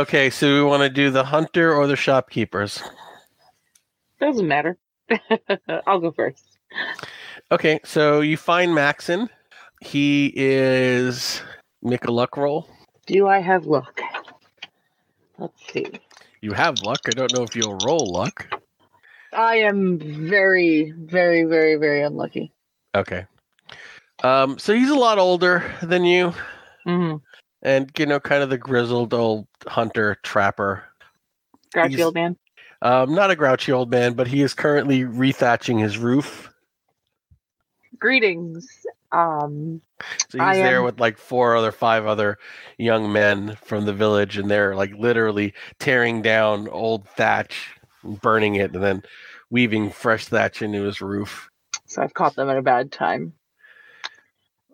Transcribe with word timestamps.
Okay, 0.00 0.30
so 0.30 0.54
we 0.54 0.62
want 0.62 0.82
to 0.82 0.88
do 0.88 1.10
the 1.10 1.24
hunter 1.24 1.74
or 1.74 1.86
the 1.86 1.94
shopkeepers. 1.94 2.82
Doesn't 4.18 4.48
matter. 4.48 4.78
I'll 5.86 6.00
go 6.00 6.10
first. 6.10 6.56
Okay, 7.52 7.80
so 7.84 8.22
you 8.22 8.38
find 8.38 8.74
Maxon. 8.74 9.28
He 9.82 10.32
is 10.34 11.42
make 11.82 12.06
a 12.06 12.10
luck 12.10 12.38
roll. 12.38 12.66
Do 13.04 13.28
I 13.28 13.40
have 13.40 13.66
luck? 13.66 14.00
Let's 15.36 15.70
see. 15.70 15.84
You 16.40 16.52
have 16.52 16.80
luck. 16.80 17.00
I 17.06 17.10
don't 17.10 17.34
know 17.34 17.42
if 17.42 17.54
you'll 17.54 17.76
roll 17.84 18.10
luck. 18.10 18.48
I 19.34 19.56
am 19.56 19.98
very, 19.98 20.94
very, 20.96 21.44
very, 21.44 21.76
very 21.76 22.00
unlucky. 22.00 22.54
Okay. 22.94 23.26
Um, 24.24 24.58
so 24.58 24.74
he's 24.74 24.88
a 24.88 24.98
lot 24.98 25.18
older 25.18 25.62
than 25.82 26.06
you, 26.06 26.32
Mm-hmm. 26.86 27.16
And 27.62 27.90
you 27.98 28.06
know, 28.06 28.20
kind 28.20 28.42
of 28.42 28.50
the 28.50 28.58
grizzled 28.58 29.14
old 29.14 29.46
hunter 29.66 30.16
trapper. 30.22 30.84
Grouchy 31.72 31.90
He's- 31.90 32.04
old 32.04 32.14
man. 32.14 32.36
Um, 32.82 33.14
not 33.14 33.30
a 33.30 33.36
grouchy 33.36 33.72
old 33.72 33.90
man, 33.90 34.14
but 34.14 34.26
he 34.26 34.40
is 34.40 34.54
currently 34.54 35.00
rethatching 35.04 35.78
his 35.80 35.98
roof. 35.98 36.50
Greetings. 37.98 38.66
Um, 39.12 39.82
So 40.30 40.38
he's 40.38 40.40
I 40.40 40.54
there 40.54 40.82
with 40.82 40.98
like 41.00 41.18
four 41.18 41.56
other, 41.56 41.72
five 41.72 42.06
other 42.06 42.38
young 42.78 43.12
men 43.12 43.56
from 43.64 43.84
the 43.84 43.92
village, 43.92 44.38
and 44.38 44.50
they're 44.50 44.74
like 44.74 44.92
literally 44.96 45.52
tearing 45.78 46.22
down 46.22 46.68
old 46.68 47.06
thatch, 47.08 47.68
and 48.02 48.18
burning 48.20 48.54
it, 48.54 48.72
and 48.74 48.82
then 48.82 49.02
weaving 49.50 49.90
fresh 49.90 50.26
thatch 50.26 50.62
into 50.62 50.82
his 50.84 51.02
roof. 51.02 51.50
so 51.86 52.00
I've 52.02 52.14
caught 52.14 52.36
them 52.36 52.48
at 52.48 52.56
a 52.56 52.62
bad 52.62 52.92
time. 52.92 53.34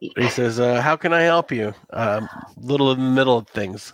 He 0.01 0.29
says, 0.29 0.61
uh, 0.61 0.81
"How 0.81 0.97
can 0.97 1.13
I 1.13 1.23
help 1.23 1.53
you?" 1.53 1.75
Um, 1.91 2.29
little 2.57 2.93
in 2.93 2.99
the 2.99 3.11
middle 3.11 3.39
of 3.39 3.49
things. 3.49 3.93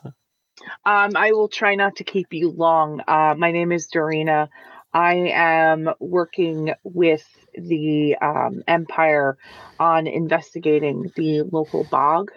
Um, 0.84 1.12
I 1.17 1.33
will 1.33 1.48
try 1.48 1.75
not 1.75 1.97
to 1.97 2.05
keep 2.05 2.28
you 2.33 2.50
long. 2.50 3.00
Uh, 3.06 3.34
my 3.36 3.53
name 3.53 3.72
is 3.72 3.89
Dorina. 3.89 4.48
I 4.92 5.14
am 5.34 5.89
working 6.00 6.75
with 6.84 7.27
the 7.55 8.17
um, 8.20 8.62
Empire 8.69 9.39
on 9.80 10.06
investigating 10.06 11.11
the 11.17 11.42
local 11.42 11.84
bog. 11.84 12.30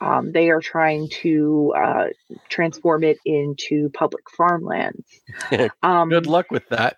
Um, 0.00 0.32
they 0.32 0.50
are 0.50 0.60
trying 0.60 1.08
to 1.22 1.74
uh, 1.76 2.06
transform 2.48 3.04
it 3.04 3.18
into 3.24 3.90
public 3.90 4.30
farmlands. 4.30 5.06
Um, 5.82 6.08
Good 6.08 6.26
luck 6.26 6.50
with 6.50 6.68
that. 6.68 6.96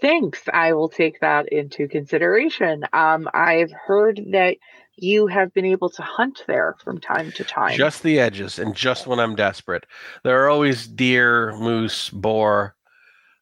Thanks. 0.00 0.42
I 0.52 0.72
will 0.74 0.88
take 0.88 1.20
that 1.20 1.48
into 1.50 1.88
consideration. 1.88 2.84
Um, 2.92 3.28
I've 3.32 3.72
heard 3.72 4.20
that 4.32 4.56
you 4.96 5.26
have 5.26 5.52
been 5.52 5.64
able 5.66 5.90
to 5.90 6.02
hunt 6.02 6.42
there 6.46 6.76
from 6.82 6.98
time 7.00 7.32
to 7.32 7.44
time. 7.44 7.76
Just 7.76 8.02
the 8.02 8.18
edges, 8.18 8.58
and 8.58 8.74
just 8.74 9.06
when 9.06 9.18
I'm 9.20 9.34
desperate. 9.36 9.84
There 10.22 10.42
are 10.44 10.48
always 10.48 10.86
deer, 10.86 11.54
moose, 11.58 12.10
boar. 12.10 12.74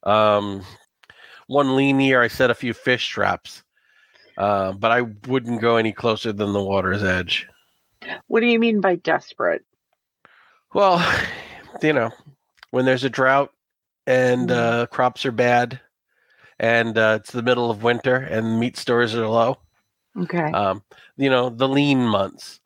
Um, 0.05 0.63
one 1.47 1.77
lean 1.77 2.01
year, 2.01 2.23
I 2.23 2.29
set 2.29 2.51
a 2.51 2.55
few 2.55 2.73
fish 2.75 3.09
traps, 3.09 3.63
uh, 4.39 4.73
but 4.73 4.91
I 4.93 5.03
wouldn't 5.29 5.61
go 5.61 5.77
any 5.77 5.93
closer 5.93 6.33
than 6.33 6.53
the 6.53 6.63
water's 6.63 7.03
edge. 7.05 7.49
what 8.27 8.41
do 8.41 8.47
you 8.47 8.59
mean 8.59 8.81
by 8.81 8.97
desperate? 8.97 9.65
Well, 10.73 10.99
you 11.83 11.93
know, 11.93 12.11
when 12.71 12.85
there's 12.85 13.05
a 13.05 13.11
drought 13.11 13.53
and 14.07 14.49
Mhm. 14.51 14.57
uh, 14.83 14.87
crops 14.87 15.25
are 15.25 15.33
bad, 15.33 15.81
and 16.59 16.97
uh, 16.97 17.19
it's 17.21 17.33
the 17.33 17.43
middle 17.43 17.71
of 17.71 17.83
winter 17.83 18.17
and 18.17 18.59
meat 18.61 18.77
stores 18.77 19.15
are 19.15 19.29
low. 19.29 19.59
Okay. 20.17 20.51
Um, 20.53 20.83
you 21.17 21.31
know, 21.31 21.51
the 21.51 21.69
lean 21.69 22.07
months. 22.07 22.61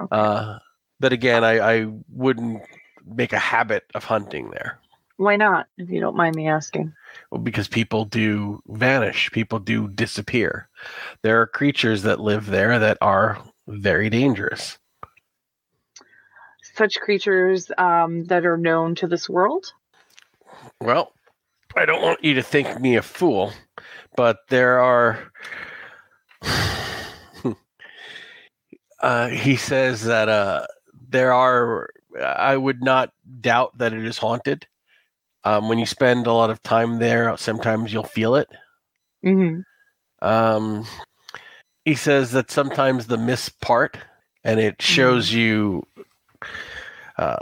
okay. 0.00 0.16
Uh, 0.16 0.58
but 0.98 1.12
again, 1.12 1.44
I, 1.44 1.58
I 1.58 1.86
wouldn't 2.10 2.62
make 3.06 3.32
a 3.32 3.38
habit 3.38 3.84
of 3.94 4.04
hunting 4.04 4.50
there. 4.50 4.80
Why 5.18 5.36
not, 5.36 5.66
if 5.78 5.88
you 5.88 6.00
don't 6.00 6.16
mind 6.16 6.36
me 6.36 6.48
asking? 6.48 6.92
Well, 7.30 7.40
because 7.40 7.68
people 7.68 8.04
do 8.04 8.62
vanish, 8.66 9.30
people 9.30 9.58
do 9.58 9.88
disappear. 9.88 10.68
There 11.22 11.40
are 11.40 11.46
creatures 11.46 12.02
that 12.02 12.20
live 12.20 12.46
there 12.46 12.78
that 12.78 12.98
are 13.00 13.38
very 13.66 14.10
dangerous. 14.10 14.78
Such 16.74 17.00
creatures 17.00 17.70
um, 17.78 18.24
that 18.24 18.44
are 18.44 18.58
known 18.58 18.94
to 18.96 19.06
this 19.06 19.28
world? 19.28 19.72
Well, 20.82 21.12
I 21.76 21.84
don't 21.84 22.02
want 22.02 22.24
you 22.24 22.34
to 22.34 22.42
think 22.42 22.80
me 22.80 22.96
a 22.96 23.02
fool, 23.02 23.52
but 24.16 24.38
there 24.48 24.80
are. 24.80 25.30
uh, 29.00 29.28
he 29.28 29.56
says 29.56 30.04
that 30.04 30.28
uh, 30.28 30.66
there 31.08 31.32
are. 31.32 31.90
I 32.20 32.56
would 32.56 32.82
not 32.82 33.10
doubt 33.40 33.76
that 33.78 33.92
it 33.92 34.04
is 34.06 34.16
haunted. 34.18 34.66
Um, 35.44 35.68
when 35.68 35.78
you 35.78 35.86
spend 35.86 36.26
a 36.26 36.32
lot 36.32 36.50
of 36.50 36.62
time 36.62 36.98
there, 36.98 37.36
sometimes 37.36 37.92
you'll 37.92 38.02
feel 38.04 38.34
it. 38.36 38.48
hmm 39.22 39.60
Um, 40.22 40.86
he 41.84 41.94
says 41.94 42.32
that 42.32 42.50
sometimes 42.50 43.06
the 43.06 43.18
miss 43.18 43.48
part, 43.48 43.98
and 44.42 44.58
it 44.58 44.80
shows 44.82 45.32
you 45.32 45.86
uh, 47.18 47.36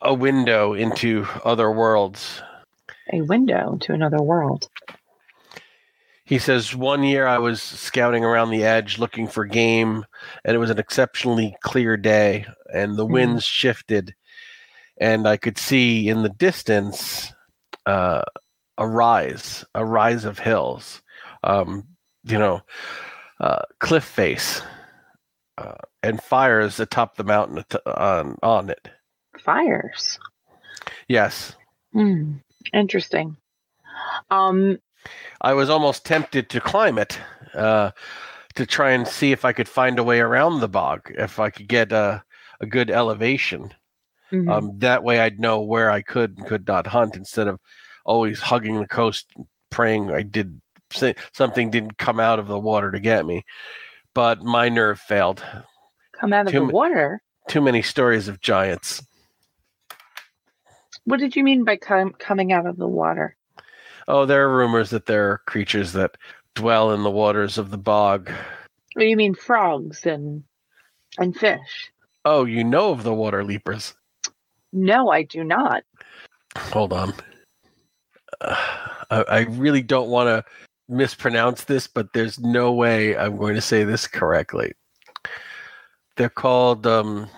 a 0.00 0.14
window 0.14 0.72
into 0.72 1.26
other 1.44 1.70
worlds. 1.70 2.42
A 3.12 3.22
window 3.22 3.76
to 3.80 3.92
another 3.92 4.20
world. 4.22 4.68
He 6.24 6.38
says 6.38 6.74
one 6.76 7.02
year 7.04 7.26
I 7.26 7.38
was 7.38 7.62
scouting 7.62 8.22
around 8.24 8.50
the 8.50 8.62
edge 8.64 8.98
looking 8.98 9.26
for 9.28 9.46
game, 9.46 10.04
and 10.44 10.54
it 10.54 10.58
was 10.58 10.68
an 10.70 10.78
exceptionally 10.78 11.56
clear 11.62 11.96
day, 11.96 12.44
and 12.72 12.96
the 12.96 13.06
Mhm. 13.06 13.12
winds 13.12 13.44
shifted, 13.44 14.14
and 15.00 15.26
I 15.26 15.38
could 15.38 15.56
see 15.56 16.08
in 16.08 16.22
the 16.22 16.28
distance 16.28 17.32
uh, 17.86 18.22
a 18.76 18.86
rise, 18.86 19.64
a 19.74 19.82
rise 19.82 20.26
of 20.26 20.38
hills, 20.38 21.00
um, 21.42 21.88
you 22.24 22.38
know, 22.38 22.60
uh, 23.40 23.62
cliff 23.80 24.04
face, 24.04 24.60
uh, 25.56 25.72
and 26.02 26.22
fires 26.22 26.78
atop 26.78 27.16
the 27.16 27.24
mountain 27.24 27.58
at- 27.58 27.86
on 27.86 28.36
on 28.42 28.68
it. 28.68 28.90
Fires. 29.42 30.18
Yes, 31.08 31.56
Hmm. 31.94 32.34
Interesting. 32.72 33.36
Um, 34.30 34.78
I 35.40 35.54
was 35.54 35.70
almost 35.70 36.04
tempted 36.04 36.48
to 36.50 36.60
climb 36.60 36.98
it 36.98 37.18
uh, 37.54 37.90
to 38.54 38.66
try 38.66 38.90
and 38.90 39.06
see 39.06 39.32
if 39.32 39.44
I 39.44 39.52
could 39.52 39.68
find 39.68 39.98
a 39.98 40.04
way 40.04 40.20
around 40.20 40.60
the 40.60 40.68
bog, 40.68 41.12
if 41.16 41.38
I 41.38 41.50
could 41.50 41.68
get 41.68 41.92
a, 41.92 42.22
a 42.60 42.66
good 42.66 42.90
elevation. 42.90 43.72
mhm. 44.32 44.50
Um, 44.50 44.78
that 44.78 45.02
way, 45.02 45.20
I'd 45.20 45.40
know 45.40 45.60
where 45.60 45.90
I 45.90 46.02
could 46.02 46.36
and 46.38 46.46
could 46.46 46.66
not 46.66 46.86
hunt 46.86 47.16
instead 47.16 47.48
of 47.48 47.60
always 48.04 48.40
hugging 48.40 48.80
the 48.80 48.86
coast, 48.88 49.26
praying 49.70 50.10
I 50.10 50.22
did 50.22 50.60
something 51.32 51.70
didn't 51.70 51.98
come 51.98 52.18
out 52.18 52.38
of 52.38 52.48
the 52.48 52.58
water 52.58 52.90
to 52.90 53.00
get 53.00 53.26
me. 53.26 53.44
But 54.14 54.42
my 54.42 54.68
nerve 54.68 54.98
failed. 54.98 55.44
come 56.18 56.32
out 56.32 56.46
of 56.46 56.52
too 56.52 56.60
the 56.60 56.66
ma- 56.66 56.72
water. 56.72 57.22
Too 57.48 57.60
many 57.60 57.82
stories 57.82 58.26
of 58.28 58.40
giants. 58.40 59.02
What 61.08 61.20
did 61.20 61.36
you 61.36 61.42
mean 61.42 61.64
by 61.64 61.78
com- 61.78 62.12
coming 62.18 62.52
out 62.52 62.66
of 62.66 62.76
the 62.76 62.86
water? 62.86 63.34
Oh, 64.08 64.26
there 64.26 64.46
are 64.46 64.54
rumors 64.54 64.90
that 64.90 65.06
there 65.06 65.30
are 65.30 65.38
creatures 65.46 65.94
that 65.94 66.18
dwell 66.54 66.92
in 66.92 67.02
the 67.02 67.10
waters 67.10 67.56
of 67.56 67.70
the 67.70 67.78
bog. 67.78 68.28
What 68.92 69.02
do 69.02 69.06
you 69.06 69.16
mean 69.16 69.34
frogs 69.34 70.04
and 70.04 70.44
and 71.16 71.34
fish? 71.34 71.90
Oh, 72.26 72.44
you 72.44 72.62
know 72.62 72.90
of 72.90 73.04
the 73.04 73.14
water 73.14 73.42
leapers. 73.42 73.94
No, 74.70 75.10
I 75.10 75.22
do 75.22 75.44
not. 75.44 75.82
Hold 76.58 76.92
on. 76.92 77.14
Uh, 78.42 78.66
I, 79.10 79.22
I 79.22 79.40
really 79.44 79.82
don't 79.82 80.10
want 80.10 80.28
to 80.28 80.44
mispronounce 80.90 81.64
this, 81.64 81.86
but 81.86 82.12
there's 82.12 82.38
no 82.38 82.70
way 82.70 83.16
I'm 83.16 83.38
going 83.38 83.54
to 83.54 83.62
say 83.62 83.82
this 83.82 84.06
correctly. 84.06 84.72
They're 86.16 86.28
called. 86.28 86.86
Um, 86.86 87.30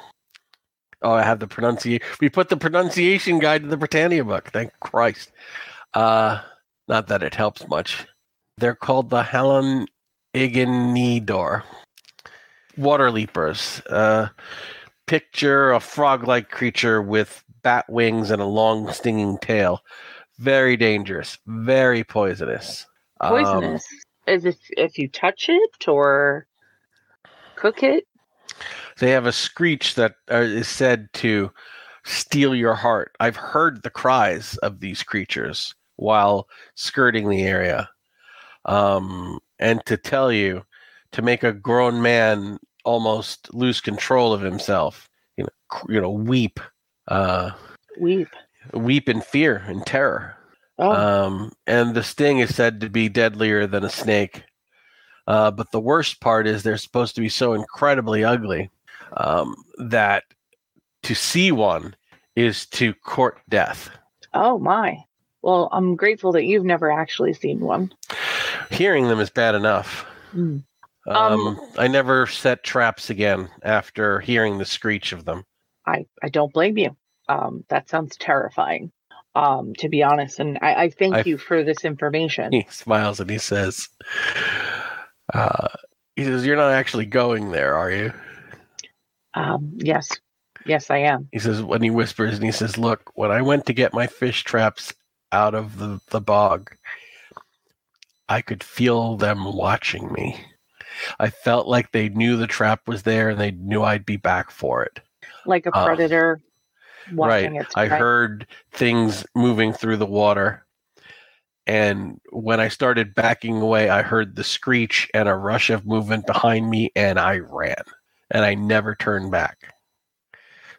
oh, 1.02 1.12
I 1.12 1.22
have 1.22 1.40
the 1.40 1.46
pronunciation. 1.46 2.06
We 2.20 2.28
put 2.28 2.48
the 2.48 2.56
pronunciation 2.56 3.38
guide 3.38 3.62
to 3.62 3.68
the 3.68 3.76
Britannia 3.76 4.24
book. 4.24 4.50
Thank 4.52 4.72
Christ. 4.80 5.32
Uh, 5.94 6.40
not 6.88 7.08
that 7.08 7.22
it 7.22 7.34
helps 7.34 7.66
much. 7.68 8.06
They're 8.58 8.74
called 8.74 9.10
the 9.10 9.22
Halon 9.22 9.86
Iganidor. 10.34 11.62
Water 12.76 13.10
leapers. 13.10 13.80
Uh, 13.88 14.28
picture 15.06 15.72
a 15.72 15.80
frog-like 15.80 16.50
creature 16.50 17.02
with 17.02 17.42
bat 17.62 17.84
wings 17.88 18.30
and 18.30 18.40
a 18.40 18.46
long 18.46 18.92
stinging 18.92 19.38
tail. 19.38 19.80
Very 20.38 20.76
dangerous, 20.76 21.38
very 21.46 22.04
poisonous. 22.04 22.86
Um, 23.20 23.30
Poisonous. 23.30 23.86
Is 24.26 24.44
if 24.44 24.56
if 24.70 24.98
you 24.98 25.08
touch 25.08 25.48
it 25.48 25.88
or 25.88 26.46
cook 27.56 27.82
it? 27.82 28.06
They 29.00 29.10
have 29.10 29.26
a 29.26 29.32
screech 29.32 29.96
that 29.96 30.14
uh, 30.30 30.36
is 30.36 30.68
said 30.68 31.08
to 31.14 31.50
steal 32.04 32.54
your 32.54 32.74
heart. 32.74 33.12
I've 33.20 33.36
heard 33.36 33.82
the 33.82 33.90
cries 33.90 34.56
of 34.58 34.80
these 34.80 35.02
creatures 35.02 35.74
while 35.96 36.48
skirting 36.76 37.28
the 37.28 37.42
area. 37.42 37.88
Um, 38.64 39.40
and 39.58 39.84
to 39.86 39.96
tell 39.96 40.30
you, 40.32 40.64
to 41.12 41.22
make 41.22 41.42
a 41.42 41.52
grown 41.52 42.00
man 42.00 42.58
almost 42.84 43.52
lose 43.52 43.80
control 43.80 44.32
of 44.32 44.40
himself, 44.40 45.08
you 45.36 45.44
know, 45.44 45.50
cr- 45.68 45.92
you 45.92 46.00
know, 46.00 46.10
weep. 46.10 46.60
Uh, 47.08 47.50
Weep. 47.98 48.28
weep 48.72 49.08
in 49.08 49.20
fear 49.20 49.56
and 49.66 49.84
terror. 49.84 50.36
Oh, 50.78 50.92
Um, 50.92 51.52
and 51.66 51.94
the 51.94 52.02
sting 52.02 52.38
is 52.38 52.54
said 52.54 52.80
to 52.80 52.88
be 52.88 53.08
deadlier 53.08 53.66
than 53.66 53.84
a 53.84 53.90
snake. 53.90 54.44
Uh, 55.26 55.50
but 55.50 55.70
the 55.72 55.80
worst 55.80 56.20
part 56.20 56.46
is 56.46 56.62
they're 56.62 56.76
supposed 56.76 57.14
to 57.16 57.20
be 57.20 57.28
so 57.28 57.52
incredibly 57.52 58.24
ugly 58.24 58.70
um, 59.16 59.54
that 59.78 60.24
to 61.04 61.14
see 61.14 61.50
one 61.52 61.94
is 62.36 62.66
to 62.66 62.94
court 62.94 63.38
death. 63.48 63.90
oh 64.34 64.58
my. 64.58 64.98
Well, 65.42 65.70
I'm 65.72 65.96
grateful 65.96 66.32
that 66.32 66.44
you've 66.44 66.66
never 66.66 66.92
actually 66.92 67.32
seen 67.32 67.60
one. 67.60 67.92
Hearing 68.70 69.08
them 69.08 69.20
is 69.20 69.30
bad 69.30 69.54
enough. 69.54 70.04
Mm. 70.36 70.62
Um, 71.08 71.16
Um, 71.16 71.60
I 71.78 71.88
never 71.88 72.26
set 72.26 72.62
traps 72.62 73.08
again 73.08 73.48
after 73.62 74.20
hearing 74.20 74.58
the 74.58 74.66
screech 74.66 75.12
of 75.12 75.24
them. 75.24 75.44
I, 75.86 76.04
I 76.22 76.28
don't 76.28 76.52
blame 76.52 76.76
you. 76.76 76.94
Um, 77.30 77.64
that 77.70 77.88
sounds 77.88 78.16
terrifying, 78.18 78.92
um, 79.34 79.72
to 79.78 79.88
be 79.88 80.02
honest. 80.02 80.40
And 80.40 80.58
I, 80.60 80.74
I 80.74 80.90
thank 80.90 81.14
I- 81.14 81.22
you 81.24 81.38
for 81.38 81.64
this 81.64 81.86
information. 81.86 82.52
He 82.52 82.66
smiles 82.68 83.18
and 83.18 83.30
he 83.30 83.38
says, 83.38 83.88
uh, 85.32 85.68
"He 86.16 86.24
says 86.24 86.44
you're 86.44 86.56
not 86.56 86.72
actually 86.72 87.06
going 87.06 87.50
there, 87.50 87.76
are 87.76 87.90
you?" 87.90 88.12
Um, 89.34 89.72
yes, 89.76 90.08
yes, 90.66 90.90
I 90.90 90.98
am. 90.98 91.28
He 91.32 91.38
says 91.38 91.62
when 91.62 91.82
he 91.82 91.90
whispers 91.90 92.34
and 92.34 92.44
he 92.44 92.52
says, 92.52 92.76
"Look, 92.78 93.10
when 93.14 93.30
I 93.30 93.42
went 93.42 93.66
to 93.66 93.72
get 93.72 93.94
my 93.94 94.06
fish 94.06 94.42
traps 94.44 94.92
out 95.32 95.54
of 95.54 95.78
the, 95.78 96.00
the 96.10 96.20
bog, 96.20 96.74
I 98.28 98.40
could 98.40 98.64
feel 98.64 99.16
them 99.16 99.44
watching 99.54 100.12
me. 100.12 100.36
I 101.20 101.30
felt 101.30 101.66
like 101.68 101.92
they 101.92 102.08
knew 102.08 102.36
the 102.36 102.46
trap 102.48 102.88
was 102.88 103.04
there 103.04 103.30
and 103.30 103.40
they 103.40 103.52
knew 103.52 103.82
I'd 103.82 104.04
be 104.04 104.16
back 104.16 104.50
for 104.50 104.82
it. 104.82 105.00
Like 105.46 105.66
a 105.66 105.76
Uh, 105.76 105.84
predator 105.86 106.40
watching 107.12 107.54
right. 107.54 107.62
its 107.62 107.76
I 107.76 107.86
heard 107.86 108.46
things 108.72 109.24
moving 109.34 109.72
through 109.72 109.98
the 109.98 110.06
water." 110.06 110.66
And 111.66 112.20
when 112.32 112.58
I 112.58 112.66
started 112.66 113.14
backing 113.14 113.60
away, 113.60 113.90
I 113.90 114.02
heard 114.02 114.34
the 114.34 114.42
screech 114.42 115.08
and 115.14 115.28
a 115.28 115.36
rush 115.36 115.70
of 115.70 115.86
movement 115.86 116.26
behind 116.26 116.68
me, 116.68 116.90
and 116.96 117.20
I 117.20 117.38
ran. 117.38 117.84
And 118.30 118.44
I 118.44 118.54
never 118.54 118.94
turned 118.94 119.30
back. 119.30 119.74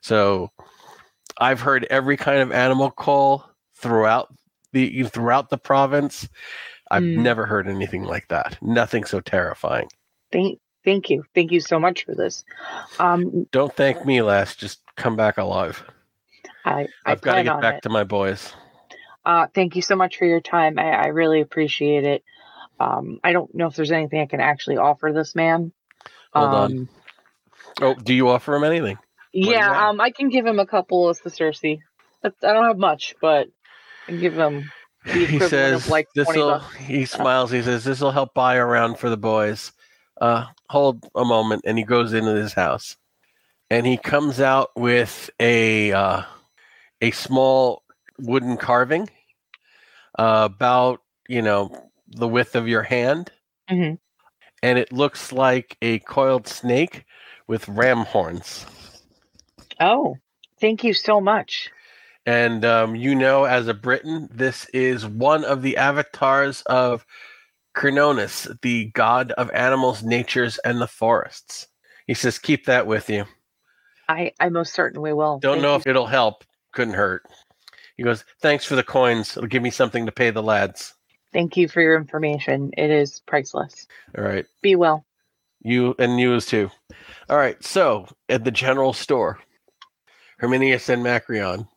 So 0.02 0.52
I've 1.38 1.60
heard 1.62 1.86
every 1.90 2.18
kind 2.18 2.40
of 2.40 2.52
animal 2.52 2.92
call 2.92 3.50
throughout 3.76 4.34
the 4.74 5.04
throughout 5.04 5.50
the 5.50 5.58
province. 5.58 6.28
I've 6.90 7.04
Mm. 7.04 7.18
never 7.18 7.46
heard 7.46 7.68
anything 7.68 8.04
like 8.04 8.28
that. 8.30 8.58
Nothing 8.62 9.06
so 9.06 9.20
terrifying. 9.22 9.88
Thank, 10.32 10.60
thank 10.84 11.10
you, 11.10 11.26
thank 11.34 11.52
you 11.52 11.60
so 11.60 11.80
much 11.80 12.06
for 12.06 12.16
this. 12.16 12.44
Um, 13.00 13.48
Don't 13.52 13.74
thank 13.76 14.06
me, 14.06 14.22
lass. 14.22 14.56
Just 14.56 14.82
come 14.98 15.16
back 15.16 15.38
alive. 15.38 15.84
I, 16.66 16.88
I 17.06 17.12
I've 17.14 17.22
got 17.22 17.36
to 17.36 17.44
get 17.44 17.62
back 17.62 17.78
it. 17.78 17.84
to 17.84 17.90
my 17.90 18.04
boys. 18.04 18.54
Uh, 19.26 19.48
thank 19.54 19.76
you 19.76 19.82
so 19.82 19.96
much 19.96 20.18
for 20.18 20.26
your 20.26 20.42
time. 20.42 20.80
I, 20.80 20.92
I 20.92 21.08
really 21.08 21.42
appreciate 21.42 22.04
it. 22.04 22.24
Um, 22.80 23.20
I 23.24 23.34
don't 23.34 23.54
know 23.54 23.68
if 23.68 23.76
there's 23.76 23.92
anything 23.92 24.20
I 24.20 24.26
can 24.26 24.42
actually 24.42 24.78
offer 24.78 25.12
this 25.14 25.36
man. 25.36 25.72
Hold 26.34 26.54
on. 26.54 26.90
Oh, 27.82 27.96
do 27.96 28.14
you 28.14 28.30
offer 28.30 28.56
him 28.56 28.64
anything? 28.64 28.98
Yeah, 29.34 29.90
um, 29.90 30.02
I 30.02 30.12
can 30.12 30.30
give 30.30 30.46
him 30.46 30.60
a 30.60 30.66
couple 30.66 31.08
of 31.10 31.18
sesterces. 31.18 31.80
That's, 32.22 32.36
I 32.44 32.54
don't 32.54 32.66
have 32.66 32.78
much, 32.78 33.16
but 33.22 33.48
I 34.08 34.12
can 34.12 34.20
give 34.20 34.38
him 34.38 34.70
the 35.06 35.26
He 35.26 35.40
says 35.40 35.86
of 35.86 35.90
like 35.90 36.08
"This'll." 36.16 36.60
He 36.60 37.06
smiles. 37.06 37.52
He 37.52 37.62
says 37.62 37.84
this 37.84 38.02
will 38.02 38.12
help 38.12 38.34
buy 38.34 38.58
around 38.58 39.00
for 39.00 39.10
the 39.10 39.18
boys. 39.18 39.72
Uh, 40.20 40.46
hold 40.70 41.04
a 41.16 41.26
moment, 41.26 41.64
and 41.66 41.78
he 41.78 41.84
goes 41.84 42.14
into 42.14 42.36
his 42.36 42.54
house, 42.54 42.98
and 43.70 43.88
he 43.88 43.98
comes 43.98 44.40
out 44.40 44.70
with 44.76 45.30
a 45.40 45.92
uh, 45.94 46.22
a 47.02 47.12
small 47.12 47.84
wooden 48.20 48.58
carving, 48.58 49.10
uh, 50.20 50.48
about 50.54 51.02
you 51.28 51.42
know 51.42 51.90
the 52.08 52.28
width 52.28 52.56
of 52.56 52.68
your 52.68 52.84
hand, 52.84 53.32
Mhm. 53.72 53.98
and 54.62 54.78
it 54.78 54.92
looks 54.94 55.32
like 55.32 55.78
a 55.82 56.00
coiled 56.00 56.48
snake 56.48 57.06
with 57.52 57.68
ram 57.68 58.06
horns. 58.06 58.66
Oh, 59.78 60.16
thank 60.62 60.86
you 60.86 60.94
so 60.94 61.20
much. 61.20 61.70
And 62.26 62.64
um, 62.64 62.96
you 62.96 63.14
know, 63.14 63.44
as 63.44 63.68
a 63.68 63.74
Briton, 63.74 64.30
this 64.32 64.68
is 64.74 65.06
one 65.06 65.44
of 65.44 65.62
the 65.62 65.76
avatars 65.76 66.62
of 66.68 67.06
Cernunnos, 67.76 68.58
the 68.62 68.86
god 68.92 69.34
of 69.34 69.52
animals, 69.52 70.02
natures, 70.02 70.60
and 70.60 70.80
the 70.80 70.88
forests. 70.88 71.68
He 72.08 72.14
says, 72.14 72.40
"Keep 72.40 72.68
that 72.68 72.88
with 72.88 73.10
you. 73.10 73.26
I, 74.08 74.32
I 74.40 74.48
most 74.48 74.74
certainly 74.74 75.12
will. 75.12 75.40
Don't 75.40 75.56
Thank 75.56 75.64
know 75.64 75.74
you. 75.74 75.80
if 75.80 75.88
it'll 75.88 76.08
help. 76.08 76.46
Couldn't 76.72 76.94
hurt." 76.94 77.24
He 77.98 78.04
goes, 78.04 78.24
"Thanks 78.40 78.64
for 78.64 78.78
the 78.78 78.84
coins. 78.84 79.36
It'll 79.36 79.50
give 79.50 79.64
me 79.64 79.72
something 79.72 80.06
to 80.06 80.12
pay 80.14 80.30
the 80.30 80.44
lads." 80.44 80.94
Thank 81.34 81.58
you 81.58 81.68
for 81.68 81.82
your 81.82 81.98
information. 81.98 82.72
It 82.78 82.92
is 82.92 83.22
priceless. 83.26 83.88
All 84.18 84.24
right, 84.24 84.46
Be 84.62 84.78
well. 84.78 85.04
You 85.62 85.96
and 86.00 86.20
you 86.20 86.34
as 86.34 86.46
too. 86.46 86.70
All 87.30 87.38
right, 87.38 87.62
so 87.64 88.08
at 88.30 88.44
the 88.44 88.52
general 88.52 88.94
store, 88.94 89.40
Herminius 90.38 90.90
and 90.90 91.04
Macrion. 91.04 91.68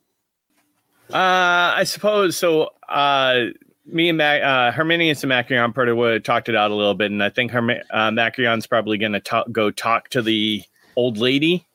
Uh, 1.13 1.73
I 1.77 1.83
suppose 1.85 2.37
so. 2.37 2.69
Uh, 2.89 3.45
me 3.85 4.09
and 4.09 4.17
Mac, 4.17 4.41
uh, 4.41 4.71
Herminius 4.71 5.23
and 5.23 5.31
Macrion 5.31 5.73
probably 5.73 5.93
would 5.93 6.13
have 6.13 6.23
talked 6.23 6.49
it 6.49 6.55
out 6.55 6.71
a 6.71 6.75
little 6.75 6.95
bit, 6.95 7.11
and 7.11 7.23
I 7.23 7.29
think 7.29 7.51
Herm- 7.51 7.69
uh, 7.69 8.09
Macrion's 8.09 8.65
probably 8.65 8.97
going 8.97 9.13
to 9.13 9.45
go 9.51 9.69
talk 9.69 10.09
to 10.09 10.21
the 10.21 10.63
old 10.95 11.17
lady. 11.17 11.67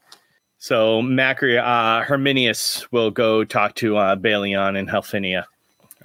So 0.58 1.00
Macri- 1.00 1.58
uh, 1.58 2.04
Herminius 2.04 2.90
will 2.92 3.10
go 3.10 3.44
talk 3.44 3.76
to 3.76 3.96
uh, 3.96 4.16
Balion 4.16 4.76
and 4.76 4.88
Helfinia, 4.88 5.44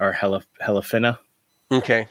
or 0.00 0.12
Hel- 0.12 0.44
Helifina. 0.62 1.18
Okay. 1.70 2.06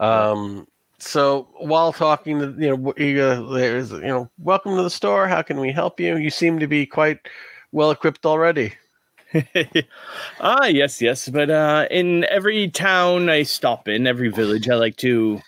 Um. 0.00 0.66
So 1.02 1.48
while 1.56 1.92
talking 1.92 2.38
to 2.40 2.54
you 2.58 2.76
know, 2.76 3.52
there's 3.52 3.90
you 3.90 4.00
know, 4.00 4.30
welcome 4.38 4.76
to 4.76 4.82
the 4.82 4.90
store. 4.90 5.28
How 5.28 5.42
can 5.42 5.58
we 5.58 5.72
help 5.72 5.98
you? 5.98 6.16
You 6.16 6.30
seem 6.30 6.58
to 6.60 6.66
be 6.66 6.86
quite 6.86 7.18
well 7.72 7.90
equipped 7.90 8.26
already. 8.26 8.74
ah, 10.40 10.66
yes, 10.66 11.00
yes. 11.00 11.28
But 11.28 11.50
uh, 11.50 11.86
in 11.90 12.24
every 12.24 12.68
town 12.68 13.28
I 13.28 13.44
stop 13.44 13.88
in, 13.88 14.06
every 14.06 14.28
village, 14.28 14.68
I 14.68 14.74
like 14.74 14.96
to 14.96 15.40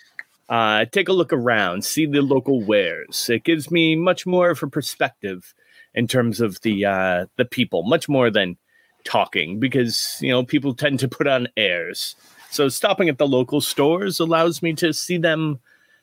uh, 0.48 0.84
take 0.86 1.08
a 1.08 1.12
look 1.12 1.32
around, 1.32 1.84
see 1.84 2.06
the 2.06 2.22
local 2.22 2.62
wares. 2.62 3.28
It 3.28 3.44
gives 3.44 3.70
me 3.70 3.96
much 3.96 4.26
more 4.26 4.50
of 4.50 4.62
a 4.62 4.68
perspective 4.68 5.54
in 5.94 6.06
terms 6.06 6.40
of 6.40 6.60
the 6.62 6.86
uh, 6.86 7.26
the 7.36 7.44
people, 7.44 7.82
much 7.82 8.08
more 8.08 8.30
than 8.30 8.56
talking, 9.04 9.58
because 9.58 10.16
you 10.20 10.30
know 10.30 10.44
people 10.44 10.74
tend 10.74 11.00
to 11.00 11.08
put 11.08 11.26
on 11.26 11.48
airs. 11.56 12.16
So 12.52 12.68
stopping 12.68 13.08
at 13.08 13.16
the 13.18 13.26
local 13.26 13.60
stores 13.62 14.20
allows 14.20 14.62
me 14.62 14.74
to 14.74 14.92
see 14.92 15.16
them 15.16 15.58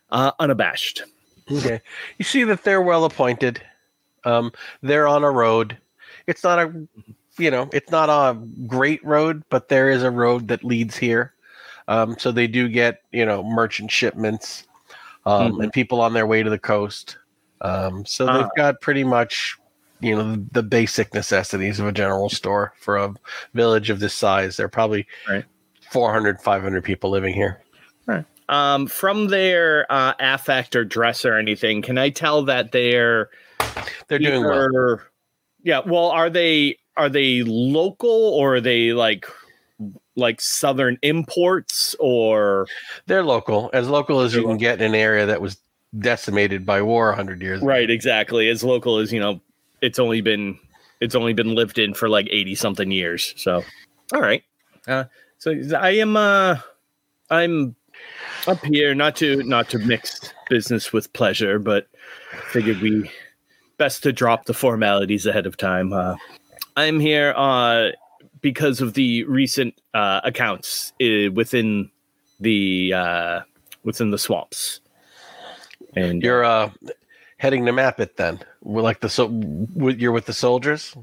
uh, 0.10 0.32
unabashed. 0.40 1.04
Okay. 1.52 1.80
You 2.18 2.26
see 2.26 2.44
that 2.44 2.64
they're 2.64 2.82
well 2.82 3.06
appointed. 3.06 3.62
Um, 4.26 4.52
they're 4.82 5.08
on 5.08 5.24
a 5.24 5.32
road. 5.32 5.78
It's 6.28 6.44
not 6.44 6.60
a, 6.60 6.88
you 7.38 7.52
know, 7.52 7.70
it's 7.72 7.92
not 7.92 8.10
a 8.10 8.36
great 8.68 9.04
road, 9.06 9.44
but 9.50 9.70
there 9.70 9.90
is 9.90 10.04
a 10.04 10.12
road 10.12 10.48
that 10.48 10.64
leads 10.64 10.98
here. 10.98 11.34
Um, 11.88 12.18
so 12.20 12.32
they 12.32 12.48
do 12.48 12.68
get, 12.68 13.02
you 13.12 13.26
know, 13.26 13.44
merchant 13.44 13.92
shipments, 13.92 14.68
um, 15.26 15.54
Mhm. 15.54 15.64
and 15.64 15.74
people 15.74 16.02
on 16.02 16.14
their 16.14 16.28
way 16.28 16.44
to 16.44 16.50
the 16.50 16.60
coast. 16.60 17.18
Um, 17.62 18.06
so 18.06 18.26
they've 18.26 18.46
Ah. 18.46 18.50
got 18.56 18.82
pretty 18.82 19.04
much, 19.04 19.56
you 20.00 20.16
know, 20.16 20.32
the, 20.36 20.46
the 20.52 20.64
basic 20.64 21.14
necessities 21.14 21.80
of 21.80 21.88
a 21.88 21.92
general 21.92 22.30
store 22.30 22.74
for 22.80 22.98
a 22.98 23.14
village 23.54 23.90
of 23.90 24.00
this 24.00 24.14
size. 24.14 24.58
They're 24.58 24.68
probably 24.68 25.06
Right. 25.28 25.46
400, 25.92 26.42
500 26.42 26.84
people 26.84 27.10
living 27.10 27.34
here. 27.34 27.62
Right. 28.06 28.26
Um, 28.48 28.88
from 28.88 29.28
their 29.28 29.86
uh, 29.92 30.14
affect 30.20 30.76
or 30.76 30.84
dress 30.86 31.26
or 31.26 31.38
anything, 31.38 31.82
can 31.82 31.98
I 31.98 32.10
tell 32.10 32.44
that 32.46 32.72
they're 32.72 33.30
They're 34.08 34.20
doing 34.20 34.44
well. 34.44 35.00
Yeah. 35.64 35.82
Well, 35.86 36.08
are 36.08 36.30
they 36.30 36.78
are 36.98 37.10
they 37.10 37.44
local 37.44 38.10
or 38.10 38.56
are 38.56 38.62
they 38.62 38.94
like 38.94 39.26
like 40.16 40.42
southern 40.42 40.98
imports 41.02 41.96
or 42.00 42.68
They're 43.06 43.24
local, 43.24 43.70
as 43.74 43.88
local 43.88 44.20
as 44.22 44.34
you 44.34 44.44
can 44.44 44.58
get 44.58 44.82
in 44.82 44.88
an 44.88 44.96
area 44.96 45.26
that 45.28 45.42
was 45.42 45.58
decimated 45.98 46.66
by 46.66 46.82
war 46.82 47.08
100 47.08 47.42
years 47.42 47.60
ago. 47.60 47.68
right? 47.68 47.90
Exactly. 47.90 48.50
As 48.50 48.64
local 48.64 48.98
as 48.98 49.14
you 49.14 49.20
know, 49.20 49.42
it's 49.82 50.00
only 50.00 50.22
been 50.22 50.60
it's 51.00 51.16
only 51.16 51.34
been 51.34 51.56
lived 51.56 51.80
in 51.80 51.94
for 51.94 52.10
like 52.10 52.28
eighty 52.32 52.56
something 52.56 52.92
years. 52.92 53.34
So, 53.38 53.64
all 54.14 54.22
right. 54.22 54.44
Uh, 54.88 55.06
so 55.40 55.52
I 55.78 55.92
am 55.92 56.16
uh, 56.16 56.58
I'm 57.30 57.76
up 58.48 58.64
here 58.66 58.94
not 58.94 59.16
to 59.18 59.44
not 59.44 59.70
to 59.70 59.80
mix 59.80 60.34
business 60.50 60.94
with 60.94 61.12
pleasure, 61.14 61.60
but 61.60 61.88
figured 62.52 62.82
we 62.82 63.10
best 63.78 64.04
to 64.04 64.12
drop 64.12 64.46
the 64.46 64.54
formalities 64.54 65.26
ahead 65.26 65.46
of 65.46 65.58
time. 65.58 65.94
Uh, 65.94 66.16
I'm 66.76 67.00
here 67.00 67.34
uh, 67.36 67.90
because 68.42 68.82
of 68.82 68.94
the 68.94 69.24
recent 69.24 69.80
uh, 69.94 70.22
accounts 70.24 70.94
uh, 71.02 71.32
within 71.34 71.90
the 72.40 72.94
uh, 72.94 73.40
within 73.84 74.12
the 74.12 74.18
swamps. 74.18 74.82
And 75.96 76.22
You're 76.22 76.44
uh, 76.44 76.70
heading 77.38 77.66
to 77.66 77.72
map 77.72 78.00
it 78.00 78.18
then. 78.18 78.40
We're 78.62 78.82
like 78.82 79.00
the 79.00 79.10
so 79.10 79.30
you're 79.76 80.12
with 80.12 80.26
the 80.26 80.34
soldiers. 80.34 80.96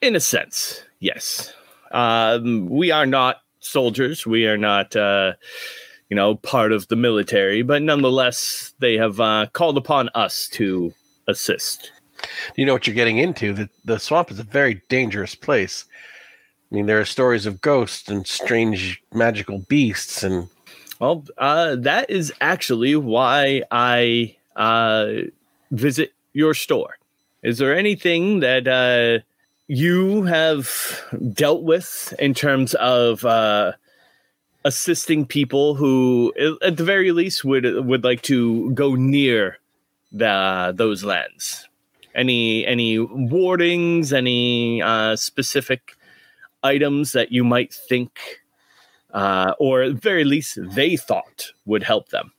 in 0.00 0.14
a 0.14 0.20
sense, 0.20 0.84
yes. 1.00 1.52
Um, 1.90 2.68
we 2.68 2.90
are 2.90 3.06
not 3.06 3.42
soldiers. 3.60 4.26
We 4.26 4.46
are 4.46 4.58
not, 4.58 4.96
uh, 4.96 5.34
you 6.08 6.16
know, 6.16 6.36
part 6.36 6.72
of 6.72 6.88
the 6.88 6.96
military, 6.96 7.62
but 7.62 7.82
nonetheless, 7.82 8.74
they 8.78 8.96
have 8.96 9.20
uh, 9.20 9.46
called 9.52 9.76
upon 9.76 10.08
us 10.14 10.48
to 10.52 10.92
assist. 11.28 11.92
You 12.56 12.66
know 12.66 12.72
what 12.72 12.86
you're 12.86 12.96
getting 12.96 13.18
into. 13.18 13.52
The, 13.52 13.68
the 13.84 13.98
swamp 13.98 14.30
is 14.30 14.38
a 14.38 14.44
very 14.44 14.82
dangerous 14.88 15.34
place. 15.34 15.84
I 16.70 16.74
mean, 16.74 16.86
there 16.86 17.00
are 17.00 17.04
stories 17.04 17.46
of 17.46 17.60
ghosts 17.60 18.08
and 18.08 18.26
strange 18.26 19.02
magical 19.12 19.60
beasts, 19.68 20.22
and 20.22 20.48
Well, 21.00 21.24
uh, 21.38 21.76
that 21.76 22.10
is 22.10 22.32
actually 22.40 22.94
why 22.94 23.62
I 23.70 24.36
uh, 24.54 25.06
visit 25.70 26.12
your 26.32 26.54
store. 26.54 26.98
Is 27.42 27.58
there 27.58 27.76
anything 27.76 28.40
that 28.40 28.68
uh, 28.68 29.24
you 29.70 30.24
have 30.24 31.00
dealt 31.32 31.62
with 31.62 32.12
in 32.18 32.34
terms 32.34 32.74
of 32.74 33.24
uh, 33.24 33.70
assisting 34.64 35.24
people 35.24 35.76
who, 35.76 36.34
at 36.60 36.76
the 36.76 36.82
very 36.82 37.12
least, 37.12 37.44
would 37.44 37.64
would 37.86 38.02
like 38.02 38.22
to 38.22 38.72
go 38.72 38.96
near 38.96 39.58
the 40.10 40.74
those 40.76 41.04
lands? 41.04 41.68
Any 42.16 42.66
any 42.66 42.98
wardings? 42.98 44.12
Any 44.12 44.82
uh, 44.82 45.14
specific 45.14 45.96
items 46.64 47.12
that 47.12 47.30
you 47.30 47.44
might 47.44 47.72
think, 47.72 48.18
uh, 49.14 49.54
or 49.60 49.82
at 49.82 49.94
the 49.94 50.00
very 50.00 50.24
least, 50.24 50.58
they 50.60 50.96
thought 50.96 51.52
would 51.64 51.84
help 51.84 52.08
them? 52.08 52.32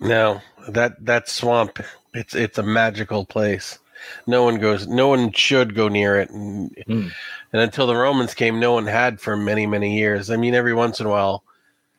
no, 0.00 0.40
that 0.68 1.02
that 1.04 1.28
swamp, 1.28 1.78
it's 2.12 2.34
it's 2.34 2.58
a 2.58 2.62
magical 2.62 3.24
place. 3.24 3.78
No 4.26 4.44
one 4.44 4.58
goes. 4.58 4.86
No 4.86 5.08
one 5.08 5.32
should 5.32 5.74
go 5.74 5.88
near 5.88 6.20
it. 6.20 6.30
And, 6.30 6.76
Hmm. 6.86 7.08
and 7.52 7.62
until 7.62 7.86
the 7.86 7.96
Romans 7.96 8.34
came, 8.34 8.60
no 8.60 8.72
one 8.72 8.86
had 8.86 9.20
for 9.20 9.36
many 9.36 9.66
many 9.66 9.96
years. 9.98 10.30
I 10.30 10.36
mean, 10.36 10.54
every 10.54 10.74
once 10.74 11.00
in 11.00 11.06
a 11.06 11.10
while, 11.10 11.44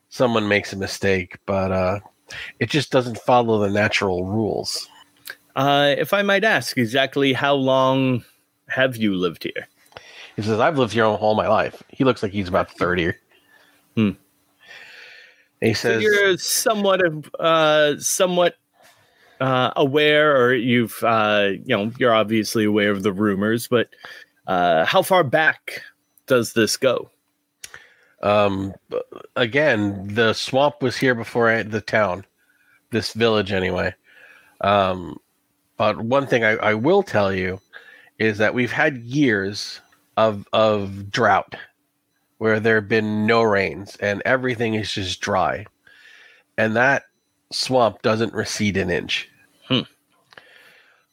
someone 0.10 0.48
makes 0.48 0.74
a 0.74 0.78
mistake, 0.78 1.38
but 1.46 1.72
uh, 1.72 2.00
it 2.60 2.70
just 2.70 2.92
doesn't 2.92 3.18
follow 3.20 3.60
the 3.60 3.70
natural 3.70 4.26
rules. 4.26 4.88
Uh, 5.56 5.96
if 5.98 6.14
I 6.14 6.22
might 6.22 6.44
ask, 6.44 6.78
exactly 6.78 7.34
how 7.34 7.54
long 7.54 8.24
have 8.68 8.96
you 8.96 9.16
lived 9.16 9.44
here? 9.44 9.68
He 10.38 10.42
says, 10.42 10.60
"I've 10.60 10.78
lived 10.78 10.94
here 10.94 11.06
all 11.06 11.36
my 11.36 11.48
life." 11.48 11.84
He 11.90 12.04
looks 12.06 12.24
like 12.24 12.32
he's 12.32 12.48
about 12.48 12.72
thirty. 12.72 13.14
Hmm. 13.96 14.12
He 15.60 15.74
So 15.74 15.90
says, 15.90 16.02
you're 16.02 16.38
somewhat 16.38 17.06
of 17.06 17.30
uh, 17.40 18.00
somewhat 18.00 18.56
uh, 19.42 19.74
aware, 19.76 20.42
or 20.42 20.54
you've 20.54 20.98
uh, 21.04 21.50
you 21.66 21.76
know 21.76 21.92
you're 22.00 22.14
obviously 22.14 22.64
aware 22.66 22.92
of 22.92 23.04
the 23.04 23.12
rumors, 23.12 23.68
but 23.68 23.90
uh, 24.48 24.86
how 24.86 25.02
far 25.02 25.24
back 25.26 25.82
does 26.28 26.54
this 26.54 26.78
go? 26.78 27.10
um, 28.24 28.74
again, 29.36 30.08
the 30.14 30.34
swamp 30.34 30.82
was 30.82 30.96
here 30.98 31.16
before 31.16 31.50
I- 31.50 31.64
the 31.64 31.82
town, 31.82 32.26
this 32.92 33.14
village 33.14 33.52
anyway. 33.52 33.94
Um, 34.62 35.18
but 35.78 36.00
one 36.02 36.28
thing 36.28 36.44
I, 36.44 36.52
I 36.58 36.74
will 36.76 37.02
tell 37.04 37.34
you 37.34 37.60
is 38.20 38.38
that 38.38 38.54
we've 38.54 38.72
had 38.72 38.98
years 38.98 39.82
of 40.18 40.48
of 40.54 41.10
drought 41.10 41.56
where 42.38 42.60
there 42.60 42.76
have 42.76 42.88
been 42.90 43.26
no 43.26 43.42
rains 43.42 43.96
and 44.02 44.22
everything 44.26 44.76
is 44.76 44.94
just 44.94 45.20
dry, 45.22 45.66
and 46.60 46.76
that 46.76 47.04
swamp 47.52 48.04
doesn't 48.04 48.34
recede 48.34 48.78
an 48.78 48.92
inch. 48.92 49.31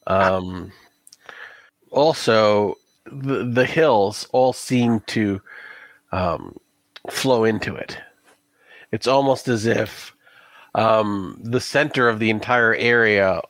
Um, 0.09 0.71
also, 1.91 2.75
the 3.05 3.45
the 3.45 3.65
hills 3.65 4.27
all 4.31 4.53
seem 4.53 4.99
to 5.07 5.41
um, 6.11 6.57
flow 7.09 7.43
into 7.43 7.75
it. 7.75 7.97
It's 8.91 9.07
almost 9.07 9.47
as 9.47 9.65
if 9.65 10.13
um, 10.75 11.39
the 11.43 11.61
center 11.61 12.09
of 12.09 12.19
the 12.19 12.29
entire 12.29 12.75
area 12.75 13.41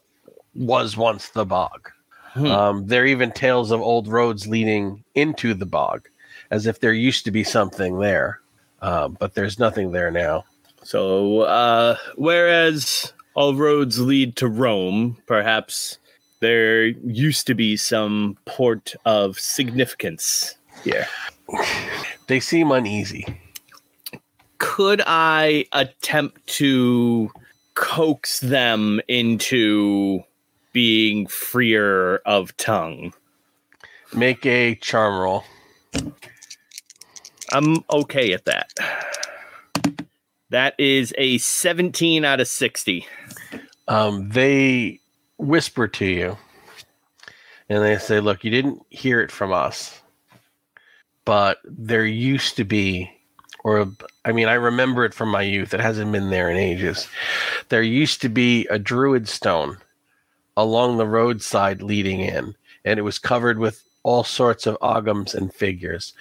was 0.54 0.98
once 0.98 1.30
the 1.30 1.46
bog. 1.46 1.89
Hmm. 2.34 2.46
Um, 2.46 2.88
there 2.88 3.04
are 3.04 3.08
even 3.08 3.32
tales 3.32 3.72
of 3.72 3.82
old 3.82 4.08
roads 4.08 4.48
leading 4.48 5.04
into 5.16 5.54
the 5.54 5.66
bog, 5.66 6.08
as 6.51 6.68
if 6.68 6.80
there 6.80 6.94
used 6.94 7.25
to 7.25 7.32
be 7.32 7.44
something 7.44 8.00
there, 8.00 8.39
uh, 8.82 9.08
but 9.08 9.34
there's 9.34 9.60
nothing 9.60 9.92
there 9.92 10.12
now. 10.12 10.44
So, 10.84 11.42
uh, 11.42 11.98
whereas 12.16 13.13
all 13.34 13.56
roads 13.56 14.00
lead 14.00 14.36
to 14.38 14.48
Rome, 14.48 15.18
perhaps 15.25 15.98
there 16.39 16.86
used 16.86 17.48
to 17.48 17.55
be 17.55 17.75
some 17.77 18.38
port 18.46 18.96
of 19.05 19.39
significance 19.39 20.55
here. 20.84 21.08
They 22.27 22.39
seem 22.39 22.72
uneasy. 22.72 23.25
Could 24.60 25.01
I 25.08 25.65
attempt 25.74 26.46
to 26.60 27.31
coax 27.74 28.39
them 28.39 29.01
into 29.08 30.22
being 30.72 31.25
freer 31.25 32.17
of 32.17 32.55
tongue? 32.58 33.13
Make 34.13 34.46
a 34.46 34.75
charm 34.75 35.19
roll. 35.19 35.43
I'm 37.51 37.84
okay 37.91 38.34
at 38.34 38.46
that. 38.46 38.72
That 40.51 40.75
is 40.77 41.15
a 41.17 41.39
17 41.39 42.25
out 42.25 42.39
of 42.39 42.48
60. 42.48 43.08
um, 43.88 44.29
they 44.29 45.00
whisper 45.39 45.88
to 45.88 46.05
you 46.05 46.38
and 47.69 47.84
they 47.84 47.98
say, 47.98 48.19
Look, 48.19 48.43
you 48.43 48.51
didn't 48.51 48.86
hear 48.89 49.22
it 49.22 49.31
from 49.31 49.53
us, 49.53 50.00
but 51.25 51.60
there 51.63 52.05
used 52.05 52.58
to 52.58 52.63
be, 52.63 53.12
or 53.63 53.88
I 54.25 54.31
mean, 54.31 54.48
I 54.48 54.55
remember 54.55 55.05
it 55.05 55.13
from 55.13 55.29
my 55.29 55.41
youth. 55.41 55.74
It 55.74 55.79
hasn't 55.79 56.12
been 56.12 56.29
there 56.29 56.50
in 56.50 56.58
ages. 56.58 57.08
There 57.69 57.84
used 57.84 58.22
to 58.22 58.29
be 58.29 58.67
a 58.67 58.79
druid 58.79 59.27
stone 59.27 59.77
along 60.58 60.98
the 60.98 61.08
roadside 61.08 61.81
leading 61.81 62.19
in, 62.19 62.55
and 62.84 63.00
it 63.00 63.03
was 63.03 63.19
covered 63.19 63.60
with 63.60 63.84
all 64.03 64.24
sorts 64.24 64.65
of 64.65 64.77
ogams 64.81 65.36
and 65.36 65.53
figures 65.53 66.13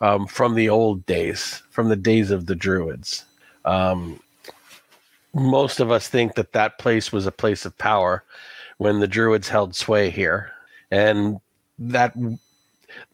um, 0.00 0.26
from 0.26 0.54
the 0.54 0.68
old 0.68 1.04
days, 1.06 1.62
from 1.70 1.88
the 1.88 1.96
days 1.96 2.30
of 2.30 2.46
the 2.46 2.54
druids. 2.54 3.24
Um, 3.64 4.20
most 5.34 5.80
of 5.80 5.90
us 5.90 6.08
think 6.08 6.34
that 6.34 6.52
that 6.52 6.78
place 6.78 7.10
was 7.10 7.26
a 7.26 7.32
place 7.32 7.64
of 7.64 7.76
power 7.78 8.22
when 8.82 9.00
the 9.00 9.08
druids 9.08 9.48
held 9.48 9.74
sway 9.74 10.10
here 10.10 10.50
and 10.90 11.38
that 11.78 12.14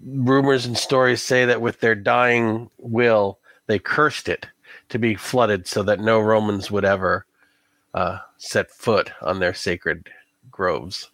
rumors 0.00 0.66
and 0.66 0.76
stories 0.76 1.22
say 1.22 1.44
that 1.44 1.60
with 1.60 1.80
their 1.80 1.94
dying 1.94 2.70
will 2.78 3.38
they 3.66 3.78
cursed 3.78 4.28
it 4.28 4.46
to 4.88 4.98
be 4.98 5.14
flooded 5.14 5.66
so 5.66 5.82
that 5.82 6.00
no 6.00 6.18
romans 6.18 6.70
would 6.70 6.84
ever 6.84 7.24
uh, 7.94 8.18
set 8.38 8.70
foot 8.70 9.12
on 9.22 9.38
their 9.40 9.54
sacred 9.54 10.08
groves 10.50 11.10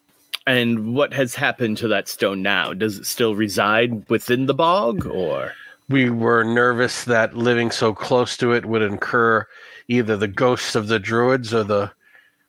And 0.47 0.95
what 0.95 1.13
has 1.13 1.35
happened 1.35 1.77
to 1.79 1.87
that 1.87 2.07
stone 2.07 2.41
now? 2.41 2.73
Does 2.73 2.99
it 2.99 3.05
still 3.05 3.35
reside 3.35 4.07
within 4.09 4.45
the 4.45 4.53
bog 4.53 5.05
or? 5.05 5.53
we 5.89 6.09
were 6.09 6.43
nervous 6.43 7.03
that 7.03 7.35
living 7.35 7.71
so 7.71 7.93
close 7.93 8.37
to 8.37 8.53
it 8.53 8.65
would 8.65 8.81
incur 8.81 9.45
either 9.87 10.17
the 10.17 10.27
ghosts 10.27 10.75
of 10.75 10.87
the 10.87 10.99
druids 10.99 11.53
or 11.53 11.63
the 11.63 11.91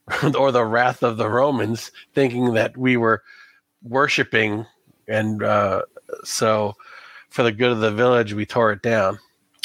or 0.39 0.53
the 0.53 0.65
wrath 0.65 1.03
of 1.03 1.17
the 1.17 1.29
romans 1.29 1.91
thinking 2.15 2.55
that 2.55 2.77
we 2.77 2.97
were 2.97 3.23
worshiping 3.83 4.67
and 5.09 5.43
uh, 5.43 5.83
so 6.25 6.75
for 7.29 7.43
the 7.43 7.53
good 7.53 7.73
of 7.73 7.81
the 7.81 7.93
village 7.93 8.33
we 8.33 8.47
tore 8.47 8.73
it 8.73 8.83
down. 8.83 9.19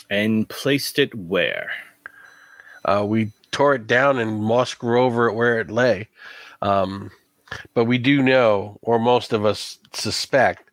And 0.09 0.49
placed 0.49 0.99
it 0.99 1.15
where? 1.15 1.71
uh, 2.85 3.05
we 3.05 3.31
tore 3.51 3.75
it 3.75 3.87
down 3.87 4.17
and 4.17 4.41
moss 4.41 4.73
grew 4.73 5.01
over 5.01 5.27
it 5.27 5.33
where 5.33 5.59
it 5.59 5.69
lay. 5.69 6.07
Um, 6.61 7.11
but 7.73 7.85
we 7.85 7.97
do 7.97 8.21
know 8.21 8.79
or 8.81 8.99
most 8.99 9.33
of 9.33 9.45
us 9.45 9.77
suspect 9.93 10.69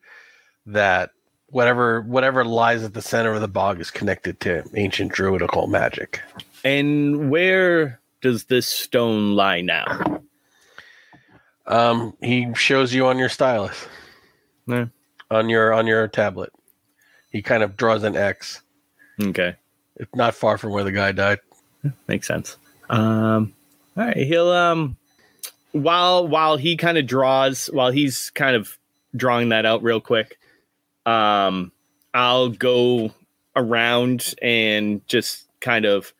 that 0.66 1.10
whatever 1.50 2.02
whatever 2.02 2.44
lies 2.44 2.84
at 2.84 2.94
the 2.94 3.02
center 3.02 3.32
of 3.32 3.40
the 3.40 3.48
bog 3.48 3.80
is 3.80 3.90
connected 3.90 4.38
to 4.40 4.64
ancient 4.74 5.12
druidical 5.12 5.66
magic. 5.66 6.20
And 6.64 7.30
where 7.30 8.00
does 8.20 8.44
this 8.44 8.66
stone 8.66 9.34
lie 9.34 9.60
now? 9.60 10.22
Um, 11.66 12.14
he 12.22 12.52
shows 12.54 12.94
you 12.94 13.06
on 13.06 13.18
your 13.18 13.28
stylus, 13.28 13.86
Yeah. 14.66 14.86
on 15.30 15.48
your 15.48 15.72
on 15.74 15.86
your 15.86 16.08
tablet. 16.08 16.50
He 17.30 17.42
kind 17.42 17.62
of 17.62 17.76
draws 17.76 18.04
an 18.04 18.16
X. 18.16 18.62
Okay. 19.20 19.54
It's 19.96 20.14
not 20.14 20.34
far 20.34 20.56
from 20.56 20.72
where 20.72 20.84
the 20.84 20.92
guy 20.92 21.12
died. 21.12 21.40
Makes 22.06 22.26
sense. 22.26 22.56
Um 22.88 23.54
all 23.96 24.06
right, 24.06 24.16
he'll 24.16 24.50
um 24.50 24.96
while 25.72 26.26
while 26.26 26.56
he 26.56 26.76
kind 26.76 26.96
of 26.96 27.06
draws 27.06 27.66
while 27.66 27.90
he's 27.90 28.30
kind 28.30 28.56
of 28.56 28.78
drawing 29.14 29.50
that 29.50 29.66
out 29.66 29.82
real 29.82 30.00
quick, 30.00 30.38
um 31.04 31.70
I'll 32.14 32.48
go 32.48 33.12
around 33.54 34.34
and 34.40 35.06
just 35.06 35.44
kind 35.60 35.84
of 35.84 36.14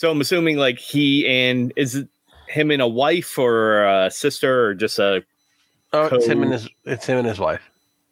so 0.00 0.10
I'm 0.10 0.22
assuming 0.22 0.56
like 0.56 0.78
he 0.78 1.28
and 1.28 1.74
is 1.76 1.94
it 1.94 2.08
him 2.48 2.70
and 2.70 2.80
a 2.80 2.88
wife 2.88 3.36
or 3.36 3.84
a 3.84 4.10
sister 4.10 4.68
or 4.68 4.74
just 4.74 4.98
a 4.98 5.22
Oh, 5.92 6.06
it's 6.06 6.24
him 6.24 6.42
and 6.42 6.52
his 6.52 6.70
it's 6.86 7.04
him 7.04 7.18
and 7.18 7.26
his 7.26 7.38
wife. 7.38 7.60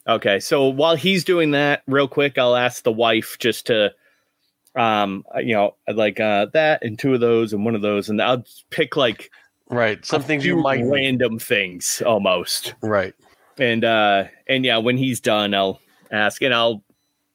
Okay, 0.06 0.38
so 0.38 0.68
while 0.68 0.96
he's 0.96 1.24
doing 1.24 1.52
that, 1.52 1.82
real 1.86 2.06
quick, 2.06 2.36
I'll 2.36 2.56
ask 2.56 2.82
the 2.82 2.92
wife 2.92 3.38
just 3.38 3.68
to, 3.68 3.94
um, 4.74 5.24
you 5.38 5.54
know, 5.54 5.76
like 5.90 6.20
uh, 6.20 6.48
that 6.52 6.84
and 6.84 6.98
two 6.98 7.14
of 7.14 7.20
those 7.20 7.54
and 7.54 7.64
one 7.64 7.74
of 7.74 7.80
those, 7.80 8.10
and 8.10 8.20
I'll 8.20 8.44
pick 8.68 8.94
like 8.94 9.30
Right. 9.70 10.04
Some 10.04 10.20
a 10.20 10.24
things 10.24 10.44
you 10.44 10.56
might 10.56 10.84
random 10.84 11.38
things 11.38 12.02
almost, 12.04 12.74
Right. 12.82 13.14
and 13.58 13.82
uh, 13.82 14.24
and 14.46 14.62
yeah, 14.62 14.76
when 14.76 14.98
he's 14.98 15.20
done, 15.20 15.54
I'll 15.54 15.80
ask, 16.10 16.42
and 16.42 16.52
I'll 16.52 16.84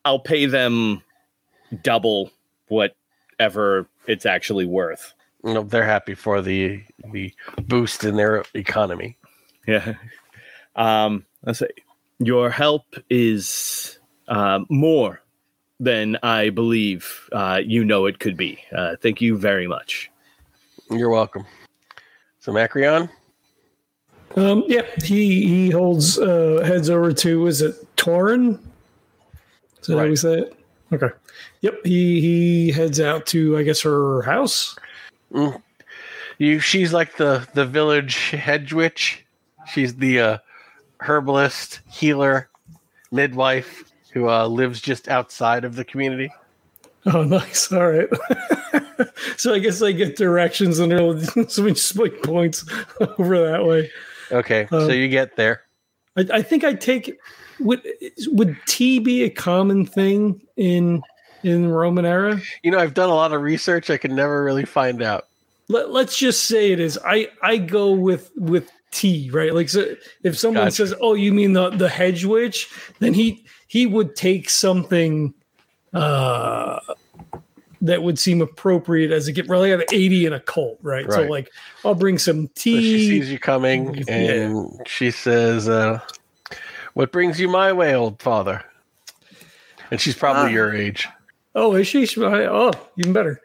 I'll 0.05 0.19
pay 0.19 0.45
them 0.45 1.01
double 1.81 2.29
whatever 2.67 3.87
it's 4.07 4.25
actually 4.25 4.65
worth. 4.65 5.13
You 5.43 5.53
know, 5.53 5.63
they're 5.63 5.85
happy 5.85 6.15
for 6.15 6.41
the 6.41 6.83
the 7.11 7.33
boost 7.67 8.03
in 8.03 8.15
their 8.15 8.43
economy. 8.53 9.17
Yeah. 9.67 9.95
Um, 10.75 11.25
let's 11.45 11.59
say 11.59 11.69
your 12.19 12.49
help 12.49 12.85
is 13.09 13.99
uh, 14.27 14.59
more 14.69 15.21
than 15.79 16.17
I 16.23 16.49
believe 16.49 17.29
uh, 17.31 17.61
you 17.63 17.83
know 17.83 18.05
it 18.05 18.19
could 18.19 18.37
be. 18.37 18.59
Uh, 18.75 18.95
thank 19.01 19.21
you 19.21 19.37
very 19.37 19.67
much. 19.67 20.09
You're 20.89 21.09
welcome. 21.09 21.45
So 22.39 22.51
Macrion, 22.51 23.09
Um, 24.35 24.63
yeah, 24.67 24.83
he 25.03 25.47
he 25.47 25.69
holds 25.69 26.19
uh, 26.19 26.61
heads 26.65 26.89
over 26.89 27.13
to 27.13 27.47
is 27.47 27.61
it 27.61 27.75
Torin? 27.95 28.59
Is 29.81 29.87
that 29.87 29.97
how 29.97 30.05
we 30.05 30.15
say 30.15 30.39
it? 30.39 30.62
Okay. 30.93 31.09
Yep. 31.61 31.85
He 31.85 32.21
he 32.21 32.71
heads 32.71 32.99
out 32.99 33.25
to 33.27 33.57
I 33.57 33.63
guess 33.63 33.81
her 33.81 34.21
house. 34.21 34.77
you 36.37 36.59
she's 36.59 36.93
like 36.93 37.17
the 37.17 37.47
the 37.53 37.65
village 37.65 38.29
hedge 38.29 38.73
witch. 38.73 39.25
She's 39.73 39.95
the 39.95 40.19
uh, 40.19 40.37
herbalist, 40.99 41.79
healer, 41.89 42.49
midwife 43.11 43.91
who 44.11 44.29
uh, 44.29 44.45
lives 44.47 44.79
just 44.79 45.07
outside 45.07 45.63
of 45.63 45.75
the 45.75 45.83
community. 45.83 46.31
Oh, 47.05 47.23
nice. 47.23 47.71
All 47.71 47.87
right. 47.89 48.07
so 49.37 49.53
I 49.53 49.59
guess 49.59 49.81
I 49.81 49.91
get 49.91 50.15
directions 50.15 50.79
and 50.79 50.91
they'll 50.91 51.19
so 51.49 51.63
we 51.63 51.71
just 51.71 51.97
like 51.97 52.21
points 52.23 52.65
over 53.17 53.39
that 53.39 53.65
way. 53.65 53.89
Okay, 54.31 54.67
so 54.69 54.85
Um, 54.85 54.91
you 54.91 55.07
get 55.07 55.35
there. 55.35 55.63
I, 56.17 56.25
I 56.33 56.41
think 56.41 56.63
I 56.63 56.73
take 56.73 57.17
would 57.59 57.81
would 58.27 58.57
tea 58.65 58.99
be 58.99 59.23
a 59.23 59.29
common 59.29 59.85
thing 59.85 60.41
in 60.57 61.01
in 61.43 61.69
Roman 61.69 62.05
era? 62.05 62.41
You 62.63 62.71
know, 62.71 62.79
I've 62.79 62.93
done 62.93 63.09
a 63.09 63.15
lot 63.15 63.33
of 63.33 63.41
research. 63.41 63.89
I 63.89 63.97
can 63.97 64.15
never 64.15 64.43
really 64.43 64.65
find 64.65 65.01
out. 65.01 65.27
Let, 65.69 65.91
let's 65.91 66.17
just 66.17 66.45
say 66.45 66.71
it 66.71 66.79
is. 66.79 66.99
I 67.05 67.29
I 67.41 67.57
go 67.57 67.91
with 67.91 68.31
with 68.35 68.69
tea, 68.91 69.29
right? 69.31 69.53
Like 69.53 69.69
so 69.69 69.95
if 70.23 70.37
someone 70.37 70.65
Gotcha. 70.65 70.75
says, 70.75 70.93
"Oh, 71.01 71.13
you 71.13 71.33
mean 71.33 71.53
the 71.53 71.69
the 71.69 71.89
hedge 71.89 72.25
witch?" 72.25 72.69
then 72.99 73.13
he 73.13 73.45
he 73.67 73.85
would 73.85 74.15
take 74.15 74.49
something 74.49 75.33
uh 75.93 76.79
that 77.81 78.01
would 78.01 78.17
seem 78.17 78.41
appropriate 78.41 79.11
as 79.11 79.27
a 79.27 79.31
gift. 79.31 79.49
Really, 79.49 79.69
have 79.69 79.83
eighty 79.91 80.25
in 80.25 80.33
occult, 80.33 80.79
right? 80.81 81.05
right? 81.05 81.13
So 81.13 81.23
like, 81.23 81.51
I'll 81.83 81.95
bring 81.95 82.17
some 82.17 82.47
So 82.47 82.51
she 82.55 82.81
tea. 82.81 83.09
sees 83.09 83.31
you 83.31 83.39
coming 83.39 83.93
Yeah. 84.07 84.13
and 84.13 84.87
she 84.87 85.11
says, 85.11 85.67
uh, 85.67 85.99
What 86.93 87.11
brings 87.11 87.39
you 87.39 87.47
my 87.47 87.73
way, 87.73 87.95
old 87.95 88.21
father? 88.21 88.63
And 89.91 89.99
she's 89.99 90.15
probably 90.15 90.51
Ah. 90.51 90.53
your 90.53 90.75
age. 90.75 91.07
Oh, 91.55 91.75
is 91.75 91.87
she? 91.87 92.05
She- 92.05 92.21
Oh, 92.23 92.71
even 92.97 93.13
better. 93.13 93.41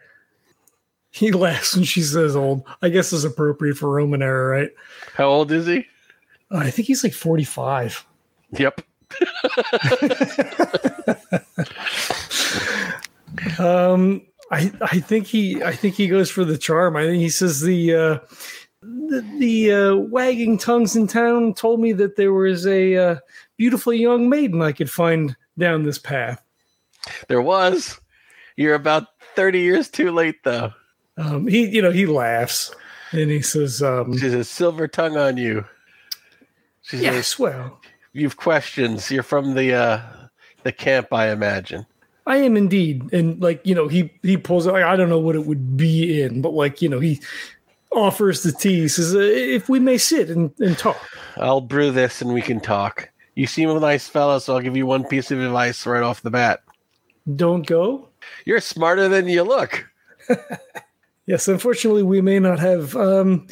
He 1.10 1.32
laughs 1.32 1.74
when 1.74 1.84
she 1.84 2.02
says 2.02 2.36
old. 2.36 2.64
I 2.82 2.88
guess 2.90 3.12
is 3.12 3.24
appropriate 3.24 3.76
for 3.76 3.90
Roman 3.90 4.22
era, 4.22 4.58
right? 4.58 4.70
How 5.14 5.28
old 5.28 5.50
is 5.52 5.66
he? 5.66 5.86
Uh, 6.50 6.58
I 6.58 6.70
think 6.70 6.88
he's 6.88 7.04
like 7.04 7.14
45. 7.14 8.04
Yep. 8.52 8.82
Um, 13.58 14.22
I 14.50 14.72
I 14.80 15.00
think 15.00 15.26
he 15.26 15.62
I 15.62 15.72
think 15.74 15.94
he 15.94 16.08
goes 16.08 16.30
for 16.30 16.44
the 16.44 16.58
charm. 16.58 16.96
I 16.96 17.04
think 17.04 17.20
he 17.20 17.28
says 17.28 17.60
the 17.60 17.94
uh, 17.94 18.18
the, 18.82 19.24
the 19.38 19.72
uh, 19.72 19.96
wagging 19.96 20.58
tongues 20.58 20.96
in 20.96 21.06
town 21.06 21.54
told 21.54 21.80
me 21.80 21.92
that 21.92 22.16
there 22.16 22.32
was 22.32 22.66
a 22.66 22.96
uh, 22.96 23.16
beautiful 23.56 23.92
young 23.92 24.28
maiden 24.28 24.62
I 24.62 24.72
could 24.72 24.90
find 24.90 25.36
down 25.56 25.82
this 25.82 25.98
path. 25.98 26.42
There 27.28 27.42
was. 27.42 27.98
You're 28.56 28.74
about 28.74 29.06
30 29.34 29.60
years 29.60 29.88
too 29.88 30.10
late, 30.10 30.42
though. 30.44 30.72
Um, 31.16 31.48
he 31.48 31.66
you 31.66 31.82
know 31.82 31.90
he 31.90 32.06
laughs 32.06 32.72
and 33.10 33.30
he 33.30 33.42
says, 33.42 33.82
um, 33.82 34.12
She 34.12 34.30
says, 34.30 34.48
Silver 34.48 34.86
tongue 34.86 35.16
on 35.16 35.36
you. 35.36 35.64
She 36.82 36.96
says, 36.96 37.02
"Yes, 37.02 37.38
well, 37.38 37.80
You've 38.12 38.36
questions. 38.36 39.10
You're 39.10 39.22
from 39.22 39.54
the 39.54 39.74
uh, 39.74 40.00
the 40.62 40.72
camp, 40.72 41.12
I 41.12 41.30
imagine. 41.30 41.86
I 42.26 42.38
am 42.38 42.56
indeed." 42.56 43.12
And 43.12 43.40
like 43.42 43.60
you 43.66 43.74
know 43.74 43.88
he 43.88 44.12
he 44.22 44.36
pulls 44.36 44.66
out. 44.66 44.76
I 44.76 44.96
don't 44.96 45.08
know 45.08 45.18
what 45.18 45.34
it 45.34 45.44
would 45.44 45.76
be 45.76 46.22
in, 46.22 46.40
but 46.40 46.54
like 46.54 46.80
you 46.80 46.88
know 46.88 47.00
he 47.00 47.20
offers 47.92 48.42
the 48.42 48.52
tea. 48.52 48.88
Says, 48.88 49.14
uh, 49.14 49.18
"If 49.18 49.68
we 49.68 49.80
may 49.80 49.98
sit 49.98 50.30
and, 50.30 50.52
and 50.58 50.76
talk." 50.76 50.98
I'll 51.36 51.60
brew 51.60 51.90
this 51.90 52.20
and 52.22 52.32
we 52.34 52.42
can 52.42 52.60
talk. 52.60 53.08
You 53.34 53.46
seem 53.46 53.70
a 53.70 53.78
nice 53.78 54.08
fellow, 54.08 54.38
so 54.38 54.54
I'll 54.54 54.62
give 54.62 54.76
you 54.76 54.86
one 54.86 55.04
piece 55.04 55.30
of 55.30 55.40
advice 55.40 55.86
right 55.86 56.02
off 56.02 56.22
the 56.22 56.30
bat. 56.30 56.60
Don't 57.36 57.66
go. 57.66 58.08
You're 58.44 58.60
smarter 58.60 59.08
than 59.08 59.28
you 59.28 59.42
look. 59.42 59.88
Yes, 61.28 61.46
unfortunately, 61.46 62.02
we 62.02 62.22
may 62.22 62.38
not 62.38 62.58
have 62.58 62.96
um, 62.96 63.46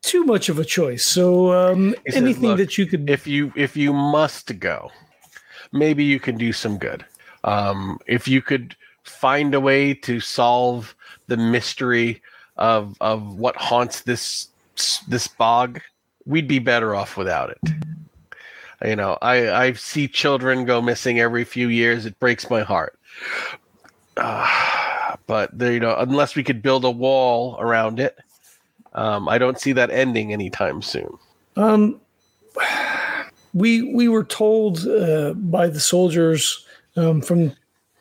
too 0.00 0.24
much 0.24 0.48
of 0.48 0.58
a 0.58 0.64
choice. 0.64 1.04
So, 1.04 1.52
um, 1.52 1.94
says, 2.06 2.16
anything 2.22 2.48
"Look, 2.48 2.56
that 2.56 2.78
you 2.78 2.86
could. 2.86 3.10
if 3.10 3.26
you 3.26 3.52
if 3.54 3.76
you 3.76 3.92
must 3.92 4.58
go, 4.58 4.90
maybe 5.70 6.04
you 6.04 6.18
can 6.18 6.38
do 6.38 6.54
some 6.54 6.78
good. 6.78 7.04
Um, 7.44 7.98
if 8.06 8.26
you 8.28 8.40
could 8.40 8.74
find 9.02 9.54
a 9.54 9.60
way 9.60 9.92
to 9.92 10.20
solve 10.20 10.96
the 11.26 11.36
mystery 11.36 12.22
of 12.58 12.96
of 13.00 13.34
what 13.34 13.56
haunts 13.56 14.02
this 14.02 14.48
this 15.08 15.28
bog, 15.28 15.80
we'd 16.26 16.48
be 16.48 16.58
better 16.58 16.94
off 16.94 17.16
without 17.16 17.50
it. 17.50 17.58
You 18.84 18.96
know, 18.96 19.18
I 19.22 19.50
I 19.50 19.72
see 19.72 20.08
children 20.08 20.64
go 20.64 20.80
missing 20.82 21.20
every 21.20 21.44
few 21.44 21.68
years. 21.68 22.06
It 22.06 22.18
breaks 22.18 22.50
my 22.50 22.62
heart. 22.62 22.98
Uh, 24.16 25.16
but 25.26 25.56
there, 25.56 25.72
you 25.72 25.80
know, 25.80 25.96
unless 25.98 26.36
we 26.36 26.44
could 26.44 26.62
build 26.62 26.84
a 26.84 26.90
wall 26.90 27.56
around 27.58 28.00
it, 28.00 28.18
um, 28.94 29.28
I 29.28 29.38
don't 29.38 29.60
see 29.60 29.72
that 29.72 29.90
ending 29.90 30.32
anytime 30.32 30.82
soon. 30.82 31.18
Um, 31.56 32.00
we 33.54 33.94
we 33.94 34.08
were 34.08 34.24
told 34.24 34.86
uh, 34.86 35.34
by 35.34 35.68
the 35.68 35.80
soldiers 35.80 36.64
um, 36.96 37.20
from 37.20 37.52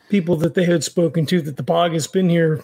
people 0.10 0.36
that 0.38 0.54
they 0.54 0.64
had 0.64 0.84
spoken 0.84 1.26
to 1.26 1.42
that 1.42 1.58
the 1.58 1.64
bog 1.64 1.92
has 1.94 2.08
been 2.08 2.30
here 2.30 2.64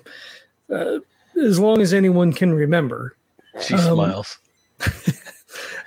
uh, 0.71 0.99
as 1.41 1.59
long 1.59 1.81
as 1.81 1.93
anyone 1.93 2.33
can 2.33 2.53
remember. 2.53 3.15
She 3.61 3.73
Um, 3.75 3.81
smiles. 3.81 4.37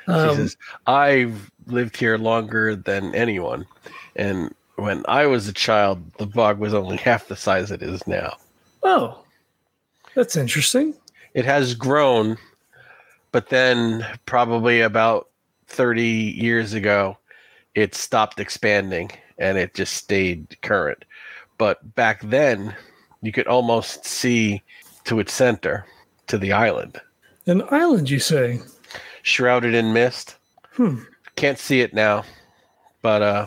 She 0.06 0.12
Um, 0.12 0.36
says, 0.36 0.56
I've 0.86 1.50
lived 1.66 1.96
here 1.96 2.16
longer 2.16 2.76
than 2.76 3.12
anyone. 3.12 3.66
And 4.14 4.54
when 4.76 5.02
I 5.08 5.26
was 5.26 5.48
a 5.48 5.52
child, 5.52 6.00
the 6.18 6.26
bog 6.26 6.58
was 6.60 6.74
only 6.74 6.96
half 7.08 7.26
the 7.26 7.34
size 7.34 7.72
it 7.72 7.82
is 7.82 8.06
now. 8.06 8.36
oh, 8.84 9.18
that's 10.14 10.36
interesting. 10.36 10.94
It 11.34 11.44
has 11.44 11.74
grown, 11.74 12.36
but 13.32 13.48
then 13.48 14.06
probably 14.26 14.80
about 14.80 15.28
30 15.66 16.04
years 16.04 16.72
ago, 16.72 17.18
it 17.74 17.94
stopped 17.96 18.38
expanding 18.38 19.10
and 19.38 19.58
it 19.58 19.74
just 19.74 19.94
stayed 19.94 20.56
current. 20.62 21.04
But 21.58 21.96
back 21.96 22.22
then, 22.22 22.76
you 23.22 23.32
could 23.32 23.48
almost 23.48 24.06
see 24.06 24.62
to 25.06 25.18
its 25.20 25.32
center, 25.32 25.86
to 26.26 26.38
the 26.38 26.52
island, 26.52 27.00
An 27.46 27.62
island, 27.70 28.10
you 28.10 28.18
say? 28.18 28.60
shrouded 29.22 29.74
in 29.74 29.92
mist. 29.92 30.36
Hmm. 30.72 30.98
Can't 31.36 31.58
see 31.58 31.80
it 31.80 31.94
now, 31.94 32.24
but 33.02 33.22
uh, 33.22 33.46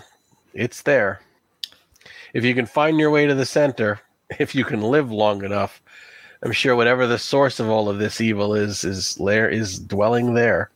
it's 0.54 0.82
there. 0.82 1.22
If 2.34 2.44
you 2.44 2.54
can 2.54 2.66
find 2.66 3.00
your 3.00 3.12
way 3.12 3.26
to 3.28 3.36
the 3.36 3.46
center, 3.46 4.00
if 4.40 4.56
you 4.56 4.64
can 4.64 4.82
live 4.82 5.12
long 5.12 5.44
enough, 5.44 5.82
I'm 6.42 6.52
sure 6.54 6.76
whatever 6.76 7.06
the 7.08 7.20
source 7.20 7.60
of 7.60 7.68
all 7.70 7.90
of 7.90 8.00
this 8.00 8.22
evil 8.22 8.54
is 8.56 8.84
is 8.86 9.20
lair 9.20 9.50
is 9.50 9.78
dwelling 9.80 10.34
there. 10.36 10.70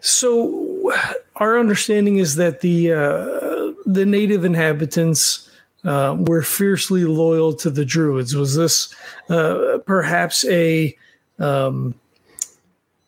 So, 0.00 0.92
our 1.36 1.58
understanding 1.58 2.18
is 2.18 2.36
that 2.36 2.60
the 2.60 2.92
uh, 2.92 3.72
the 3.86 4.06
native 4.06 4.44
inhabitants 4.44 5.49
uh, 5.84 6.16
were 6.18 6.42
fiercely 6.42 7.04
loyal 7.04 7.54
to 7.54 7.70
the 7.70 7.84
Druids. 7.84 8.34
Was 8.34 8.56
this 8.56 8.94
uh, 9.28 9.78
perhaps 9.86 10.44
a 10.46 10.96
um, 11.38 11.94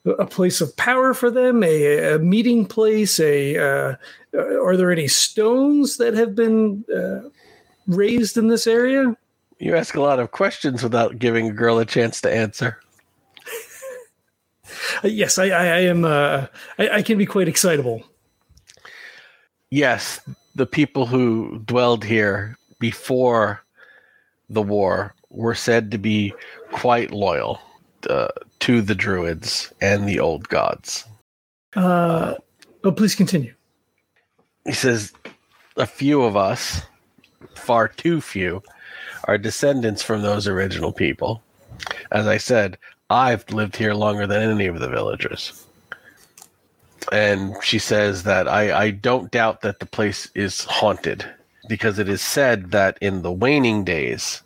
a 0.05 0.27
place 0.27 0.61
of 0.61 0.77
power 0.77 1.15
for 1.15 1.31
them, 1.31 1.63
a, 1.63 2.15
a 2.15 2.19
meeting 2.19 2.67
place? 2.67 3.21
A 3.21 3.57
uh, 3.57 3.97
are 4.35 4.77
there 4.77 4.91
any 4.91 5.09
stones 5.09 5.99
that 5.99 6.15
have 6.15 6.35
been 6.35 6.85
uh, 6.95 7.29
raised 7.87 8.37
in 8.37 8.49
this 8.49 8.67
area? 8.67 9.17
You 9.59 9.77
ask 9.77 9.95
a 9.95 10.01
lot 10.01 10.19
of 10.19 10.33
questions 10.33 10.83
without 10.83 11.19
giving 11.19 11.49
a 11.49 11.53
girl 11.53 11.79
a 11.79 11.85
chance 11.87 12.21
to 12.23 12.35
answer. 12.35 12.81
Uh, 15.05 15.09
yes, 15.09 15.39
I, 15.39 15.47
I, 15.47 15.67
I 15.67 15.79
am. 15.81 16.05
Uh, 16.05 16.47
I, 16.79 16.89
I 16.89 17.03
can 17.03 17.19
be 17.19 17.27
quite 17.27 17.49
excitable. 17.49 18.03
yes, 19.71 20.21
the 20.55 20.67
people 20.67 21.07
who 21.07 21.61
dwelled 21.65 22.05
here 22.05 22.57
before 22.83 23.63
the 24.51 24.61
war 24.61 25.15
were 25.31 25.55
said 25.55 25.93
to 25.93 25.99
be 25.99 26.35
quite 26.73 27.13
loyal 27.13 27.61
uh, 28.11 28.27
to 28.59 28.83
the 28.83 28.95
druids 28.97 29.73
and 29.81 30.09
the 30.09 30.19
old 30.19 30.49
gods. 30.49 31.05
Uh, 31.77 32.35
oh, 32.83 32.91
please 32.91 33.15
continue. 33.15 33.55
He 34.65 34.73
says, 34.73 35.13
a 35.77 35.87
few 35.87 36.23
of 36.23 36.37
us, 36.37 36.83
far 37.55 37.87
too 37.87 38.21
few, 38.21 38.65
are 39.25 39.39
descendants 39.39 40.03
from 40.03 40.23
those 40.23 40.49
original 40.49 40.93
people. 40.93 41.41
As 42.11 42.27
I 42.27 42.37
said, 42.37 42.77
I've 43.11 43.49
lived 43.49 43.77
here 43.77 43.95
longer 43.95 44.27
than 44.27 44.43
any 44.43 44.67
of 44.67 44.81
the 44.81 44.89
villagers. 44.89 45.67
And 47.13 47.55
she 47.63 47.79
says 47.79 48.25
that 48.25 48.49
I, 48.49 48.87
I 48.87 48.91
don't 48.91 49.31
doubt 49.31 49.61
that 49.61 49.79
the 49.79 49.87
place 49.87 50.29
is 50.35 50.65
haunted 50.65 51.25
because 51.69 51.99
it 51.99 52.09
is 52.09 52.21
said 52.21 52.71
that 52.71 52.99
in 53.01 53.23
the 53.23 53.33
waning 53.33 53.85
days, 53.85 54.43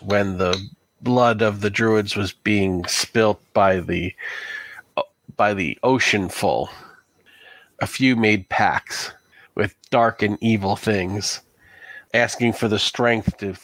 when 0.00 0.38
the 0.38 0.58
blood 1.00 1.42
of 1.42 1.60
the 1.60 1.70
druids 1.70 2.16
was 2.16 2.32
being 2.32 2.84
spilt 2.86 3.40
by 3.52 3.80
the 3.80 4.14
by 5.36 5.54
the 5.54 5.78
ocean 5.82 6.28
full, 6.28 6.68
a 7.80 7.86
few 7.86 8.16
made 8.16 8.48
pacts 8.48 9.12
with 9.54 9.74
dark 9.90 10.22
and 10.22 10.36
evil 10.40 10.74
things, 10.74 11.40
asking 12.12 12.52
for 12.52 12.66
the 12.66 12.78
strength 12.78 13.36
to 13.38 13.54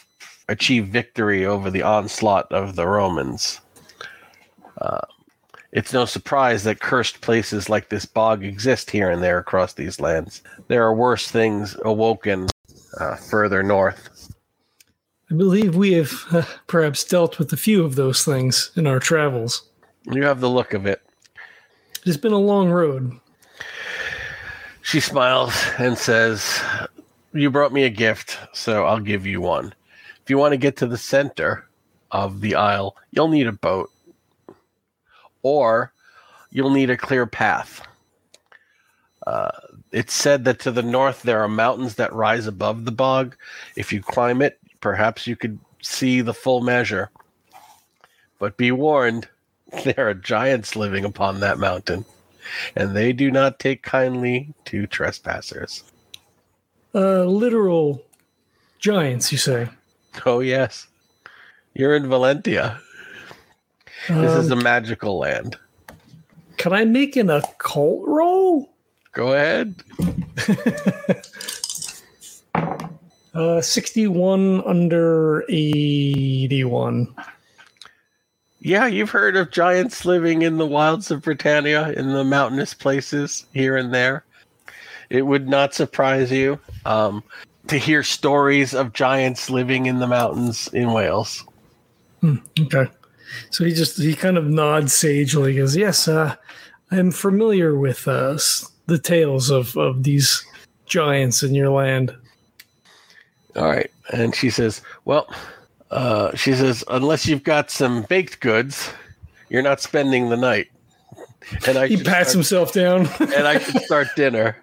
achieve 0.48 0.86
victory 0.88 1.44
over 1.44 1.70
the 1.70 1.82
onslaught 1.82 2.50
of 2.52 2.76
the 2.76 2.86
Romans. 2.86 3.60
Uh, 4.80 5.00
it's 5.72 5.92
no 5.92 6.04
surprise 6.04 6.62
that 6.62 6.78
cursed 6.78 7.20
places 7.20 7.68
like 7.68 7.88
this 7.88 8.04
bog 8.04 8.44
exist 8.44 8.90
here 8.90 9.10
and 9.10 9.22
there 9.22 9.38
across 9.38 9.72
these 9.72 9.98
lands. 9.98 10.42
There 10.68 10.84
are 10.84 10.94
worse 10.94 11.28
things 11.28 11.76
awoken 11.84 12.46
uh, 12.98 13.16
further 13.16 13.62
north. 13.62 14.32
I 15.30 15.34
believe 15.34 15.74
we 15.74 15.92
have 15.94 16.12
uh, 16.30 16.42
perhaps 16.66 17.04
dealt 17.04 17.38
with 17.38 17.52
a 17.52 17.56
few 17.56 17.84
of 17.84 17.96
those 17.96 18.24
things 18.24 18.70
in 18.76 18.86
our 18.86 19.00
travels. 19.00 19.68
You 20.10 20.24
have 20.24 20.40
the 20.40 20.50
look 20.50 20.74
of 20.74 20.86
it. 20.86 21.02
It 21.34 22.06
has 22.06 22.16
been 22.16 22.32
a 22.32 22.38
long 22.38 22.68
road. 22.68 23.18
She 24.82 25.00
smiles 25.00 25.54
and 25.78 25.96
says, 25.96 26.60
You 27.32 27.50
brought 27.50 27.72
me 27.72 27.84
a 27.84 27.90
gift, 27.90 28.38
so 28.52 28.84
I'll 28.84 29.00
give 29.00 29.26
you 29.26 29.40
one. 29.40 29.74
If 30.22 30.28
you 30.28 30.36
want 30.36 30.52
to 30.52 30.58
get 30.58 30.76
to 30.76 30.86
the 30.86 30.98
center 30.98 31.66
of 32.10 32.42
the 32.42 32.54
isle, 32.54 32.96
you'll 33.10 33.28
need 33.28 33.46
a 33.46 33.52
boat, 33.52 33.90
or 35.42 35.92
you'll 36.50 36.70
need 36.70 36.90
a 36.90 36.96
clear 36.96 37.26
path. 37.26 37.80
Uh, 39.26 39.50
it's 39.94 40.12
said 40.12 40.44
that 40.44 40.58
to 40.60 40.72
the 40.72 40.82
north 40.82 41.22
there 41.22 41.40
are 41.40 41.48
mountains 41.48 41.94
that 41.94 42.12
rise 42.12 42.46
above 42.48 42.84
the 42.84 42.92
bog. 42.92 43.36
If 43.76 43.92
you 43.92 44.02
climb 44.02 44.42
it, 44.42 44.58
perhaps 44.80 45.26
you 45.26 45.36
could 45.36 45.58
see 45.82 46.20
the 46.20 46.34
full 46.34 46.60
measure. 46.62 47.10
But 48.40 48.56
be 48.56 48.72
warned, 48.72 49.28
there 49.84 50.08
are 50.08 50.14
giants 50.14 50.74
living 50.74 51.04
upon 51.04 51.40
that 51.40 51.58
mountain, 51.58 52.04
and 52.74 52.96
they 52.96 53.12
do 53.12 53.30
not 53.30 53.60
take 53.60 53.82
kindly 53.84 54.52
to 54.66 54.86
trespassers. 54.88 55.84
Uh, 56.94 57.24
literal 57.24 58.02
giants, 58.80 59.30
you 59.30 59.38
say? 59.38 59.68
Oh, 60.26 60.40
yes. 60.40 60.88
You're 61.74 61.94
in 61.96 62.04
Valentia. 62.04 62.78
This 64.08 64.32
is 64.32 64.50
a 64.50 64.54
Um, 64.54 64.62
magical 64.62 65.18
land. 65.18 65.56
Can 66.56 66.72
I 66.72 66.84
make 66.84 67.16
an 67.16 67.30
occult 67.30 68.06
roll? 68.06 68.43
Go 69.14 69.32
ahead. 69.32 69.74
Uh, 73.34 73.60
61 73.60 74.62
under 74.64 75.44
81. 75.48 77.12
Yeah, 78.60 78.86
you've 78.86 79.10
heard 79.10 79.36
of 79.36 79.50
giants 79.50 80.04
living 80.04 80.42
in 80.42 80.56
the 80.56 80.66
wilds 80.66 81.10
of 81.10 81.22
Britannia, 81.22 81.90
in 81.90 82.12
the 82.12 82.22
mountainous 82.22 82.74
places 82.74 83.44
here 83.52 83.76
and 83.76 83.92
there. 83.92 84.24
It 85.10 85.22
would 85.22 85.48
not 85.48 85.74
surprise 85.74 86.30
you 86.30 86.60
um, 86.86 87.24
to 87.66 87.76
hear 87.76 88.04
stories 88.04 88.72
of 88.72 88.92
giants 88.92 89.50
living 89.50 89.86
in 89.86 89.98
the 89.98 90.06
mountains 90.06 90.68
in 90.68 90.92
Wales. 90.92 91.44
Okay. 92.24 92.88
So 93.50 93.64
he 93.64 93.74
just, 93.74 94.00
he 94.00 94.14
kind 94.14 94.38
of 94.38 94.46
nods 94.46 94.94
sagely. 94.94 95.52
He 95.52 95.58
goes, 95.58 95.76
Yes, 95.76 96.06
uh, 96.06 96.36
I'm 96.92 97.10
familiar 97.10 97.76
with 97.76 98.06
uh, 98.06 98.38
the 98.86 98.98
tales 98.98 99.50
of, 99.50 99.76
of 99.76 100.02
these 100.02 100.44
giants 100.86 101.42
in 101.42 101.54
your 101.54 101.70
land. 101.70 102.14
All 103.56 103.64
right. 103.68 103.90
And 104.12 104.34
she 104.34 104.50
says, 104.50 104.82
Well, 105.04 105.32
uh, 105.90 106.34
she 106.36 106.52
says, 106.54 106.82
unless 106.88 107.26
you've 107.26 107.44
got 107.44 107.70
some 107.70 108.02
baked 108.02 108.40
goods, 108.40 108.90
you're 109.48 109.62
not 109.62 109.80
spending 109.80 110.28
the 110.28 110.36
night. 110.36 110.68
And 111.66 111.78
I 111.78 111.86
He 111.86 111.96
pats 111.96 112.30
start, 112.30 112.32
himself 112.32 112.72
down. 112.72 113.06
and 113.20 113.46
I 113.46 113.58
can 113.58 113.80
start 113.82 114.08
dinner. 114.16 114.56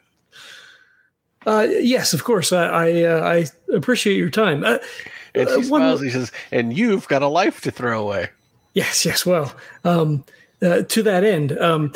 uh, 1.45 1.67
yes, 1.69 2.13
of 2.13 2.23
course. 2.23 2.51
I 2.51 2.65
I, 2.65 3.03
uh, 3.03 3.19
I 3.71 3.75
appreciate 3.75 4.17
your 4.17 4.29
time. 4.29 4.63
Uh, 4.63 4.77
And 5.33 5.47
she 5.47 5.53
Uh, 5.55 5.57
one- 5.59 5.65
smiles. 5.81 6.01
He 6.01 6.09
says, 6.09 6.31
"And 6.51 6.75
you've 6.77 7.07
got 7.07 7.21
a 7.21 7.27
life 7.27 7.61
to 7.61 7.71
throw 7.71 8.01
away." 8.01 8.29
Yes, 8.73 9.05
yes. 9.05 9.25
Well, 9.25 9.53
um, 9.85 10.23
uh, 10.61 10.81
to 10.81 11.03
that 11.03 11.23
end, 11.23 11.57
um, 11.59 11.93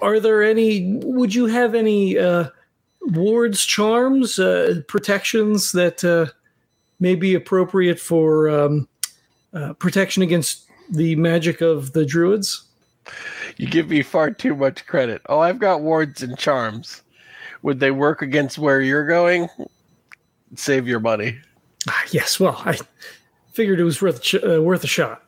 are 0.00 0.20
there 0.20 0.42
any? 0.42 0.98
Would 1.04 1.34
you 1.34 1.46
have 1.46 1.74
any 1.74 2.18
uh, 2.18 2.48
wards, 3.00 3.64
charms, 3.64 4.38
uh, 4.38 4.82
protections 4.88 5.72
that 5.72 6.04
uh, 6.04 6.26
may 7.00 7.14
be 7.14 7.34
appropriate 7.34 8.00
for 8.00 8.48
um, 8.48 8.88
uh, 9.52 9.72
protection 9.74 10.22
against 10.22 10.66
the 10.90 11.16
magic 11.16 11.60
of 11.60 11.92
the 11.92 12.04
druids? 12.04 12.64
You 13.56 13.68
give 13.68 13.88
me 13.88 14.02
far 14.02 14.30
too 14.30 14.54
much 14.54 14.86
credit. 14.86 15.22
Oh, 15.28 15.40
I've 15.40 15.58
got 15.58 15.82
wards 15.82 16.22
and 16.22 16.38
charms. 16.38 17.02
Would 17.62 17.80
they 17.80 17.90
work 17.90 18.22
against 18.22 18.58
where 18.58 18.80
you're 18.80 19.06
going? 19.06 19.48
Save 20.56 20.86
your 20.86 21.00
money. 21.00 21.38
Ah, 21.88 22.04
yes. 22.10 22.38
Well, 22.38 22.60
I 22.64 22.78
figured 23.52 23.80
it 23.80 23.84
was 23.84 24.00
worth 24.00 24.34
uh, 24.34 24.62
worth 24.62 24.84
a 24.84 24.88
shot. 24.88 25.22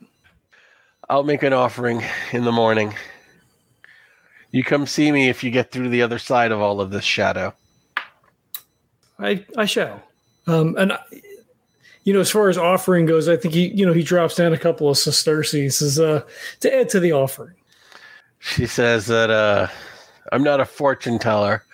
I'll 1.08 1.24
make 1.24 1.42
an 1.42 1.52
offering 1.52 2.02
in 2.32 2.44
the 2.44 2.52
morning. 2.52 2.94
You 4.54 4.62
come 4.62 4.86
see 4.86 5.10
me 5.10 5.28
if 5.28 5.42
you 5.42 5.50
get 5.50 5.72
through 5.72 5.88
the 5.88 6.02
other 6.02 6.20
side 6.20 6.52
of 6.52 6.60
all 6.60 6.80
of 6.80 6.92
this 6.92 7.02
shadow. 7.02 7.52
I 9.18 9.44
I 9.56 9.64
shall. 9.64 10.00
Um, 10.46 10.76
and 10.78 10.92
I, 10.92 11.00
you 12.04 12.12
know, 12.12 12.20
as 12.20 12.30
far 12.30 12.48
as 12.48 12.56
offering 12.56 13.04
goes, 13.04 13.28
I 13.28 13.36
think 13.36 13.52
he 13.52 13.70
you 13.74 13.84
know 13.84 13.92
he 13.92 14.04
drops 14.04 14.36
down 14.36 14.52
a 14.52 14.56
couple 14.56 14.88
of 14.88 14.96
sesterces 14.96 15.82
as 15.82 15.98
uh, 15.98 16.22
to 16.60 16.72
add 16.72 16.88
to 16.90 17.00
the 17.00 17.10
offering. 17.10 17.56
She 18.38 18.64
says 18.66 19.06
that 19.06 19.28
uh, 19.28 19.66
I'm 20.30 20.44
not 20.44 20.60
a 20.60 20.64
fortune 20.64 21.18
teller, 21.18 21.64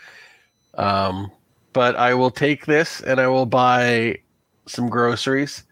um, 0.72 1.30
but 1.74 1.96
I 1.96 2.14
will 2.14 2.30
take 2.30 2.64
this 2.64 3.02
and 3.02 3.20
I 3.20 3.28
will 3.28 3.44
buy 3.44 4.20
some 4.64 4.88
groceries 4.88 5.64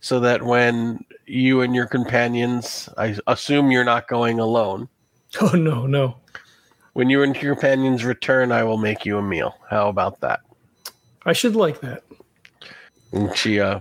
so 0.00 0.18
that 0.18 0.42
when 0.42 1.04
you 1.24 1.60
and 1.60 1.72
your 1.72 1.86
companions, 1.86 2.88
I 2.98 3.16
assume 3.28 3.70
you're 3.70 3.84
not 3.84 4.08
going 4.08 4.40
alone. 4.40 4.88
Oh 5.42 5.54
no, 5.54 5.86
no. 5.86 6.16
When 6.98 7.08
you 7.10 7.22
and 7.22 7.40
your 7.40 7.54
companions 7.54 8.04
return, 8.04 8.50
I 8.50 8.64
will 8.64 8.76
make 8.76 9.06
you 9.06 9.18
a 9.18 9.22
meal. 9.22 9.56
How 9.70 9.88
about 9.88 10.18
that? 10.22 10.40
I 11.24 11.32
should 11.32 11.54
like 11.54 11.80
that. 11.80 12.02
And 13.12 13.36
she 13.36 13.60
uh, 13.60 13.78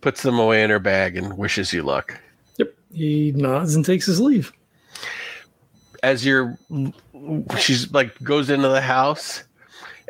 puts 0.00 0.22
them 0.22 0.38
away 0.38 0.62
in 0.62 0.70
her 0.70 0.78
bag 0.78 1.16
and 1.16 1.36
wishes 1.36 1.72
you 1.72 1.82
luck. 1.82 2.20
Yep. 2.58 2.72
He 2.92 3.32
nods 3.34 3.74
and 3.74 3.84
takes 3.84 4.06
his 4.06 4.20
leave. 4.20 4.52
as 6.04 6.24
you're 6.24 6.56
she's 7.58 7.90
like 7.92 8.16
goes 8.22 8.48
into 8.48 8.68
the 8.68 8.80
house 8.80 9.42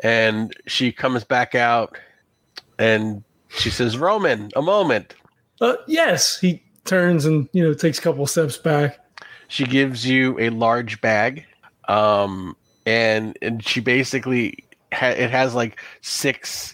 and 0.03 0.53
she 0.67 0.91
comes 0.91 1.23
back 1.23 1.55
out 1.55 1.97
and 2.77 3.23
she 3.49 3.71
says 3.71 3.97
roman 3.97 4.51
a 4.55 4.61
moment 4.61 5.15
Uh, 5.59 5.75
yes, 5.87 6.39
he 6.39 6.61
turns 6.85 7.25
and 7.25 7.49
you 7.53 7.63
know 7.63 7.73
takes 7.73 7.97
a 7.97 8.01
couple 8.03 8.27
steps 8.27 8.57
back. 8.57 8.99
she 9.47 9.65
gives 9.65 10.05
you 10.05 10.39
a 10.39 10.49
large 10.49 11.01
bag 11.01 11.45
um 11.87 12.55
and 12.85 13.37
and 13.41 13.65
she 13.65 13.79
basically 13.79 14.63
ha- 14.93 15.07
it 15.07 15.29
has 15.29 15.55
like 15.55 15.79
six 16.01 16.73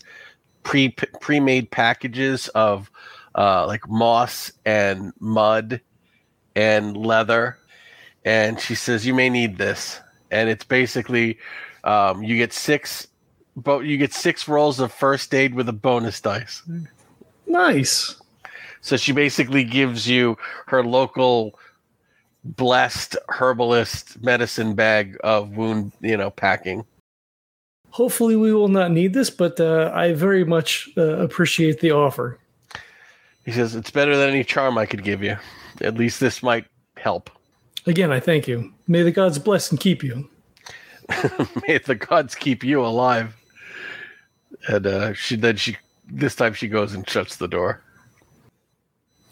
pre 0.63 0.89
pre-made 1.21 1.71
packages 1.71 2.47
of 2.49 2.89
uh 3.35 3.65
like 3.65 3.87
moss 3.87 4.51
and 4.65 5.13
mud 5.19 5.81
and 6.55 6.97
leather. 6.97 7.57
And 8.25 8.59
she 8.59 8.75
says 8.75 9.05
you 9.05 9.13
may 9.13 9.29
need 9.29 9.57
this. 9.57 9.99
And 10.31 10.49
it's 10.49 10.63
basically 10.65 11.37
um 11.83 12.23
you 12.23 12.37
get 12.37 12.53
six 12.53 13.07
but 13.55 13.79
you 13.79 13.97
get 13.97 14.13
six 14.13 14.47
rolls 14.47 14.79
of 14.79 14.91
first 14.91 15.33
aid 15.33 15.53
with 15.53 15.67
a 15.69 15.73
bonus 15.73 16.21
dice. 16.21 16.63
Nice. 17.47 18.15
so 18.81 18.95
she 18.95 19.11
basically 19.11 19.63
gives 19.63 20.07
you 20.07 20.37
her 20.67 20.83
local 20.83 21.59
blessed 22.55 23.15
herbalist 23.29 24.21
medicine 24.23 24.73
bag 24.75 25.17
of 25.23 25.55
wound, 25.55 25.91
you 26.01 26.17
know, 26.17 26.29
packing. 26.29 26.85
hopefully 27.91 28.35
we 28.35 28.53
will 28.53 28.67
not 28.67 28.91
need 28.91 29.13
this, 29.13 29.29
but 29.29 29.59
uh, 29.59 29.91
I 29.93 30.13
very 30.13 30.43
much 30.45 30.89
uh, 30.97 31.17
appreciate 31.17 31.79
the 31.79 31.91
offer. 31.91 32.39
He 33.45 33.51
says 33.51 33.75
it's 33.75 33.91
better 33.91 34.15
than 34.15 34.29
any 34.29 34.43
charm 34.43 34.77
I 34.77 34.85
could 34.85 35.03
give 35.03 35.23
you. 35.23 35.37
At 35.81 35.95
least 35.95 36.19
this 36.19 36.43
might 36.43 36.65
help. 36.97 37.29
Again, 37.87 38.11
I 38.11 38.19
thank 38.19 38.47
you. 38.47 38.71
May 38.87 39.03
the 39.03 39.11
gods 39.11 39.39
bless 39.39 39.71
and 39.71 39.79
keep 39.79 40.03
you. 40.03 40.29
May 41.67 41.79
the 41.79 41.95
gods 41.95 42.35
keep 42.35 42.63
you 42.63 42.85
alive. 42.85 43.35
And 44.67 44.85
uh, 44.85 45.13
she 45.13 45.35
then 45.35 45.55
she 45.55 45.77
this 46.07 46.35
time 46.35 46.53
she 46.53 46.67
goes 46.67 46.93
and 46.93 47.09
shuts 47.09 47.37
the 47.37 47.47
door. 47.47 47.81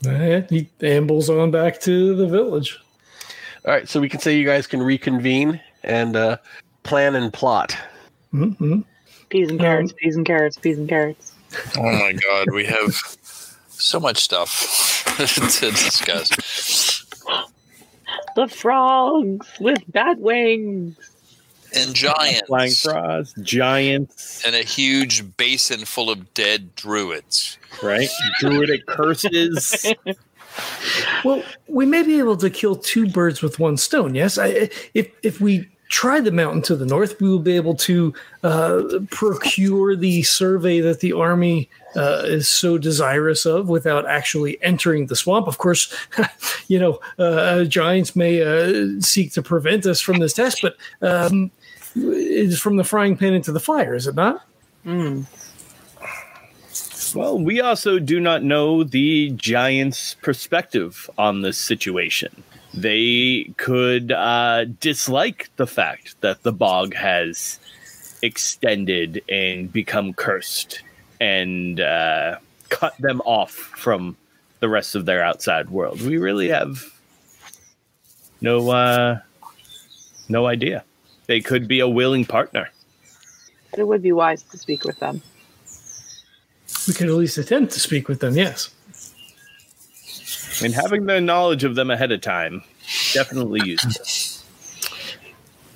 He 0.02 0.70
ambles 0.82 1.30
on 1.30 1.52
back 1.52 1.80
to 1.82 2.16
the 2.16 2.28
village. 2.28 2.80
All 3.68 3.74
right, 3.74 3.88
so 3.88 4.00
we 4.00 4.08
can 4.08 4.22
say 4.22 4.38
you 4.38 4.46
guys 4.46 4.66
can 4.66 4.82
reconvene 4.82 5.60
and 5.84 6.16
uh, 6.16 6.38
plan 6.84 7.16
and 7.16 7.34
plot. 7.34 7.78
hmm 8.32 8.80
Peas 9.30 9.50
and 9.50 9.60
carrots, 9.60 9.92
peas 9.92 10.16
and 10.16 10.26
carrots, 10.26 10.56
peas 10.58 10.78
and 10.78 10.88
carrots. 10.88 11.34
Oh 11.78 11.82
my 11.82 12.14
god, 12.14 12.48
we 12.54 12.64
have 12.64 12.96
so 13.68 14.00
much 14.00 14.20
stuff 14.20 15.04
to 15.18 15.70
discuss. 15.72 16.30
The 18.38 18.48
frogs 18.48 19.46
with 19.60 19.80
bat 19.92 20.18
wings. 20.20 20.96
And 21.76 21.94
giants. 21.94 22.48
Flying 22.48 22.72
frogs, 22.72 23.34
giants, 23.42 24.46
And 24.46 24.56
a 24.56 24.64
huge 24.64 25.36
basin 25.36 25.84
full 25.84 26.10
of 26.10 26.34
dead 26.34 26.74
druids. 26.78 27.58
right? 27.84 28.08
Druidic 28.40 28.86
curses. 28.86 29.94
Well, 31.24 31.44
we 31.68 31.86
may 31.86 32.04
be 32.04 32.20
able 32.20 32.38
to 32.38 32.50
kill 32.50 32.76
two 32.76 33.08
birds 33.10 33.42
with 33.42 33.60
one 33.60 33.78
stone. 33.78 34.16
Yes, 34.16 34.38
I, 34.38 34.70
if 34.94 35.12
if 35.24 35.42
we 35.42 35.70
try 35.90 36.20
the 36.20 36.32
mountain 36.32 36.62
to 36.62 36.76
the 36.76 36.86
north, 36.86 37.20
we 37.22 37.30
will 37.30 37.40
be 37.40 37.56
able 37.56 37.76
to 37.76 38.14
uh, 38.44 38.84
procure 39.10 39.96
the 39.96 40.22
survey 40.24 40.82
that 40.82 41.00
the 41.00 41.14
army 41.14 41.70
uh, 41.96 42.24
is 42.26 42.48
so 42.48 42.78
desirous 42.78 43.46
of 43.46 43.70
without 43.70 44.06
actually 44.06 44.62
entering 44.62 45.08
the 45.08 45.16
swamp. 45.16 45.48
Of 45.48 45.58
course, 45.58 45.94
you 46.68 46.80
know 46.80 47.00
uh, 47.18 47.64
giants 47.64 48.16
may 48.16 48.42
uh, 48.42 49.00
seek 49.00 49.34
to 49.34 49.42
prevent 49.42 49.86
us 49.86 50.02
from 50.02 50.20
this 50.20 50.34
test, 50.34 50.62
but 50.62 50.76
um, 51.02 51.52
it's 51.96 52.60
from 52.60 52.78
the 52.78 52.84
frying 52.84 53.18
pan 53.18 53.34
into 53.34 53.52
the 53.52 53.60
fire, 53.60 53.96
is 53.96 54.08
it 54.08 54.16
not? 54.16 54.46
Mm. 54.86 55.26
Well, 57.18 57.40
we 57.40 57.62
also 57.62 57.98
do 57.98 58.20
not 58.20 58.44
know 58.44 58.84
the 58.84 59.32
giants' 59.32 60.16
perspective 60.22 61.10
on 61.18 61.42
this 61.42 61.58
situation. 61.58 62.44
They 62.76 63.52
could 63.58 64.12
uh, 64.12 64.66
dislike 64.66 65.50
the 65.56 65.66
fact 65.66 66.22
that 66.22 66.44
the 66.44 66.52
bog 66.52 66.94
has 66.94 67.60
extended 68.22 69.24
and 69.28 69.74
become 69.74 70.14
cursed 70.14 70.84
and 71.20 71.80
uh, 71.80 72.38
cut 72.70 72.96
them 73.00 73.22
off 73.26 73.50
from 73.52 74.16
the 74.60 74.70
rest 74.70 74.94
of 74.94 75.08
their 75.08 75.24
outside 75.24 75.72
world. 75.72 76.00
We 76.00 76.20
really 76.20 76.50
have 76.50 76.84
no 78.42 78.70
uh, 78.70 79.22
no 80.30 80.46
idea. 80.46 80.84
They 81.26 81.42
could 81.42 81.68
be 81.68 81.80
a 81.80 81.90
willing 81.90 82.26
partner. 82.26 82.70
It 83.76 83.88
would 83.88 84.04
be 84.04 84.12
wise 84.12 84.44
to 84.44 84.58
speak 84.60 84.84
with 84.84 85.00
them. 85.00 85.24
We 86.88 86.94
could 86.94 87.08
at 87.08 87.14
least 87.14 87.38
attempt 87.38 87.74
to 87.74 87.80
speak 87.80 88.08
with 88.08 88.20
them. 88.20 88.36
Yes. 88.36 88.74
And 90.64 90.74
having 90.74 91.06
the 91.06 91.22
knowledge 91.22 91.64
of 91.64 91.76
them 91.76 91.92
ahead 91.92 92.12
of 92.12 92.22
time 92.22 92.64
definitely 93.14 93.62
useful. 93.64 94.38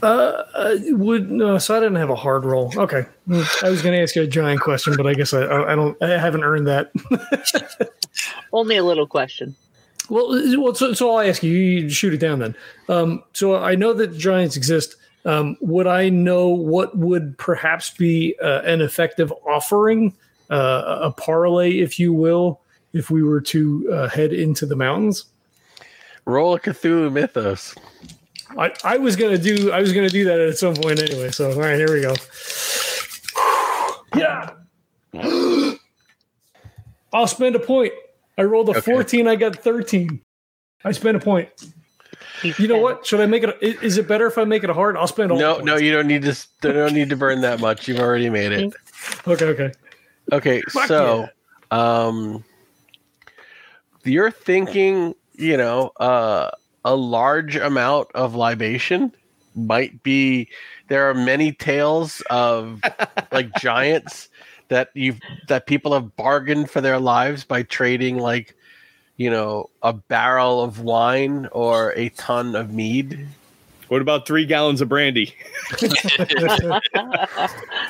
Uh, 0.03 0.43
uh, 0.55 0.77
would 0.89 1.29
no, 1.29 1.59
so 1.59 1.77
I 1.77 1.79
didn't 1.79 1.97
have 1.97 2.09
a 2.09 2.15
hard 2.15 2.43
roll. 2.43 2.73
Okay, 2.75 3.05
I 3.29 3.69
was 3.69 3.83
going 3.83 3.93
to 3.93 4.01
ask 4.01 4.15
you 4.15 4.23
a 4.23 4.27
giant 4.27 4.59
question, 4.61 4.95
but 4.97 5.05
I 5.05 5.13
guess 5.13 5.31
I, 5.31 5.43
I 5.43 5.75
don't. 5.75 6.01
I 6.01 6.17
haven't 6.17 6.43
earned 6.43 6.65
that. 6.67 6.91
Only 8.53 8.77
a 8.77 8.83
little 8.83 9.05
question. 9.05 9.55
well, 10.09 10.29
well, 10.59 10.73
so, 10.73 10.93
so 10.93 11.11
I'll 11.11 11.27
ask 11.27 11.43
you. 11.43 11.51
You 11.51 11.89
shoot 11.89 12.15
it 12.15 12.17
down 12.17 12.39
then. 12.39 12.55
Um, 12.89 13.23
so 13.33 13.57
I 13.57 13.75
know 13.75 13.93
that 13.93 14.17
giants 14.17 14.57
exist. 14.57 14.95
Um, 15.23 15.55
would 15.61 15.85
I 15.85 16.09
know 16.09 16.47
what 16.47 16.97
would 16.97 17.37
perhaps 17.37 17.91
be 17.91 18.35
uh, 18.41 18.61
an 18.63 18.81
effective 18.81 19.31
offering, 19.47 20.15
uh, 20.51 20.99
a 21.03 21.11
parlay, 21.11 21.79
if 21.79 21.97
you 21.99 22.13
will, 22.13 22.61
if 22.93 23.09
we 23.09 23.23
were 23.23 23.41
to 23.41 23.89
uh, 23.91 24.07
head 24.09 24.33
into 24.33 24.65
the 24.65 24.75
mountains? 24.75 25.25
Roll 26.25 26.53
a 26.55 26.59
Cthulhu 26.59 27.11
Mythos. 27.11 27.73
I, 28.57 28.73
I 28.83 28.97
was 28.97 29.15
gonna 29.15 29.37
do 29.37 29.71
I 29.71 29.79
was 29.79 29.93
gonna 29.93 30.09
do 30.09 30.25
that 30.25 30.39
at 30.39 30.57
some 30.57 30.75
point 30.75 30.99
anyway. 31.01 31.31
So 31.31 31.51
all 31.53 31.59
right, 31.59 31.75
here 31.77 31.91
we 31.93 32.01
go. 32.01 32.13
Yeah. 34.13 34.49
I'll 37.13 37.27
spend 37.27 37.55
a 37.55 37.59
point. 37.59 37.93
I 38.37 38.43
rolled 38.43 38.67
a 38.69 38.71
Okay. 38.77 38.81
14, 38.91 39.27
I 39.27 39.35
got 39.37 39.55
13. 39.55 40.21
I 40.83 40.91
spent 40.91 41.15
a 41.17 41.19
point. 41.19 41.49
You 42.57 42.67
know 42.67 42.77
what? 42.77 43.05
Should 43.05 43.19
I 43.21 43.25
make 43.25 43.43
it 43.43 43.49
i- 43.61 43.85
is 43.85 43.97
it 43.97 44.07
better 44.07 44.25
if 44.27 44.37
I 44.37 44.43
make 44.45 44.63
it 44.63 44.69
a 44.69 44.73
hard? 44.73 44.97
I'll 44.97 45.07
spend 45.07 45.31
all 45.31 45.37
No, 45.39 45.57
the 45.59 45.63
no, 45.63 45.75
you 45.77 45.91
don't 45.93 46.07
need 46.07 46.23
to. 46.23 46.35
You 46.63 46.73
don't 46.73 46.93
need 46.93 47.09
to 47.09 47.15
burn 47.15 47.41
that 47.41 47.59
much. 47.59 47.87
You've 47.87 47.99
already 47.99 48.29
made 48.29 48.51
it. 48.51 48.73
Okay, 49.27 49.45
okay. 49.45 49.71
Okay, 50.31 50.61
Fuck 50.69 50.87
so, 50.87 51.29
um, 51.69 52.43
you're 54.03 54.31
thinking, 54.31 55.15
you 55.33 55.57
know, 55.57 55.91
uh, 55.99 56.51
a 56.83 56.95
large 56.95 57.55
amount 57.55 58.09
of 58.13 58.35
libation 58.35 59.13
might 59.55 60.01
be. 60.03 60.49
There 60.87 61.09
are 61.09 61.13
many 61.13 61.51
tales 61.51 62.21
of 62.29 62.81
like 63.31 63.53
giants 63.55 64.29
that 64.69 64.89
you've 64.93 65.19
that 65.47 65.67
people 65.67 65.93
have 65.93 66.15
bargained 66.15 66.69
for 66.69 66.81
their 66.81 66.99
lives 66.99 67.43
by 67.43 67.63
trading 67.63 68.17
like, 68.17 68.55
you 69.17 69.29
know, 69.29 69.69
a 69.83 69.93
barrel 69.93 70.61
of 70.61 70.79
wine 70.79 71.47
or 71.51 71.93
a 71.95 72.09
ton 72.09 72.55
of 72.55 72.73
mead. 72.73 73.27
What 73.91 74.01
about 74.01 74.25
three 74.25 74.45
gallons 74.45 74.79
of 74.79 74.87
brandy? 74.87 75.35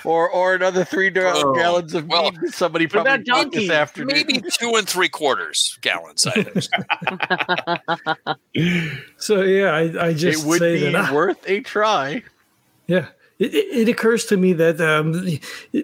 Or, 0.04 0.28
or 0.32 0.56
another 0.56 0.84
three 0.84 1.12
da- 1.12 1.32
Oh, 1.36 1.54
gallons 1.54 1.94
of 1.94 2.08
well, 2.08 2.32
mead 2.32 2.42
that 2.42 2.56
somebody 2.56 2.88
what 2.88 3.02
about 3.02 3.24
probably 3.24 3.44
bought 3.44 3.52
this 3.52 3.70
afternoon. 3.70 4.08
Maybe 4.12 4.42
two 4.52 4.74
and 4.76 4.90
three 4.90 5.10
quarters 5.10 5.78
gallons 5.82 6.26
items. 6.26 6.70
So 9.18 9.44
yeah, 9.44 9.70
I, 9.74 9.82
I 9.82 10.08
it 10.10 10.16
just 10.16 10.44
would 10.48 10.58
say 10.58 10.88
be 10.88 10.92
that 10.92 11.14
worth 11.14 11.48
a 11.48 11.60
try. 11.62 12.24
Yeah. 12.88 13.10
It, 13.42 13.56
it, 13.56 13.90
occurs 13.90 14.26
to 14.26 14.38
me 14.38 14.54
that 14.54 14.80
um, 14.80 15.26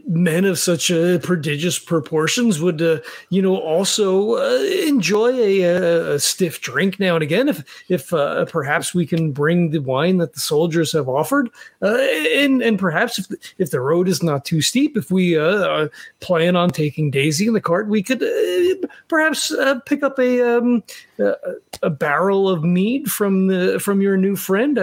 men 0.06 0.46
of 0.46 0.60
such 0.60 0.92
uh, 0.92 1.18
prodigious 1.18 1.80
proportions 1.80 2.62
would, 2.62 2.84
uh, 2.84 3.00
you 3.32 3.42
know, 3.42 3.58
also 3.58 4.36
uh, 4.36 4.62
enjoy 4.88 5.32
a, 5.32 6.14
a, 6.14 6.20
stiff 6.20 6.62
drink 6.62 7.00
now 7.00 7.16
and 7.16 7.24
again. 7.24 7.50
If, 7.50 7.64
if 7.90 8.14
uh, 8.14 8.46
perhaps 8.46 8.94
we 8.94 9.08
can 9.08 9.32
bring 9.32 9.72
the 9.72 9.80
wine 9.80 10.18
that 10.18 10.34
the 10.34 10.40
soldiers 10.40 10.92
have 10.92 11.10
offered, 11.10 11.50
uh, 11.82 11.98
and 11.98 12.62
and 12.62 12.78
perhaps 12.78 13.18
if 13.18 13.26
if 13.58 13.72
the 13.72 13.82
road 13.82 14.08
is 14.08 14.22
not 14.22 14.46
too 14.46 14.62
steep, 14.62 14.96
if 14.96 15.10
we 15.10 15.36
uh, 15.36 15.88
plan 16.20 16.56
on 16.56 16.70
taking 16.70 17.10
Daisy 17.10 17.48
in 17.48 17.54
the 17.54 17.62
cart, 17.62 17.88
we 17.88 18.04
could 18.04 18.24
perhaps 19.08 19.52
pick 19.88 20.04
up 20.04 20.20
a 20.20 20.58
um, 20.58 20.84
a 21.82 21.90
barrel 21.90 22.50
of 22.50 22.64
mead 22.64 23.12
from 23.12 23.48
the 23.48 23.80
from 23.80 24.00
your 24.00 24.16
new 24.16 24.36
friend. 24.36 24.78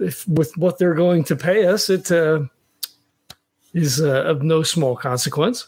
If 0.00 0.26
with 0.28 0.56
what 0.56 0.78
they're 0.78 0.94
going 0.94 1.24
to 1.24 1.36
pay 1.36 1.66
us, 1.66 1.90
it 1.90 2.10
uh, 2.12 2.40
is 3.74 4.00
uh, 4.00 4.22
of 4.24 4.42
no 4.42 4.62
small 4.62 4.96
consequence. 4.96 5.66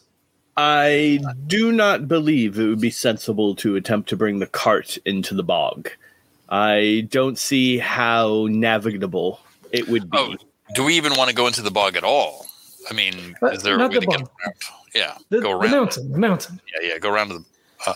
I 0.57 1.21
do 1.47 1.73
not 1.73 2.07
believe 2.09 2.59
it 2.59 2.67
would 2.67 2.81
be 2.81 2.91
sensible 2.91 3.55
to 3.57 3.77
attempt 3.77 4.09
to 4.11 4.17
bring 4.17 4.39
the 4.41 4.47
cart 4.47 4.99
into 5.05 5.35
the 5.35 5.43
bog. 5.43 5.89
I 6.49 7.07
don't 7.11 7.39
see 7.39 7.79
how 7.79 8.47
navigable 8.51 9.41
it 9.73 9.89
would 9.89 10.11
be. 10.11 10.19
Oh, 10.19 10.35
do 10.75 10.85
we 10.85 10.95
even 10.97 11.15
want 11.17 11.31
to 11.31 11.35
go 11.35 11.47
into 11.47 11.63
the 11.63 11.71
bog 11.71 11.97
at 11.97 12.05
all? 12.05 12.47
I 12.91 12.93
mean, 12.95 13.37
Uh, 13.43 13.47
is 13.49 13.63
there 13.63 13.77
a 13.77 13.79
way 13.89 13.95
the 13.95 14.01
to 14.01 14.07
get 14.07 14.17
around? 14.21 14.29
Yeah, 14.95 15.17
The, 15.29 15.41
go 15.41 15.51
the 15.51 15.55
around. 15.57 15.71
mountain, 15.71 16.13
the 16.13 16.19
mountain. 16.19 16.61
Yeah, 16.75 16.89
yeah, 16.93 16.99
go 16.99 17.11
around 17.11 17.29
to 17.29 17.39
the. 17.39 17.45
Uh, 17.87 17.95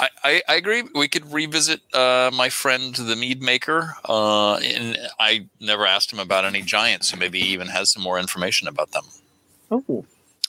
I, 0.00 0.08
I, 0.24 0.42
I 0.48 0.54
agree. 0.56 0.82
We 0.94 1.08
could 1.08 1.30
revisit 1.30 1.82
uh, 1.94 2.30
my 2.32 2.48
friend, 2.48 2.94
the 2.94 3.14
mead 3.14 3.42
maker. 3.42 3.96
Uh, 4.08 4.54
and 4.56 4.96
I 5.20 5.46
never 5.60 5.86
asked 5.86 6.10
him 6.10 6.18
about 6.18 6.46
any 6.46 6.62
giants, 6.62 7.10
so 7.10 7.18
maybe 7.18 7.40
he 7.40 7.48
even 7.48 7.68
has 7.68 7.90
some 7.90 8.02
more 8.02 8.18
information 8.18 8.66
about 8.66 8.92
them. 8.92 9.04
Oh, 9.70 10.04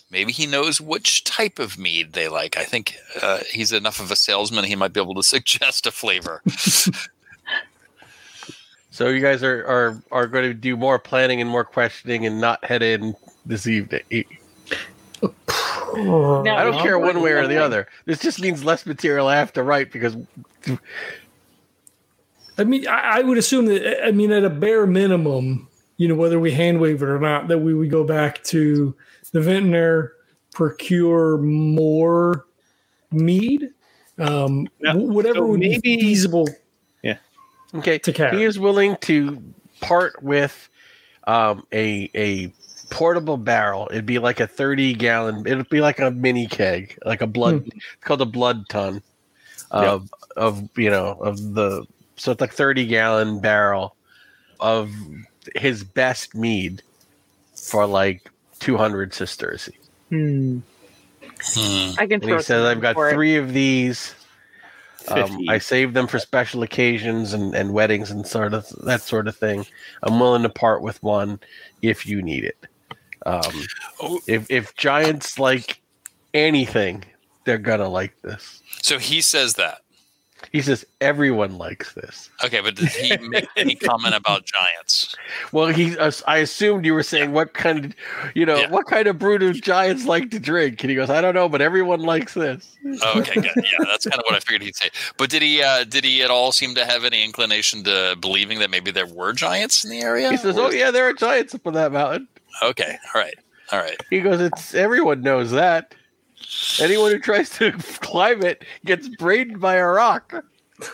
Maybe 0.10 0.32
he 0.32 0.46
knows 0.46 0.82
which 0.82 1.24
type 1.24 1.60
of 1.60 1.78
mead 1.78 2.14
they 2.14 2.28
like. 2.28 2.58
I 2.58 2.64
think 2.64 2.96
uh, 3.22 3.40
he's 3.50 3.72
enough 3.72 4.00
of 4.00 4.10
a 4.10 4.16
salesman; 4.16 4.66
he 4.66 4.76
might 4.76 4.94
be 4.94 5.02
able 5.02 5.16
to 5.16 5.24
suggest 5.36 5.86
a 5.86 5.92
flavor. 5.92 6.42
So 8.90 9.08
you 9.08 9.22
guys 9.22 9.42
are 9.42 9.66
are 9.66 10.04
are 10.12 10.28
going 10.28 10.44
to 10.44 10.54
do 10.54 10.76
more 10.76 11.00
planning 11.00 11.40
and 11.40 11.50
more 11.50 11.64
questioning 11.64 12.26
and 12.26 12.42
not 12.42 12.64
head 12.66 12.84
in 12.84 13.16
this 13.46 13.68
evening. 13.68 14.26
Oh, 15.94 16.42
No. 16.44 16.56
I 16.56 16.64
don't 16.64 16.82
care 16.82 16.98
one 17.00 17.22
way 17.22 17.32
or 17.32 17.48
the 17.48 17.58
other. 17.58 17.88
This 18.06 18.20
just 18.20 18.40
means 18.42 18.64
less 18.64 18.86
material 18.86 19.28
I 19.28 19.36
have 19.38 19.54
to 19.54 19.64
write 19.64 19.92
because 19.92 20.16
I 22.58 22.64
mean, 22.64 22.88
I, 22.88 23.20
I 23.20 23.22
would 23.22 23.38
assume 23.38 23.66
that. 23.68 24.06
I 24.06 24.12
mean, 24.12 24.32
at 24.32 24.44
a 24.44 24.50
bare 24.50 24.86
minimum, 24.86 25.68
you 25.98 26.08
know, 26.08 26.16
whether 26.16 26.40
we 26.40 26.52
hand 26.52 26.80
wave 26.80 27.02
it 27.02 27.08
or 27.10 27.20
not, 27.20 27.48
that 27.48 27.60
we 27.60 27.74
would 27.74 27.90
go 27.90 28.04
back 28.04 28.44
to 28.46 28.96
the 29.32 29.42
vintner, 29.42 30.14
procure 30.54 31.38
more 31.38 32.46
mead, 33.12 33.70
um, 34.20 34.68
Now, 34.80 34.98
whatever 34.98 35.40
so 35.40 35.46
would 35.48 35.60
maybe- 35.62 35.80
be 35.82 36.00
feasible. 36.02 36.48
Yeah. 37.02 37.18
Okay, 37.74 37.98
To 38.00 38.14
carry. 38.14 38.38
he 38.38 38.44
is 38.44 38.60
willing 38.60 38.98
to 39.02 39.42
part 39.80 40.22
with 40.22 40.70
um, 41.26 41.66
a 41.72 42.10
a 42.16 42.54
portable 42.92 43.38
barrel. 43.38 43.88
It'd 43.90 44.06
be 44.06 44.20
like 44.20 44.40
a 44.40 44.46
thirty 44.46 44.94
gallon. 44.94 45.48
It'd 45.48 45.70
be 45.70 45.82
like 45.82 46.00
a 46.00 46.12
mini 46.12 46.46
keg, 46.46 47.00
like 47.04 47.22
a 47.22 47.28
blood. 47.28 47.64
It's 47.66 48.04
called 48.04 48.22
a 48.22 48.26
blood 48.26 48.70
ton 48.70 49.02
of 49.72 50.12
of 50.38 50.70
you 50.78 50.92
know 50.92 51.18
of 51.20 51.56
the. 51.56 51.88
So 52.18 52.32
it's 52.32 52.42
like 52.42 52.54
thirty 52.54 52.86
gallon 52.86 53.40
barrel 53.40 53.96
of 54.60 54.92
his 55.56 55.84
best 55.84 56.36
mead 56.36 56.84
for 57.56 57.88
like 57.88 58.30
two 58.60 58.78
hundred 58.78 59.14
sesterces. 59.14 59.74
Hmm. 60.10 60.60
Hmm. 61.24 61.92
I 61.98 62.06
can 62.06 62.22
And 62.22 62.32
he 62.32 62.42
says, 62.42 62.66
"I've 62.66 62.82
got 62.82 62.94
for 62.94 63.10
it. 63.10 63.14
three 63.14 63.38
of 63.38 63.54
these." 63.54 64.14
Um, 65.08 65.50
I 65.50 65.58
save 65.58 65.94
them 65.94 66.06
for 66.06 66.20
special 66.20 66.62
occasions 66.62 67.34
and, 67.34 67.56
and 67.56 67.74
weddings 67.74 68.12
and 68.12 68.28
sort 68.28 68.54
of 68.54 68.70
that 68.84 69.02
sort 69.02 69.28
of 69.28 69.36
thing. 69.36 69.66
I'm 70.04 70.20
willing 70.20 70.44
to 70.44 70.50
part 70.50 70.84
with 70.84 71.02
one 71.02 71.40
if 71.82 72.06
you 72.06 72.22
need 72.22 72.44
it. 72.44 72.68
Um, 73.26 73.42
Oh. 74.02 74.20
if 74.28 74.50
if 74.50 74.76
giants 74.76 75.38
like 75.40 75.80
anything, 76.34 77.04
they're 77.46 77.58
gonna 77.58 77.90
like 77.90 78.20
this. 78.22 78.62
So 78.82 78.98
he 78.98 79.22
says 79.22 79.56
that. 79.56 79.80
He 80.52 80.64
says 80.64 80.84
everyone 81.00 81.60
likes 81.60 81.94
this. 81.94 82.32
Okay, 82.44 82.62
but 82.62 82.76
did 82.76 82.90
he 82.90 83.16
make 83.28 83.46
any 83.56 83.76
comment 83.76 84.16
about 84.16 84.44
giants? 84.46 85.16
Well, 85.52 85.68
he 85.68 85.96
I 86.28 86.38
assumed 86.38 86.84
you 86.84 86.96
were 86.96 87.04
saying 87.04 87.32
what 87.32 87.54
kind 87.54 87.86
of 87.86 87.94
you 88.34 88.48
know 88.48 88.58
Yeah. 88.58 88.70
what 88.72 88.88
kind 88.88 89.06
of 89.08 89.20
brew 89.20 89.38
do 89.38 89.54
giants 89.54 90.06
like 90.06 90.32
to 90.32 90.40
drink, 90.40 90.82
and 90.84 90.90
he 90.90 90.96
goes, 90.96 91.12
I 91.12 91.22
don't 91.22 91.36
know, 91.36 91.48
but 91.48 91.62
everyone 91.62 92.00
likes 92.00 92.34
this. 92.34 92.76
Oh, 93.04 93.20
okay, 93.20 93.36
good. 93.40 93.52
Yeah, 93.56 93.86
that's 93.86 94.08
kind 94.08 94.20
of 94.20 94.26
what 94.26 94.34
I 94.34 94.40
figured 94.40 94.64
he'd 94.64 94.76
say. 94.76 94.90
But 95.16 95.30
did 95.30 95.44
he? 95.44 95.62
Uh, 95.62 95.84
did 95.84 96.04
he 96.04 96.24
at 96.24 96.32
all 96.32 96.52
seem 96.52 96.74
to 96.74 96.86
have 96.86 97.06
any 97.06 97.24
inclination 97.24 97.84
to 97.84 98.18
believing 98.20 98.58
that 98.60 98.72
maybe 98.72 98.90
there 98.90 99.06
were 99.06 99.34
giants 99.34 99.84
in 99.84 99.92
the 99.92 100.00
area? 100.02 100.32
He 100.32 100.38
says, 100.38 100.58
Or 100.58 100.70
Oh 100.70 100.72
yeah, 100.72 100.90
there 100.90 101.06
are 101.08 101.14
giants 101.14 101.54
up 101.54 101.68
on 101.68 101.74
that 101.74 101.92
mountain. 101.92 102.28
Okay. 102.62 102.98
All 103.14 103.22
right. 103.22 103.38
All 103.72 103.80
right. 103.80 104.00
He 104.10 104.20
goes, 104.20 104.42
"It's 104.42 104.74
everyone 104.74 105.22
knows 105.22 105.52
that. 105.52 105.96
Anyone 106.80 107.12
who 107.12 107.20
tries 107.20 107.50
to 107.52 107.72
climb 108.02 108.44
it 108.44 108.66
gets 108.86 109.08
brained 109.08 109.60
by 109.60 109.76
a 109.76 109.88
rock." 109.88 110.34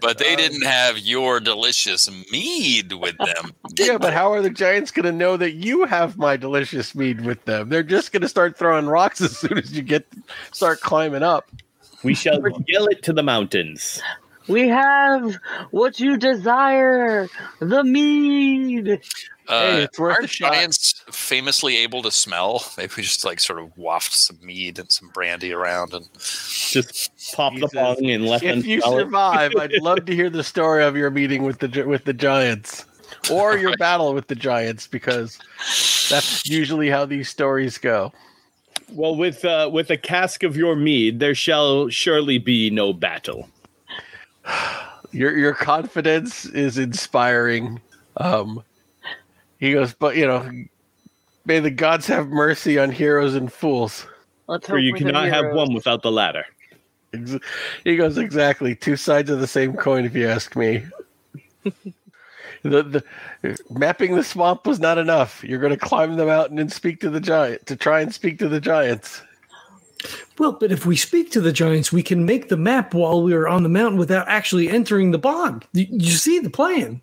But 0.00 0.18
they 0.18 0.32
um, 0.32 0.36
didn't 0.38 0.64
have 0.64 0.98
your 0.98 1.40
delicious 1.40 2.10
mead 2.30 2.94
with 2.94 3.16
them. 3.18 3.52
Yeah, 3.76 3.98
but 3.98 4.12
how 4.12 4.32
are 4.32 4.40
the 4.40 4.50
giants 4.50 4.90
going 4.92 5.04
to 5.04 5.12
know 5.12 5.36
that 5.36 5.54
you 5.54 5.84
have 5.84 6.16
my 6.16 6.36
delicious 6.36 6.94
mead 6.94 7.24
with 7.24 7.44
them? 7.44 7.68
They're 7.68 7.82
just 7.82 8.12
going 8.12 8.22
to 8.22 8.28
start 8.28 8.56
throwing 8.56 8.86
rocks 8.86 9.20
as 9.20 9.36
soon 9.36 9.58
as 9.58 9.72
you 9.72 9.82
get 9.82 10.06
start 10.52 10.80
climbing 10.80 11.22
up. 11.22 11.50
we 12.04 12.14
shall 12.14 12.40
yell 12.68 12.86
it 12.86 13.02
to 13.02 13.12
the 13.12 13.22
mountains. 13.22 14.00
We 14.48 14.68
have 14.68 15.36
what 15.70 15.98
you 16.00 16.16
desire, 16.16 17.28
the 17.60 17.82
mead. 17.84 19.00
Uh, 19.46 19.60
Hey, 19.76 19.82
it's 19.82 19.98
worth 19.98 20.12
aren't 20.14 20.24
a 20.24 20.28
shot. 20.28 20.52
giants 20.54 21.04
famously 21.10 21.76
able 21.78 22.02
to 22.02 22.10
smell? 22.10 22.64
Maybe 22.78 22.92
we 22.96 23.02
just 23.02 23.24
like 23.26 23.40
sort 23.40 23.58
of 23.58 23.76
waft 23.76 24.14
some 24.14 24.38
mead 24.42 24.78
and 24.78 24.90
some 24.90 25.10
brandy 25.10 25.52
around 25.52 25.92
and 25.92 26.06
Just 26.14 27.12
pop 27.34 27.52
the 27.52 27.60
Jesus. 27.60 27.72
bong 27.74 28.06
and 28.10 28.24
let 28.26 28.40
them 28.40 28.60
If 28.60 28.66
you 28.66 28.80
smell 28.80 28.98
it. 28.98 29.00
survive, 29.02 29.52
I'd 29.56 29.72
love 29.82 30.06
to 30.06 30.14
hear 30.14 30.30
the 30.30 30.42
story 30.44 30.82
of 30.82 30.96
your 30.96 31.10
meeting 31.10 31.42
with 31.42 31.58
the 31.58 31.82
with 31.84 32.04
the 32.04 32.14
giants, 32.14 32.86
or 33.30 33.58
your 33.58 33.76
battle 33.78 34.14
with 34.14 34.28
the 34.28 34.34
giants, 34.34 34.86
because 34.86 35.38
that's 36.08 36.46
usually 36.48 36.88
how 36.88 37.04
these 37.04 37.28
stories 37.28 37.76
go. 37.76 38.12
Well, 38.92 39.14
with 39.14 39.44
uh, 39.44 39.68
with 39.70 39.90
a 39.90 39.98
cask 39.98 40.42
of 40.42 40.56
your 40.56 40.74
mead, 40.74 41.20
there 41.20 41.34
shall 41.34 41.90
surely 41.90 42.38
be 42.38 42.70
no 42.70 42.92
battle. 42.94 43.48
Your 45.12 45.36
your 45.36 45.54
confidence 45.54 46.44
is 46.46 46.78
inspiring. 46.78 47.80
Um, 48.16 48.62
he 49.58 49.72
goes, 49.72 49.94
but 49.94 50.16
you 50.16 50.26
know, 50.26 50.50
may 51.44 51.60
the 51.60 51.70
gods 51.70 52.06
have 52.06 52.28
mercy 52.28 52.78
on 52.78 52.90
heroes 52.90 53.34
and 53.34 53.52
fools. 53.52 54.06
Let's 54.46 54.66
For 54.66 54.78
you 54.78 54.92
cannot 54.92 55.28
have 55.28 55.52
one 55.54 55.72
without 55.72 56.02
the 56.02 56.12
latter. 56.12 56.44
Ex- 57.14 57.38
He 57.84 57.96
goes, 57.96 58.18
exactly 58.18 58.74
two 58.74 58.96
sides 58.96 59.30
of 59.30 59.40
the 59.40 59.46
same 59.46 59.74
coin, 59.74 60.04
if 60.04 60.14
you 60.14 60.28
ask 60.28 60.54
me. 60.54 60.84
the 61.64 62.82
the 62.82 63.04
mapping 63.70 64.16
the 64.16 64.24
swamp 64.24 64.66
was 64.66 64.80
not 64.80 64.98
enough. 64.98 65.42
You're 65.44 65.60
going 65.60 65.72
to 65.72 65.78
climb 65.78 66.16
the 66.16 66.26
mountain 66.26 66.58
and 66.58 66.72
speak 66.72 67.00
to 67.00 67.10
the 67.10 67.20
giant 67.20 67.66
to 67.66 67.76
try 67.76 68.00
and 68.00 68.12
speak 68.12 68.38
to 68.40 68.48
the 68.48 68.60
giants. 68.60 69.22
Well, 70.38 70.52
but 70.52 70.72
if 70.72 70.84
we 70.86 70.96
speak 70.96 71.30
to 71.32 71.40
the 71.40 71.52
giants, 71.52 71.92
we 71.92 72.02
can 72.02 72.24
make 72.26 72.48
the 72.48 72.56
map 72.56 72.94
while 72.94 73.22
we 73.22 73.32
are 73.34 73.48
on 73.48 73.62
the 73.62 73.68
mountain 73.68 73.98
without 73.98 74.28
actually 74.28 74.68
entering 74.68 75.10
the 75.10 75.18
bog. 75.18 75.64
You, 75.72 75.86
you 75.90 76.10
see 76.10 76.38
the 76.38 76.50
plan. 76.50 77.00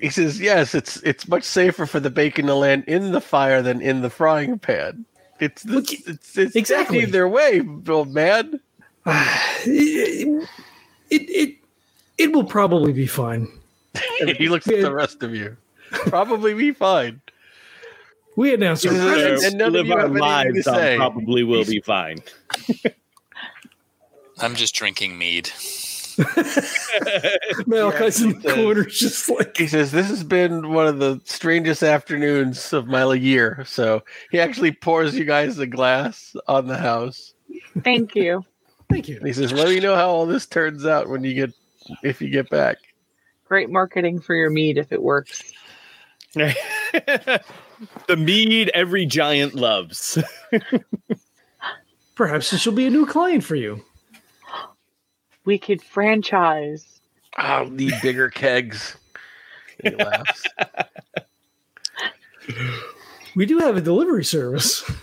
He 0.00 0.10
says, 0.10 0.40
"Yes, 0.40 0.74
it's 0.74 0.96
it's 0.98 1.28
much 1.28 1.44
safer 1.44 1.86
for 1.86 2.00
the 2.00 2.10
bacon 2.10 2.46
to 2.46 2.54
land 2.54 2.84
in 2.86 3.12
the 3.12 3.20
fire 3.20 3.62
than 3.62 3.80
in 3.80 4.02
the 4.02 4.10
frying 4.10 4.58
pan. 4.58 5.04
It's 5.40 5.62
the, 5.62 5.72
Look, 5.74 5.92
it's, 5.92 6.36
it's 6.36 6.56
exactly. 6.56 7.00
either 7.00 7.28
way, 7.28 7.62
old 7.88 8.12
man." 8.12 8.60
it, 9.06 10.48
it, 11.10 11.22
it, 11.30 11.56
it 12.18 12.32
will 12.32 12.44
probably 12.44 12.92
be 12.92 13.06
fine. 13.06 13.48
he 14.36 14.48
looks 14.48 14.66
at 14.66 14.80
the 14.80 14.92
rest 14.92 15.22
of 15.22 15.34
you. 15.34 15.56
Probably 15.90 16.54
be 16.54 16.72
fine. 16.72 17.20
We 18.36 18.54
announced 18.54 18.86
our 18.86 18.92
This 18.92 19.04
presence. 19.04 19.44
and 19.44 19.58
none 19.58 19.68
of 19.68 19.72
live 19.74 19.86
you 19.86 19.92
our 19.94 20.00
have 20.00 20.10
anything 20.10 20.22
lives 20.22 20.64
to 20.64 20.70
on 20.70 20.76
say. 20.76 20.96
probably 20.96 21.44
will 21.44 21.64
be 21.64 21.80
fine. 21.80 22.18
I'm 24.40 24.56
just 24.56 24.74
drinking 24.74 25.16
mead. 25.16 25.50
Malachi's 27.66 28.22
in 28.22 28.40
the 28.40 28.52
corner, 28.54 28.84
just 28.84 29.28
like 29.28 29.56
He 29.56 29.66
says, 29.66 29.90
"This 29.90 30.08
has 30.08 30.22
been 30.24 30.72
one 30.72 30.86
of 30.86 30.98
the 30.98 31.20
strangest 31.24 31.82
afternoons 31.82 32.72
of 32.72 32.86
my 32.86 33.12
year." 33.14 33.64
So 33.66 34.02
he 34.30 34.38
actually 34.40 34.72
pours 34.72 35.16
you 35.16 35.24
guys 35.24 35.58
a 35.58 35.66
glass 35.66 36.36
on 36.46 36.66
the 36.66 36.76
house. 36.78 37.34
Thank 37.82 38.14
you. 38.14 38.44
thank 38.90 39.08
you. 39.08 39.16
And 39.18 39.26
he 39.26 39.32
says, 39.32 39.52
"Let 39.52 39.68
me 39.68 39.80
know 39.80 39.96
how 39.96 40.08
all 40.08 40.26
this 40.26 40.46
turns 40.46 40.86
out 40.86 41.08
when 41.08 41.24
you 41.24 41.34
get 41.34 41.52
if 42.02 42.20
you 42.22 42.28
get 42.30 42.48
back." 42.48 42.76
Great 43.46 43.70
marketing 43.70 44.20
for 44.20 44.34
your 44.34 44.50
mead 44.50 44.78
if 44.78 44.92
it 44.92 45.02
works. 45.02 45.52
the 48.08 48.16
mead 48.16 48.70
every 48.74 49.06
giant 49.06 49.54
loves. 49.54 50.18
Perhaps 52.14 52.50
this 52.50 52.66
will 52.66 52.74
be 52.74 52.86
a 52.86 52.90
new 52.90 53.06
client 53.06 53.44
for 53.44 53.56
you. 53.56 53.84
We 55.44 55.58
could 55.58 55.82
franchise. 55.82 57.00
I'll 57.36 57.68
need 57.68 57.94
bigger 58.02 58.30
kegs. 58.30 58.96
He 59.82 59.90
laughs. 59.90 60.46
We 63.36 63.46
do 63.46 63.58
have 63.58 63.76
a 63.76 63.80
delivery 63.80 64.24
service. 64.24 64.82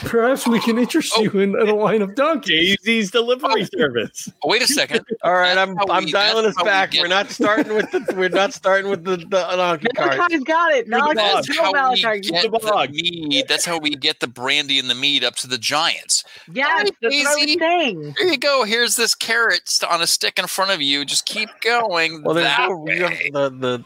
Perhaps 0.00 0.46
we 0.46 0.60
can 0.60 0.78
interest 0.78 1.16
you 1.18 1.30
in, 1.30 1.58
in 1.58 1.68
a 1.68 1.72
oh. 1.72 1.76
line 1.76 2.02
of 2.02 2.14
donkeys. 2.14 2.76
Daisy's 2.82 3.10
delivery 3.10 3.62
oh. 3.62 3.78
service. 3.78 4.30
Oh, 4.42 4.48
wait 4.48 4.62
a 4.62 4.66
second. 4.66 5.06
All 5.22 5.32
right, 5.32 5.56
I'm 5.56 5.74
That's 5.74 5.90
I'm 5.90 6.04
we- 6.04 6.12
dialing 6.12 6.46
us 6.46 6.62
back. 6.62 6.92
We're 6.92 7.08
not 7.08 7.30
starting 7.30 7.74
with 7.74 7.90
the 7.90 8.14
we're 8.16 8.28
not 8.28 8.52
starting 8.52 8.90
with 8.90 9.04
the, 9.04 9.16
the 9.16 9.24
donkey 9.26 9.88
cart. 9.96 10.16
Malachi's 10.18 10.44
got 10.44 10.72
it. 10.72 10.88
Malachi, 10.88 11.14
boss. 11.14 11.48
go, 11.48 11.54
how 11.54 11.92
we 11.92 12.02
Malachi. 12.02 12.20
get 12.20 12.42
the 12.42 12.58
the 12.58 12.88
mead. 12.92 13.48
That's 13.48 13.64
how 13.64 13.78
we 13.78 13.90
get 13.90 14.20
the 14.20 14.28
brandy 14.28 14.78
and 14.78 14.90
the 14.90 14.94
mead 14.94 15.24
up 15.24 15.36
to 15.36 15.46
the 15.46 15.58
giants. 15.58 16.24
Yes, 16.52 16.90
that's 17.00 17.16
what 17.16 17.26
I 17.26 17.44
was 17.44 17.56
saying. 17.58 18.14
Here 18.18 18.26
you 18.26 18.38
go. 18.38 18.64
Here's 18.64 18.96
this 18.96 19.14
carrot 19.14 19.78
on 19.88 20.02
a 20.02 20.06
stick 20.06 20.38
in 20.38 20.46
front 20.46 20.72
of 20.72 20.82
you. 20.82 21.04
Just 21.04 21.24
keep 21.24 21.48
going. 21.62 22.22
Well, 22.22 22.34
there's 22.34 22.46
that 22.46 22.68
no 22.68 22.86
you 22.88 23.04
have 23.04 23.32
the 23.32 23.50
the 23.50 23.84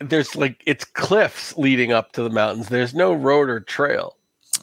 there's 0.00 0.36
like 0.36 0.62
it's 0.66 0.84
cliffs 0.84 1.56
leading 1.56 1.92
up 1.92 2.12
to 2.12 2.22
the 2.22 2.30
mountains. 2.30 2.68
There's 2.68 2.94
no 2.94 3.12
road 3.12 3.48
or 3.48 3.60
trail. 3.60 4.14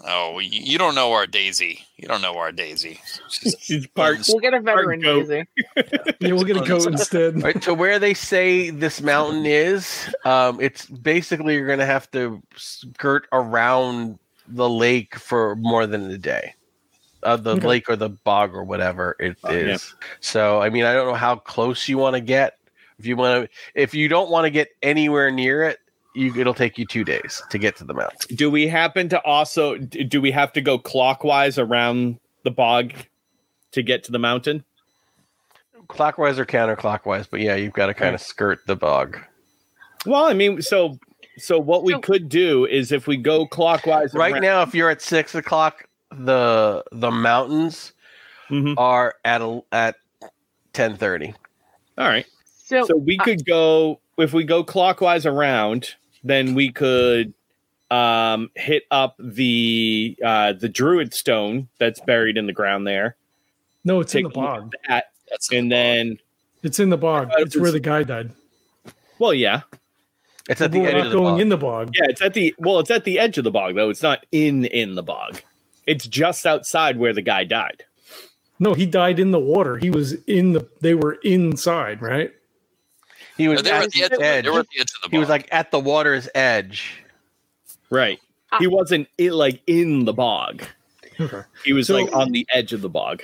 Oh, 0.07 0.37
you, 0.39 0.49
you 0.61 0.77
don't 0.77 0.93
know 0.93 1.13
our 1.13 1.25
Daisy. 1.25 1.79
You 1.97 2.07
don't 2.07 2.21
know 2.21 2.37
our 2.37 2.51
Daisy. 2.51 2.99
She's- 3.29 3.55
She's 3.59 3.87
part 3.87 4.19
We'll 4.27 4.39
get 4.39 4.53
a 4.53 4.59
veteran 4.59 4.99
goat. 4.99 5.27
Daisy. 5.27 5.47
Yeah, 6.19 6.33
we'll 6.33 6.43
get 6.43 6.57
a 6.57 6.61
goat 6.61 6.85
instead. 6.87 7.41
Right 7.41 7.59
to 7.63 7.73
where 7.73 7.97
they 7.99 8.13
say 8.13 8.69
this 8.69 9.01
mountain 9.01 9.45
is, 9.45 10.13
um, 10.25 10.59
it's 10.61 10.85
basically 10.87 11.55
you're 11.55 11.67
gonna 11.67 11.85
have 11.85 12.09
to 12.11 12.41
skirt 12.55 13.27
around 13.31 14.19
the 14.47 14.69
lake 14.69 15.15
for 15.17 15.55
more 15.55 15.87
than 15.87 16.09
a 16.11 16.17
day. 16.17 16.53
Uh, 17.23 17.35
the 17.37 17.51
Okay. 17.55 17.67
lake 17.67 17.89
or 17.89 17.95
the 17.95 18.09
bog 18.09 18.53
or 18.53 18.63
whatever 18.63 19.15
it 19.19 19.37
is. 19.49 19.95
Yeah. 19.99 20.07
So 20.19 20.61
I 20.61 20.69
mean, 20.69 20.85
I 20.85 20.93
don't 20.93 21.07
know 21.07 21.15
how 21.15 21.35
close 21.37 21.87
you 21.89 21.97
want 21.97 22.15
to 22.15 22.21
get. 22.21 22.57
If 22.99 23.05
you 23.05 23.15
want 23.15 23.45
to, 23.45 23.49
if 23.81 23.93
you 23.93 24.07
don't 24.07 24.29
want 24.29 24.45
to 24.45 24.49
get 24.49 24.69
anywhere 24.81 25.31
near 25.31 25.63
it, 25.63 25.79
you 26.15 26.33
it'll 26.39 26.53
take 26.53 26.77
you 26.77 26.85
two 26.85 27.03
days 27.03 27.41
to 27.49 27.57
get 27.57 27.75
to 27.77 27.83
the 27.83 27.93
mountain. 27.93 28.35
Do 28.35 28.49
we 28.49 28.67
happen 28.67 29.09
to 29.09 29.21
also 29.25 29.77
do 29.77 30.21
we 30.21 30.31
have 30.31 30.53
to 30.53 30.61
go 30.61 30.77
clockwise 30.77 31.59
around 31.59 32.19
the 32.43 32.51
bog 32.51 32.93
to 33.71 33.83
get 33.83 34.03
to 34.05 34.11
the 34.11 34.19
mountain? 34.19 34.63
Clockwise 35.87 36.39
or 36.39 36.45
counterclockwise, 36.45 37.27
but 37.29 37.41
yeah, 37.41 37.55
you've 37.55 37.73
got 37.73 37.87
to 37.87 37.93
kind 37.93 38.15
of 38.15 38.21
skirt 38.21 38.59
the 38.65 38.75
bog. 38.75 39.19
Well, 40.05 40.23
I 40.25 40.33
mean, 40.33 40.61
so 40.61 40.97
so 41.37 41.59
what 41.59 41.83
we 41.83 41.99
could 41.99 42.29
do 42.29 42.65
is 42.65 42.91
if 42.93 43.07
we 43.07 43.17
go 43.17 43.45
clockwise 43.45 44.13
Right 44.13 44.31
around- 44.33 44.41
now, 44.41 44.61
if 44.61 44.73
you're 44.73 44.89
at 44.89 45.01
six 45.01 45.35
o'clock, 45.35 45.83
the 46.11 46.83
the 46.93 47.11
mountains 47.11 47.91
Mhm. 48.49 48.75
are 48.77 49.15
at 49.25 49.41
a, 49.41 49.61
at 49.73 49.95
ten 50.71 50.95
thirty. 50.95 51.33
All 51.97 52.07
right. 52.07 52.25
So, 52.67 52.85
So 52.85 52.95
we 52.95 53.17
could 53.17 53.45
go 53.45 53.99
if 54.17 54.33
we 54.33 54.43
go 54.43 54.63
clockwise 54.63 55.25
around, 55.25 55.93
then 56.23 56.55
we 56.55 56.71
could 56.71 57.33
um 57.91 58.49
hit 58.55 58.83
up 58.89 59.15
the 59.19 60.17
uh 60.25 60.53
the 60.53 60.67
druid 60.67 61.13
stone 61.13 61.67
that's 61.79 61.99
buried 62.01 62.37
in 62.37 62.47
the 62.47 62.53
ground 62.53 62.87
there. 62.87 63.15
No, 63.83 63.99
it's 63.99 64.15
in 64.15 64.23
the 64.23 64.29
bog. 64.29 64.73
that, 64.87 65.11
That's 65.29 65.51
and 65.51 65.71
then 65.71 66.17
It's 66.63 66.79
in 66.79 66.89
the 66.89 66.97
bog. 66.97 67.29
thought 67.29 67.41
it 67.41 67.47
It's 67.47 67.57
where 67.57 67.71
the 67.71 67.79
guy 67.79 68.01
died. 68.01 68.31
well, 69.19 69.33
yeah. 69.33 69.61
It's 70.49 70.59
at 70.61 70.71
But 70.71 70.71
the 70.71 70.79
we're 70.79 70.87
edge 70.89 70.93
not 70.95 71.05
of 71.07 71.11
the 71.11 71.17
going 71.19 71.33
bog. 71.35 71.41
in 71.41 71.49
the 71.49 71.57
bog. 71.57 71.89
Yeah, 71.93 72.05
it's 72.09 72.21
at 72.23 72.33
the 72.33 72.55
well, 72.57 72.79
it's 72.79 72.89
at 72.89 73.03
the 73.03 73.19
edge 73.19 73.37
of 73.37 73.43
the 73.43 73.51
bog 73.51 73.75
though. 73.75 73.91
It's 73.91 74.01
not 74.01 74.25
in 74.31 74.65
in 74.65 74.95
the 74.95 75.03
bog. 75.03 75.39
It's 75.85 76.07
just 76.07 76.47
outside 76.47 76.97
where 76.97 77.13
the 77.13 77.21
guy 77.21 77.43
died. 77.43 77.83
No, 78.59 78.73
he 78.73 78.87
died 78.87 79.19
in 79.19 79.29
the 79.29 79.39
water. 79.39 79.77
He 79.77 79.91
was 79.91 80.13
in 80.23 80.53
the. 80.53 80.67
They 80.81 80.95
were 80.95 81.19
inside, 81.23 82.01
right? 82.01 82.31
He 83.37 83.47
was 83.47 83.63
they 83.63 83.71
at 83.71 83.83
at 83.83 83.91
the 83.91 83.99
the 83.99 84.05
edge. 84.05 84.11
Edge. 84.21 84.45
they 84.45 84.51
the 84.51 84.57
edge 84.79 84.91
of 84.95 85.01
the. 85.03 85.09
He 85.11 85.17
was 85.17 85.29
like 85.29 85.47
at 85.51 85.71
the 85.71 85.79
water's 85.79 86.29
edge. 86.35 87.03
Right. 87.89 88.19
Ah. 88.51 88.57
He 88.59 88.67
wasn't 88.67 89.07
i 89.19 89.27
like 89.29 89.61
in 89.67 90.05
the 90.05 90.13
bog. 90.13 90.63
Okay. 91.19 91.41
He 91.63 91.73
was 91.73 91.87
So- 91.87 91.95
like 91.95 92.11
on 92.13 92.31
the 92.31 92.45
edge 92.51 92.73
of 92.73 92.81
the 92.81 92.89
bog. 92.89 93.23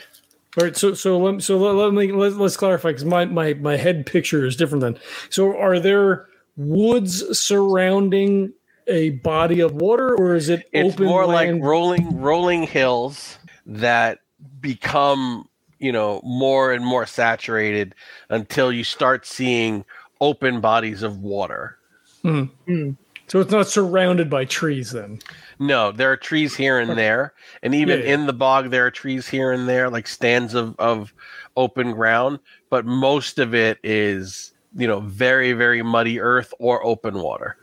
All 0.58 0.66
right. 0.66 0.76
So 0.76 0.94
so 0.94 1.18
let 1.18 1.42
so 1.44 1.58
let, 1.58 1.76
let 1.76 1.94
me 1.94 2.12
let, 2.12 2.34
let's 2.34 2.58
clarify 2.58 2.90
because 2.90 3.06
my 3.06 3.26
my 3.26 3.54
my 3.56 3.78
head 3.78 4.06
picture 4.06 4.46
is 4.46 4.56
different 4.58 4.82
then. 4.82 5.00
So 5.30 5.58
are 5.58 5.80
there 5.80 6.28
woods 6.58 7.40
surrounding 7.40 8.54
a 8.88 9.12
body 9.12 9.62
of 9.62 9.74
water, 9.76 10.14
or 10.16 10.36
is 10.36 10.50
it 10.50 10.68
It's 10.74 10.96
open 10.96 11.06
more 11.06 11.26
land? 11.26 11.60
like 11.60 11.66
rolling 11.66 12.20
rolling 12.20 12.64
hills 12.64 13.38
that 13.66 14.20
become 14.60 15.48
you 15.80 15.92
know 15.94 16.20
more 16.26 16.74
and 16.74 16.84
more 16.86 17.06
saturated 17.06 17.96
until 18.30 18.74
you 18.74 18.84
start 18.84 19.26
seeing 19.26 19.86
open 20.22 20.62
bodies 20.62 21.04
of 21.04 21.18
water. 21.18 21.78
mm, 22.24 22.96
so 23.28 23.40
it's 23.40 23.52
not 23.52 23.68
surrounded 23.68 24.30
by 24.30 24.46
trees 24.46 24.92
then. 24.92 25.20
No, 25.60 25.92
there 25.92 26.12
are 26.12 26.18
trees 26.18 26.56
here 26.56 26.80
and 26.80 26.98
there, 26.98 27.34
and 27.64 27.74
even 27.76 28.00
Yeah, 28.00 28.06
yeah. 28.06 28.14
in 28.14 28.26
the 28.28 28.34
bog, 28.34 28.70
there 28.72 28.86
are 28.86 28.92
trees 28.92 29.28
here 29.28 29.52
and 29.52 29.68
there, 29.68 29.90
like 29.90 30.08
stands 30.08 30.54
of 30.54 30.76
of 30.80 31.14
open 31.58 31.92
ground. 31.92 32.40
But 32.70 32.86
most 32.86 33.40
of 33.40 33.54
it 33.54 33.80
is, 33.84 34.54
you 34.76 34.88
know, 34.88 35.00
very 35.02 35.54
very 35.54 35.82
muddy 35.82 36.20
earth 36.20 36.54
or 36.60 36.86
open 36.86 37.16
water. 37.16 37.58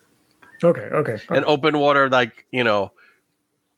Okay. 0.62 0.82
Okay. 0.92 1.18
And 1.30 1.44
open 1.44 1.78
water, 1.78 2.08
like 2.08 2.46
you 2.50 2.64
know, 2.64 2.92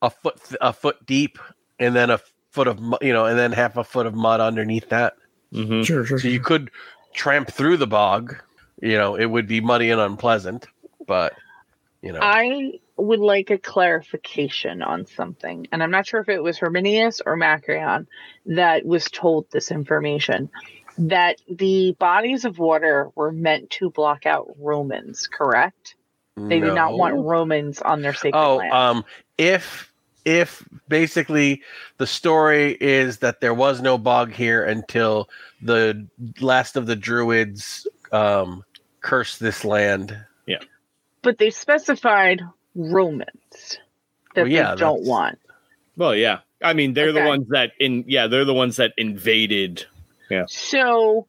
a 0.02 0.10
foot 0.10 0.40
a 0.60 0.72
foot 0.72 1.04
deep, 1.06 1.38
and 1.78 1.94
then 1.94 2.10
a 2.10 2.20
foot 2.50 2.68
of 2.68 2.78
you 3.02 3.12
know, 3.12 3.26
and 3.26 3.38
then 3.38 3.52
half 3.52 3.76
a 3.76 3.84
foot 3.84 4.06
of 4.06 4.14
mud 4.14 4.40
underneath 4.40 4.88
that. 4.90 5.14
Mm-hmm. 5.52 5.82
Sure. 5.82 6.04
Sure. 6.04 6.18
So 6.18 6.28
you 6.28 6.40
could 6.40 6.70
tramp 7.14 7.50
through 7.50 7.76
the 7.78 7.86
bog. 7.86 8.36
You 8.80 8.96
know, 8.96 9.14
it 9.16 9.26
would 9.26 9.46
be 9.46 9.60
muddy 9.60 9.90
and 9.90 10.00
unpleasant, 10.00 10.66
but 11.06 11.34
you 12.02 12.12
know, 12.12 12.20
I 12.22 12.80
would 12.96 13.20
like 13.20 13.50
a 13.50 13.58
clarification 13.58 14.82
on 14.82 15.06
something, 15.06 15.66
and 15.72 15.82
I'm 15.82 15.90
not 15.90 16.06
sure 16.06 16.20
if 16.20 16.28
it 16.28 16.42
was 16.42 16.58
Herminius 16.58 17.20
or 17.24 17.36
Macrion 17.36 18.06
that 18.46 18.84
was 18.84 19.04
told 19.10 19.46
this 19.50 19.70
information. 19.70 20.50
That 20.98 21.36
the 21.48 21.96
bodies 21.98 22.44
of 22.44 22.58
water 22.58 23.10
were 23.14 23.32
meant 23.32 23.70
to 23.70 23.90
block 23.90 24.26
out 24.26 24.54
Romans, 24.58 25.28
correct? 25.28 25.94
They 26.36 26.60
did 26.60 26.74
not 26.74 26.94
want. 26.94 27.14
Romans 27.16 27.80
on 27.80 28.02
their 28.02 28.14
sacred 28.14 28.38
Oh, 28.38 28.56
land. 28.56 28.72
um, 28.72 29.04
if 29.38 29.92
if 30.24 30.66
basically 30.88 31.62
the 31.98 32.06
story 32.06 32.76
is 32.80 33.18
that 33.18 33.40
there 33.40 33.54
was 33.54 33.80
no 33.80 33.96
bog 33.98 34.32
here 34.32 34.64
until 34.64 35.28
the 35.62 36.06
last 36.40 36.76
of 36.76 36.86
the 36.86 36.96
druids 36.96 37.86
um, 38.12 38.64
cursed 39.00 39.40
this 39.40 39.64
land. 39.64 40.16
Yeah. 40.46 40.58
But 41.22 41.38
they 41.38 41.50
specified 41.50 42.42
Romans 42.74 43.78
that 44.34 44.42
Well, 44.42 44.48
yeah, 44.48 44.74
they 44.74 44.80
don't 44.80 44.98
that's- 44.98 45.08
want. 45.08 45.38
Well, 45.96 46.14
yeah. 46.14 46.40
I 46.62 46.72
mean, 46.74 46.92
they're 46.94 47.12
the 47.12 47.24
ones 47.24 47.46
that 47.48 47.72
in 47.78 48.04
yeah, 48.06 48.26
they're 48.26 48.44
the 48.44 48.54
ones 48.54 48.76
that 48.76 48.92
invaded. 48.98 49.86
Yeah. 50.30 50.44
So 50.48 51.26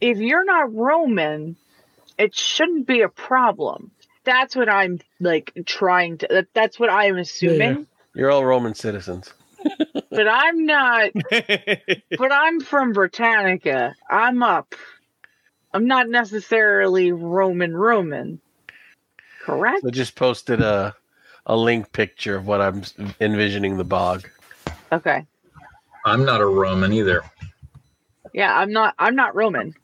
if 0.00 0.18
you're 0.18 0.44
not 0.44 0.74
Roman, 0.74 1.56
it 2.18 2.34
shouldn't 2.34 2.86
be 2.86 3.02
a 3.02 3.08
problem. 3.08 3.90
That's 4.24 4.56
what 4.56 4.68
I'm 4.70 5.00
like 5.20 5.52
trying 5.66 6.18
to. 6.18 6.26
That, 6.30 6.46
that's 6.54 6.78
what 6.80 6.90
I'm 6.90 7.18
assuming. 7.18 7.86
You're 8.14 8.30
all 8.30 8.44
Roman 8.44 8.74
citizens. 8.74 9.32
But 10.10 10.28
I'm 10.28 10.64
not. 10.66 11.10
But 11.30 12.32
I'm 12.32 12.60
from 12.60 12.92
Britannica. 12.92 13.94
I'm 14.10 14.42
up. 14.42 14.74
I'm 15.74 15.86
not 15.86 16.08
necessarily 16.08 17.10
Roman 17.12 17.76
Roman. 17.76 18.40
Correct. 19.42 19.84
I 19.84 19.90
just 19.90 20.14
posted 20.14 20.62
a 20.62 20.94
a 21.46 21.56
link 21.56 21.92
picture 21.92 22.36
of 22.36 22.46
what 22.46 22.62
I'm 22.62 22.82
envisioning 23.20 23.76
the 23.76 23.84
bog. 23.84 24.26
Okay. 24.92 25.26
I'm 26.06 26.24
not 26.24 26.40
a 26.40 26.46
Roman 26.46 26.92
either. 26.92 27.22
Yeah, 28.32 28.56
I'm 28.56 28.72
not. 28.72 28.94
I'm 28.98 29.14
not 29.16 29.34
Roman. 29.34 29.74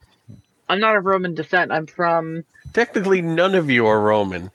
I'm 0.68 0.80
not 0.80 0.96
of 0.96 1.04
Roman 1.04 1.34
descent. 1.34 1.72
I'm 1.72 1.86
from 1.86 2.44
Technically, 2.72 3.20
none 3.20 3.54
of 3.56 3.68
you 3.68 3.86
are 3.86 4.00
Roman. 4.00 4.50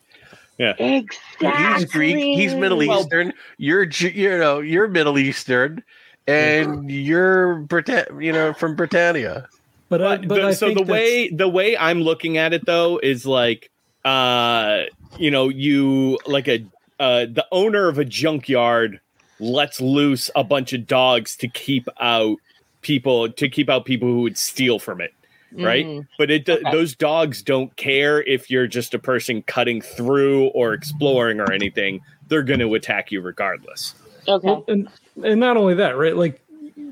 Yeah. 0.58 0.74
Exactly. 0.80 1.50
He's 1.76 1.86
Greek. 1.92 2.16
He's 2.18 2.56
Middle 2.56 2.78
Well- 2.78 3.02
Eastern. 3.02 3.34
You're 3.58 3.84
you 3.84 4.38
know 4.38 4.62
you're 4.62 4.88
Middle 4.88 5.20
Eastern, 5.20 5.84
and 6.28 6.90
you're 6.90 7.58
Britann 7.64 8.24
you 8.24 8.32
know 8.32 8.54
from 8.54 8.76
Britannia. 8.76 9.50
But, 9.98 10.02
I, 10.08 10.18
But 10.18 10.28
but 10.28 10.36
the- 10.36 10.48
I 10.48 10.52
so 10.54 10.68
think 10.68 10.80
the 10.80 10.86
that's- 10.86 10.92
way 11.02 11.30
the 11.30 11.48
way 11.50 11.78
I'm 11.78 12.02
looking 12.02 12.38
at 12.38 12.54
it 12.54 12.66
though 12.66 13.00
is 13.02 13.26
like 13.26 13.70
uh 14.04 14.84
you 15.18 15.32
know 15.32 15.50
you 15.50 16.18
like 16.28 16.48
a 16.48 16.64
uh 17.00 17.26
the 17.26 17.46
owner 17.52 17.88
of 17.88 17.98
a 17.98 18.06
junkyard 18.06 19.00
lets 19.40 19.82
loose 19.82 20.30
a 20.36 20.44
bunch 20.44 20.74
of 20.74 20.86
dogs 20.88 21.36
to 21.38 21.48
keep 21.48 21.88
out 22.00 22.38
people 22.82 23.30
to 23.32 23.50
keep 23.50 23.70
out 23.70 23.86
people 23.86 24.08
who 24.08 24.22
would 24.22 24.38
steal 24.38 24.78
from 24.80 25.02
it 25.02 25.12
right 25.54 25.86
Mhm. 25.86 26.08
but 26.18 26.30
it 26.30 26.48
Okay. 26.48 26.72
those 26.72 26.96
dogs 26.96 27.42
don't 27.42 27.76
care 27.78 28.22
if 28.24 28.50
you're 28.52 28.68
just 28.68 28.94
a 28.94 29.00
person 29.00 29.42
cutting 29.44 29.82
through 29.82 30.48
or 30.48 30.74
exploring 30.74 31.40
or 31.40 31.52
anything 31.52 32.02
they're 32.28 32.44
going 32.44 32.60
to 32.60 32.74
attack 32.76 33.12
you 33.12 33.22
regardless 33.22 33.96
Okay. 34.28 34.48
Well, 34.48 34.64
and 34.68 34.88
and 35.24 35.40
not 35.40 35.56
only 35.56 35.76
that, 35.76 35.98
right? 35.98 36.16
Like 36.16 36.42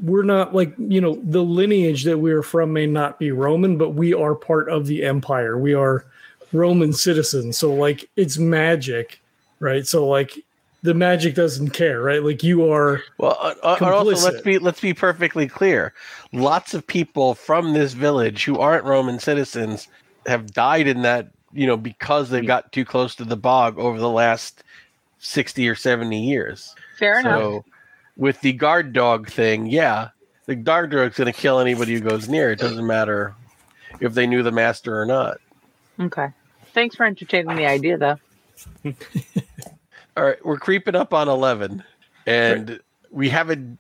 we're 0.04 0.24
not 0.24 0.54
like 0.54 0.74
you 0.78 1.00
know 1.00 1.18
the 1.24 1.42
lineage 1.42 2.04
that 2.04 2.20
we're 2.20 2.44
from 2.44 2.74
may 2.74 2.86
not 2.86 3.18
be 3.18 3.32
Roman, 3.32 3.78
but 3.78 3.92
we 3.92 4.14
are 4.14 4.36
part 4.36 4.70
of 4.70 4.86
the 4.86 5.04
empire. 5.04 5.58
We 5.58 5.74
are 5.74 6.06
Roman 6.52 6.94
citizens, 6.94 7.58
so 7.58 7.74
like 7.74 8.10
it's 8.18 8.38
magic, 8.38 9.22
right? 9.60 9.88
So 9.88 10.06
like 10.08 10.38
the 10.84 10.94
magic 10.94 11.36
doesn't 11.36 11.70
care, 11.70 12.02
right? 12.02 12.22
Like 12.22 12.44
you 12.44 12.70
are. 12.70 13.02
Well, 13.18 13.38
uh, 13.40 13.56
uh, 13.64 13.78
also 13.82 14.30
let's 14.30 14.42
be 14.42 14.60
let's 14.60 14.82
be 14.82 14.94
perfectly 14.94 15.48
clear. 15.48 15.94
Lots 16.34 16.74
of 16.74 16.86
people 16.86 17.34
from 17.34 17.74
this 17.74 17.94
village 17.94 18.44
who 18.44 18.60
aren't 18.60 18.84
Roman 18.84 19.20
citizens 19.20 19.88
have 20.26 20.54
died 20.54 20.88
in 20.88 21.02
that 21.04 21.30
you 21.54 21.66
know 21.66 21.78
because 21.78 22.30
they 22.30 22.42
got 22.42 22.74
too 22.74 22.84
close 22.84 23.16
to 23.16 23.24
the 23.24 23.38
bog 23.38 23.80
over 23.80 23.98
the 23.98 24.10
last 24.10 24.66
sixty 25.20 25.70
or 25.70 25.76
seventy 25.76 26.22
years. 26.22 26.76
Fair 27.00 27.22
enough. 27.22 27.64
So, 28.16 28.22
with 28.22 28.42
the 28.42 28.54
guard 28.54 28.94
dog 28.94 29.30
thing, 29.30 29.68
yeah, 29.68 30.10
the 30.46 30.56
guard 30.56 30.92
dog's 30.92 31.18
going 31.18 31.32
to 31.32 31.40
kill 31.40 31.60
anybody 31.60 31.94
who 31.94 32.00
goes 32.00 32.28
near. 32.30 32.52
It 32.52 32.60
doesn't 32.60 32.86
matter 32.86 33.36
if 34.00 34.14
they 34.14 34.28
knew 34.28 34.44
the 34.44 34.52
master 34.52 35.00
or 35.00 35.06
not. 35.06 35.38
Okay. 36.00 36.30
Thanks 36.74 36.96
for 36.96 37.06
entertaining 37.06 37.56
the 37.56 37.66
idea, 37.66 37.98
though. 37.98 38.20
All 40.18 40.24
right, 40.24 40.44
we're 40.46 40.58
creeping 40.58 40.96
up 40.96 41.14
on 41.14 41.28
eleven, 41.28 41.84
and 42.28 42.80
we 43.12 43.30
haven't 43.30 43.80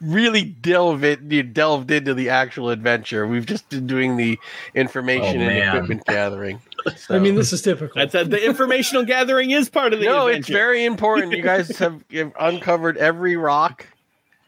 really 0.00 0.42
delved 0.44 1.04
it, 1.04 1.20
you 1.22 1.42
delved 1.42 1.90
into 1.90 2.14
the 2.14 2.28
actual 2.30 2.70
adventure. 2.70 3.26
We've 3.26 3.46
just 3.46 3.68
been 3.68 3.86
doing 3.86 4.16
the 4.16 4.38
information 4.74 5.24
Oh, 5.40 5.44
and 5.44 5.46
man. 5.46 5.68
equipment 5.68 6.04
gathering. 6.06 6.60
I 7.08 7.18
mean, 7.18 7.34
this 7.34 7.52
is 7.52 7.62
typical. 7.62 7.92
that's 7.94 8.14
uh, 8.14 8.24
the 8.24 8.44
informational 8.44 9.04
gathering 9.04 9.50
is 9.52 9.68
part 9.70 9.92
of 9.92 10.00
the 10.00 10.06
no, 10.06 10.26
adventure. 10.26 10.38
it's 10.38 10.48
very 10.48 10.84
important. 10.84 11.32
You 11.32 11.42
guys 11.42 11.68
have, 11.78 12.02
have 12.12 12.32
uncovered 12.38 12.96
every 12.98 13.36
rock. 13.36 13.86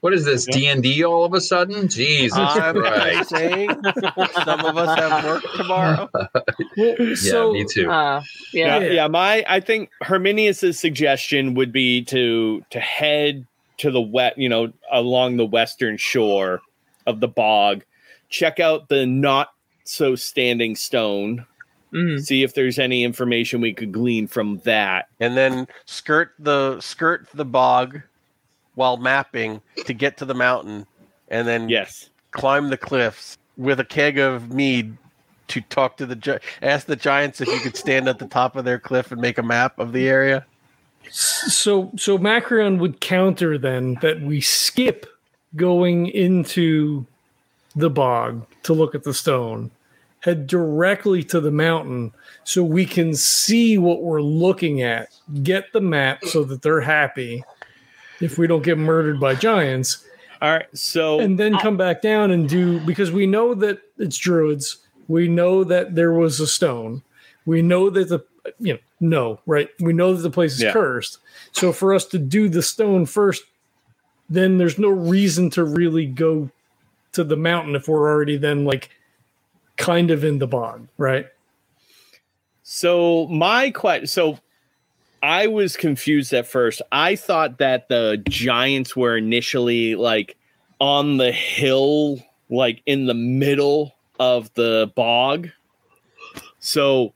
What 0.02 0.12
is 0.12 0.24
this 0.26 0.44
D 0.44 0.68
and 0.68 0.82
D 0.82 1.02
all 1.04 1.24
of 1.24 1.32
a 1.34 1.40
sudden? 1.40 1.88
Jesus 1.88 2.38
I'm 2.38 2.76
Christ! 2.76 3.30
saying 3.30 3.70
some 4.44 4.64
of 4.64 4.76
us 4.76 4.96
have 4.98 5.24
work 5.24 5.42
tomorrow. 5.56 6.08
Well, 6.76 7.16
so, 7.16 7.54
yeah, 7.54 7.62
me 7.62 7.66
too. 7.68 7.90
Uh, 7.90 8.22
yeah, 8.52 8.78
yeah. 8.78 8.90
yeah, 8.92 9.08
My, 9.08 9.44
I 9.48 9.60
think 9.60 9.90
Herminius's 10.02 10.78
suggestion 10.78 11.54
would 11.54 11.72
be 11.72 12.02
to 12.04 12.62
to 12.70 12.78
head 12.78 13.46
to 13.78 13.90
the 13.90 14.00
wet, 14.00 14.36
you 14.38 14.48
know, 14.48 14.72
along 14.90 15.36
the 15.36 15.46
western 15.46 15.96
shore 15.96 16.60
of 17.06 17.20
the 17.20 17.28
bog, 17.28 17.84
check 18.28 18.58
out 18.60 18.88
the 18.88 19.06
not 19.06 19.48
so 19.84 20.14
standing 20.14 20.74
stone, 20.76 21.44
Mm. 21.92 22.20
see 22.20 22.42
if 22.42 22.52
there's 22.54 22.78
any 22.80 23.04
information 23.04 23.60
we 23.60 23.72
could 23.72 23.92
glean 23.92 24.26
from 24.26 24.58
that. 24.64 25.06
and 25.20 25.36
then 25.36 25.66
skirt 25.86 26.32
the 26.38 26.80
skirt 26.80 27.26
the 27.32 27.44
bog 27.44 28.02
while 28.74 28.96
mapping 28.96 29.62
to 29.84 29.94
get 29.94 30.16
to 30.18 30.24
the 30.24 30.34
mountain, 30.34 30.84
and 31.28 31.46
then 31.46 31.68
Yes. 31.68 32.10
climb 32.32 32.68
the 32.70 32.76
cliffs 32.76 33.38
with 33.56 33.78
a 33.80 33.84
keg 33.84 34.18
of 34.18 34.52
mead 34.52 34.96
to 35.48 35.60
talk 35.62 35.96
to 35.96 36.04
the 36.06 36.16
gi- 36.16 36.38
ask 36.60 36.86
the 36.88 36.96
giants 36.96 37.40
if 37.40 37.48
you 37.48 37.60
could 37.60 37.76
stand 37.76 38.08
at 38.08 38.18
the 38.18 38.26
top 38.26 38.56
of 38.56 38.64
their 38.64 38.78
cliff 38.80 39.12
and 39.12 39.20
make 39.20 39.38
a 39.38 39.42
map 39.42 39.78
of 39.78 39.92
the 39.92 40.08
area. 40.08 40.44
So 41.10 41.90
so 41.96 42.18
Macrion 42.18 42.78
would 42.78 43.00
counter 43.00 43.58
then 43.58 43.98
that 44.02 44.20
we 44.20 44.40
skip 44.40 45.06
going 45.54 46.08
into 46.08 47.06
the 47.74 47.90
bog 47.90 48.46
to 48.64 48.72
look 48.72 48.94
at 48.94 49.04
the 49.04 49.14
stone, 49.14 49.70
head 50.20 50.46
directly 50.46 51.22
to 51.24 51.40
the 51.40 51.50
mountain 51.50 52.12
so 52.44 52.64
we 52.64 52.86
can 52.86 53.14
see 53.14 53.78
what 53.78 54.02
we're 54.02 54.22
looking 54.22 54.82
at, 54.82 55.08
get 55.42 55.72
the 55.72 55.80
map 55.80 56.24
so 56.24 56.42
that 56.44 56.62
they're 56.62 56.80
happy 56.80 57.44
if 58.20 58.38
we 58.38 58.46
don't 58.46 58.62
get 58.62 58.78
murdered 58.78 59.20
by 59.20 59.34
giants, 59.34 60.06
All 60.40 60.50
right. 60.50 60.66
So 60.74 61.20
and 61.20 61.38
then 61.38 61.58
come 61.58 61.76
back 61.76 62.02
down 62.02 62.30
and 62.30 62.48
do 62.48 62.80
because 62.80 63.10
we 63.10 63.26
know 63.26 63.54
that 63.54 63.80
it's 63.98 64.16
druids, 64.16 64.78
we 65.08 65.28
know 65.28 65.64
that 65.64 65.94
there 65.94 66.12
was 66.12 66.40
a 66.40 66.46
stone, 66.46 67.02
we 67.44 67.62
know 67.62 67.90
that 67.90 68.08
the 68.08 68.24
you 68.58 68.74
know 68.74 68.78
no 69.00 69.40
right 69.46 69.70
we 69.80 69.92
know 69.92 70.14
that 70.14 70.22
the 70.22 70.30
place 70.30 70.54
is 70.54 70.62
Yeah. 70.62 70.72
cursed 70.72 71.18
so 71.52 71.72
for 71.72 71.94
us 71.94 72.06
to 72.06 72.18
do 72.18 72.48
the 72.48 72.62
stone 72.62 73.06
first 73.06 73.44
then 74.28 74.58
there's 74.58 74.78
no 74.78 74.88
reason 74.88 75.50
to 75.50 75.64
really 75.64 76.06
go 76.06 76.50
to 77.12 77.24
the 77.24 77.36
mountain 77.36 77.74
if 77.76 77.88
we're 77.88 78.10
already 78.10 78.36
then 78.36 78.64
like 78.64 78.90
kind 79.76 80.10
of 80.10 80.24
in 80.24 80.38
the 80.38 80.46
bog 80.46 80.88
right 80.98 81.26
So 82.62 83.26
my 83.28 83.70
question, 83.70 84.06
so 84.08 84.38
I 85.22 85.46
was 85.46 85.76
confused 85.76 86.32
at 86.32 86.46
first. 86.46 86.82
I 86.92 87.16
thought 87.16 87.58
that 87.58 87.88
the 87.88 88.22
giants 88.28 88.96
were 88.96 89.16
initially 89.16 89.94
like 89.94 90.36
on 90.80 91.16
the 91.16 91.32
hill, 91.32 92.18
like 92.50 92.82
in 92.86 93.06
the 93.06 93.14
middle 93.14 93.94
of 94.18 94.52
the 94.54 94.92
bog. 94.96 95.50
So 96.58 97.14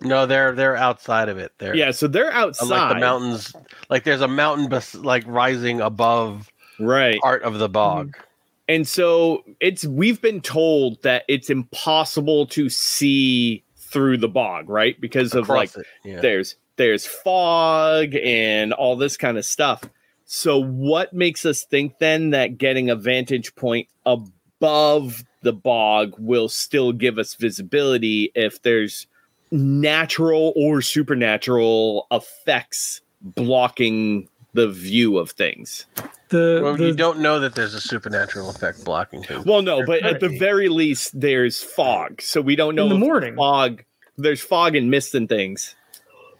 No, 0.00 0.26
they're 0.26 0.52
they're 0.52 0.76
outside 0.76 1.28
of 1.28 1.38
it. 1.38 1.52
They're 1.58 1.74
yeah, 1.74 1.90
so 1.90 2.06
they're 2.06 2.32
outside, 2.32 2.66
like 2.66 2.94
the 2.94 3.00
mountains. 3.00 3.52
Like 3.90 4.04
there's 4.04 4.20
a 4.20 4.28
mountain 4.28 4.68
bes- 4.68 4.94
like 4.94 5.24
rising 5.26 5.80
above 5.80 6.50
right? 6.78 7.20
part 7.20 7.42
of 7.42 7.58
the 7.58 7.68
bog. 7.68 8.08
Mm-hmm. 8.08 8.22
And 8.70 8.88
so 8.88 9.44
it's 9.60 9.84
we've 9.84 10.20
been 10.20 10.40
told 10.40 11.02
that 11.02 11.24
it's 11.26 11.50
impossible 11.50 12.46
to 12.48 12.68
see 12.68 13.64
through 13.76 14.18
the 14.18 14.28
bog, 14.28 14.68
right? 14.68 15.00
Because 15.00 15.34
of 15.34 15.48
like 15.48 15.70
Across 15.70 15.84
it. 15.84 15.86
Yeah. 16.04 16.20
there's 16.20 16.56
there's 16.76 17.06
fog 17.06 18.14
and 18.14 18.72
all 18.72 18.96
this 18.96 19.16
kind 19.16 19.38
of 19.38 19.44
stuff. 19.44 19.82
So 20.26 20.58
what 20.58 21.12
makes 21.14 21.46
us 21.46 21.64
think 21.64 21.98
then 21.98 22.30
that 22.30 22.58
getting 22.58 22.90
a 22.90 22.96
vantage 22.96 23.54
point 23.54 23.88
above 24.04 25.24
the 25.42 25.54
bog 25.54 26.14
will 26.18 26.48
still 26.48 26.92
give 26.92 27.18
us 27.18 27.34
visibility 27.34 28.30
if 28.34 28.60
there's 28.62 29.06
natural 29.50 30.52
or 30.56 30.82
supernatural 30.82 32.06
effects 32.10 33.00
blocking 33.22 34.28
the 34.54 34.68
view 34.68 35.18
of 35.18 35.30
things? 35.30 35.86
the, 36.30 36.60
Well, 36.62 36.76
the 36.76 36.86
you 36.88 36.94
don't 36.94 37.20
know 37.20 37.40
that 37.40 37.54
there's 37.54 37.74
a 37.74 37.80
supernatural 37.80 38.50
effect 38.50 38.84
blocking 38.84 39.22
things. 39.22 39.44
Well, 39.44 39.62
no, 39.62 39.84
but 39.84 40.02
at 40.02 40.20
the 40.20 40.28
very 40.28 40.68
least 40.68 41.18
there's 41.20 41.62
fog. 41.62 42.20
So 42.22 42.40
we 42.40 42.56
don't 42.56 42.74
know 42.74 42.84
in 42.84 42.88
the 42.90 42.94
if 42.96 43.00
morning 43.00 43.36
fog 43.36 43.84
there's 44.16 44.40
fog 44.40 44.74
and 44.74 44.90
mist 44.90 45.14
and 45.14 45.28
things. 45.28 45.74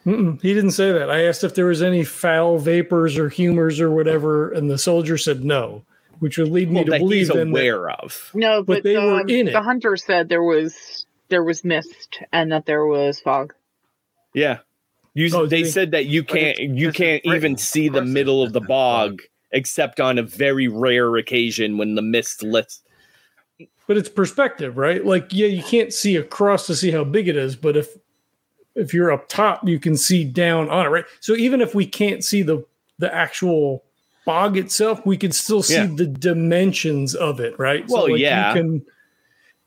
Mm-mm, 0.05 0.41
he 0.41 0.53
didn't 0.53 0.71
say 0.71 0.93
that 0.93 1.11
i 1.11 1.25
asked 1.25 1.43
if 1.43 1.55
there 1.55 1.65
was 1.65 1.81
any 1.81 2.05
foul 2.05 2.57
vapors 2.57 3.17
or 3.17 3.27
humors 3.27 3.81
or 3.81 3.91
whatever 3.91 4.49
and 4.53 4.71
the 4.71 4.77
soldier 4.77 5.17
said 5.17 5.43
no 5.43 5.83
which 6.19 6.37
would 6.37 6.47
lead 6.49 6.69
me 6.69 6.75
Well, 6.75 6.85
to 6.85 6.91
that 6.91 6.99
believe 6.99 7.19
he's 7.19 7.27
then 7.27 7.51
that- 7.51 7.59
aware 7.59 7.89
of. 7.89 8.31
No, 8.33 8.63
But 8.63 8.75
but, 8.77 8.83
they 8.83 8.97
were 8.97 9.19
in 9.27 9.49
it. 9.49 9.51
the 9.51 9.61
hunter 9.61 9.97
said 9.97 10.29
there 10.29 10.41
was 10.43 11.05
there 11.29 11.43
was 11.43 11.63
mist 11.63 12.19
and 12.33 12.51
that 12.51 12.65
there 12.65 12.85
was 12.85 13.19
fog. 13.19 13.53
Yeah. 14.33 14.59
You, 15.13 15.29
Oh, 15.33 15.45
they 15.45 15.63
they- 15.63 15.69
said 15.69 15.91
that 15.91 16.05
you 16.05 16.23
can't 16.23 16.57
you 16.59 16.91
can't 16.91 17.21
even 17.25 17.57
see 17.57 17.89
the 17.89 18.03
middle 18.03 18.43
of 18.43 18.53
the 18.53 18.61
bog 18.61 19.21
except 19.51 19.99
on 19.99 20.17
a 20.19 20.23
very 20.23 20.67
rare 20.67 21.15
occasion 21.17 21.77
when 21.77 21.95
the 21.95 22.01
mist 22.01 22.43
lifts. 22.43 22.81
but 23.87 23.97
it's 23.97 24.07
perspective, 24.09 24.77
right? 24.77 25.03
Like, 25.03 25.33
yeah, 25.33 25.47
you 25.47 25.63
can't 25.63 25.91
see 25.91 26.15
across 26.15 26.67
to 26.67 26.75
see 26.75 26.91
how 26.91 27.03
big 27.03 27.27
it 27.27 27.35
is, 27.35 27.55
but 27.55 27.75
if 27.75 27.97
if 28.75 28.93
you're 28.93 29.11
up 29.11 29.27
top, 29.27 29.67
you 29.67 29.79
can 29.79 29.97
see 29.97 30.23
down 30.23 30.69
on 30.69 30.85
it, 30.85 30.89
right? 30.89 31.05
So 31.21 31.33
even 31.35 31.59
if 31.59 31.73
we 31.73 31.85
can't 31.87 32.23
see 32.23 32.43
the 32.43 32.63
the 32.99 33.13
actual 33.13 33.83
bog 34.25 34.57
itself, 34.57 35.03
we 35.07 35.17
can 35.17 35.31
still 35.31 35.63
see 35.63 35.73
Yeah. 35.73 35.87
the 35.95 36.05
dimensions 36.05 37.15
of 37.15 37.39
it, 37.39 37.57
right? 37.57 37.83
Well, 37.87 38.03
like, 38.03 38.11
you 38.11 38.17
yeah. 38.17 38.53
can, 38.53 38.85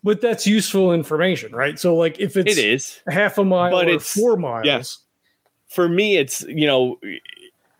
but 0.04 0.20
that's 0.20 0.46
useful 0.46 0.92
information, 0.92 1.54
right? 1.54 1.78
So, 1.78 1.94
like, 1.96 2.18
if 2.20 2.36
it's 2.36 2.56
It 2.56 2.64
is. 2.64 3.00
half 3.08 3.38
a 3.38 3.44
mile 3.44 3.70
But 3.70 3.86
or 3.86 3.90
it's- 3.90 4.12
four 4.12 4.36
miles, 4.36 4.66
yeah. 4.66 4.82
For 5.68 5.88
me 5.88 6.16
it's, 6.18 6.42
you 6.42 6.66
know, 6.66 6.98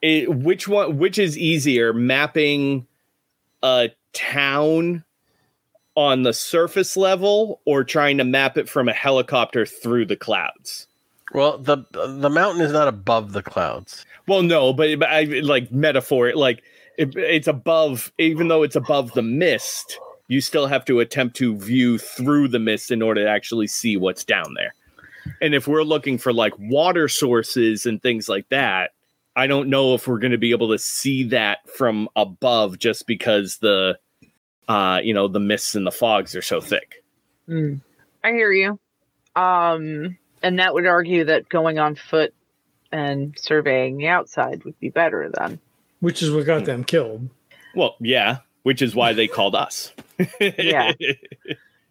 it, 0.01 0.35
which 0.35 0.66
one 0.66 0.99
which 0.99 1.18
is 1.18 1.37
easier 1.37 1.93
mapping 1.93 2.87
a 3.62 3.91
town 4.14 5.05
on 5.95 6.23
the 6.23 6.33
surface 6.33 6.97
level 6.97 7.61
or 7.66 7.85
trying 7.85 8.16
to 8.18 8.25
map 8.25 8.57
it 8.57 8.66
from 8.68 8.89
a 8.89 8.93
helicopter 8.95 9.66
through 9.66 10.07
the 10.07 10.16
clouds? 10.16 10.87
Well, 11.35 11.59
the 11.59 11.85
the 11.93 12.31
mountain 12.31 12.62
is 12.62 12.73
not 12.73 12.89
above 12.89 13.33
the 13.33 13.43
clouds. 13.43 14.05
Well, 14.27 14.43
no, 14.43 14.73
but, 14.73 14.99
but 14.99 15.09
I 15.11 15.25
like 15.25 15.70
metaphor. 15.70 16.33
Like 16.35 16.62
it, 16.99 17.14
it's 17.16 17.47
above, 17.49 18.11
even 18.18 18.49
though 18.49 18.62
it's 18.62 18.77
above 18.77 19.12
the 19.12 19.23
mist, 19.23 19.99
you 20.29 20.41
still 20.41 20.66
have 20.66 20.85
to 20.87 21.01
attempt 21.01 21.37
to 21.37 21.57
view 21.57 21.99
through 21.99 22.49
the 22.49 22.59
mist 22.59 22.91
in 22.91 23.03
order 23.03 23.25
to 23.25 23.31
actually 23.31 23.66
see 23.66 23.97
what's 23.97 24.25
down 24.25 24.55
there. 24.55 24.75
And 25.41 25.55
if 25.55 25.68
we're 25.68 25.83
looking 25.83 26.18
for 26.18 26.33
like 26.33 26.53
water 26.59 27.09
sources 27.09 27.87
and 27.87 28.03
things 28.03 28.29
like 28.29 28.49
that, 28.49 28.91
I 29.37 29.47
don't 29.47 29.68
know 29.68 29.95
if 29.95 30.07
we're 30.07 30.18
going 30.18 30.33
to 30.33 30.39
be 30.39 30.51
able 30.51 30.70
to 30.70 30.79
see 30.79 31.25
that 31.25 31.59
from 31.68 32.09
above 32.16 32.79
just 32.79 33.07
because 33.07 33.59
the, 33.59 33.99
uh, 34.68 35.01
you 35.03 35.14
know, 35.14 35.29
the 35.29 35.41
mists 35.41 35.75
and 35.75 35.87
the 35.87 35.93
fogs 35.93 36.35
are 36.35 36.43
so 36.43 36.61
thick. 36.61 37.05
Mm. 37.49 37.81
I 38.25 38.33
hear 38.33 38.53
you. 38.53 38.79
Um, 39.35 40.18
and 40.43 40.59
that 40.59 40.75
would 40.75 40.87
argue 40.87 41.25
that 41.25 41.49
going 41.49 41.79
on 41.79 41.95
foot 41.95 42.35
and 42.91 43.35
surveying 43.39 43.97
the 43.97 44.09
outside 44.09 44.64
would 44.64 44.79
be 44.79 44.91
better 44.91 45.31
then. 45.39 45.59
which 46.01 46.20
is 46.20 46.31
what 46.31 46.45
got 46.45 46.64
them 46.64 46.85
killed. 46.85 47.31
Well, 47.75 47.97
yeah, 48.01 48.39
which 48.62 48.82
is 48.82 48.94
why 48.94 49.12
they 49.12 49.26
called 49.28 49.54
us. 49.54 49.92
Yeah. 50.40 50.92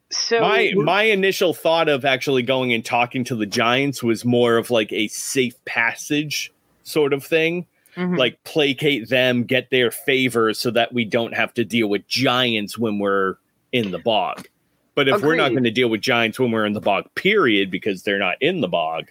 So 0.09 0.41
my 0.41 0.73
my 0.75 1.03
initial 1.03 1.53
thought 1.53 1.87
of 1.87 2.03
actually 2.05 2.43
going 2.43 2.73
and 2.73 2.83
talking 2.83 3.23
to 3.25 3.35
the 3.35 3.45
giants 3.45 4.03
was 4.03 4.25
more 4.25 4.57
of 4.57 4.69
like 4.69 4.91
a 4.91 5.07
safe 5.07 5.55
passage 5.65 6.51
sort 6.83 7.13
of 7.13 7.23
thing 7.23 7.65
Mhm. 7.97 8.17
like 8.17 8.41
placate 8.45 9.09
them 9.09 9.43
get 9.43 9.69
their 9.69 9.91
favor 9.91 10.53
so 10.53 10.71
that 10.71 10.93
we 10.93 11.03
don't 11.03 11.33
have 11.33 11.53
to 11.55 11.65
deal 11.65 11.87
with 11.87 12.07
giants 12.07 12.77
when 12.77 12.99
we're 12.99 13.35
in 13.73 13.91
the 13.91 13.99
bog 13.99 14.47
but 14.95 15.09
if 15.09 15.21
we're 15.21 15.35
not 15.35 15.49
going 15.51 15.65
to 15.65 15.71
deal 15.71 15.89
with 15.89 15.99
giants 15.99 16.39
when 16.39 16.51
we're 16.51 16.65
in 16.65 16.71
the 16.71 16.79
bog 16.79 17.05
period 17.15 17.69
because 17.69 18.03
they're 18.03 18.17
not 18.17 18.37
in 18.41 18.61
the 18.61 18.69
bog 18.69 19.09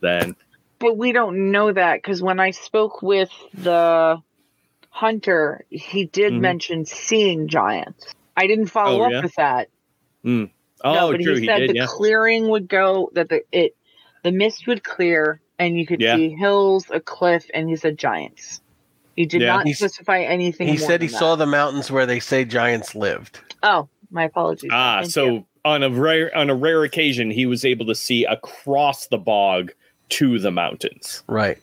then 0.00 0.36
But 0.78 0.98
we 0.98 1.12
don't 1.12 1.50
know 1.50 1.72
that 1.72 1.96
because 2.02 2.20
when 2.22 2.40
I 2.40 2.50
spoke 2.50 3.00
with 3.00 3.30
the 3.54 4.20
hunter, 4.90 5.64
he 5.70 6.04
did 6.04 6.32
Mhm. 6.34 6.40
mention 6.40 6.84
seeing 6.84 7.48
giants. 7.48 8.14
I 8.36 8.46
didn't 8.46 8.66
follow 8.66 9.00
Oh, 9.00 9.04
up 9.04 9.10
yeah? 9.12 9.22
with 9.22 9.34
that. 9.36 9.68
oh 10.24 10.48
no, 10.84 11.12
but 11.12 11.20
true 11.20 11.34
he 11.34 11.40
he, 11.40 11.46
said 11.46 11.58
did 11.58 11.70
the 11.70 11.74
yeah 11.74 11.86
clearing 11.88 12.48
would 12.48 12.68
go 12.68 13.10
that 13.14 13.28
the 13.28 13.42
it 13.52 13.74
the 14.22 14.32
mist 14.32 14.66
would 14.66 14.84
clear 14.84 15.40
and 15.58 15.78
you 15.78 15.86
could 15.86 16.00
Yeah. 16.00 16.16
see 16.16 16.30
hills, 16.30 16.86
a 16.90 17.00
cliff, 17.00 17.46
and 17.54 17.68
he 17.68 17.76
said 17.76 17.98
giants. 17.98 18.60
He 19.16 19.26
did 19.26 19.42
Yeah. 19.42 19.56
not 19.56 19.66
He's- 19.66 19.78
specify 19.78 20.20
anything. 20.20 20.68
He 20.68 20.74
more 20.78 20.86
said 20.86 21.02
he 21.02 21.08
than 21.08 21.18
saw 21.18 21.36
the 21.36 21.46
mountains 21.46 21.90
where 21.90 22.06
they 22.06 22.20
say 22.20 22.44
giants 22.44 22.94
lived. 22.94 23.40
Oh, 23.62 23.88
my 24.10 24.24
apologies. 24.24 24.70
ah 24.72 25.00
Thank 25.00 25.12
so 25.12 25.24
you. 25.26 25.46
on 25.64 25.82
a 25.82 25.90
rare 25.90 26.34
on 26.36 26.48
a 26.50 26.54
rare 26.54 26.82
occasion 26.84 27.30
he 27.30 27.44
was 27.46 27.64
able 27.64 27.86
to 27.86 27.94
see 27.94 28.24
across 28.24 29.06
the 29.06 29.18
bog 29.18 29.72
to 30.10 30.38
the 30.38 30.50
mountains 30.50 31.22
Right. 31.28 31.58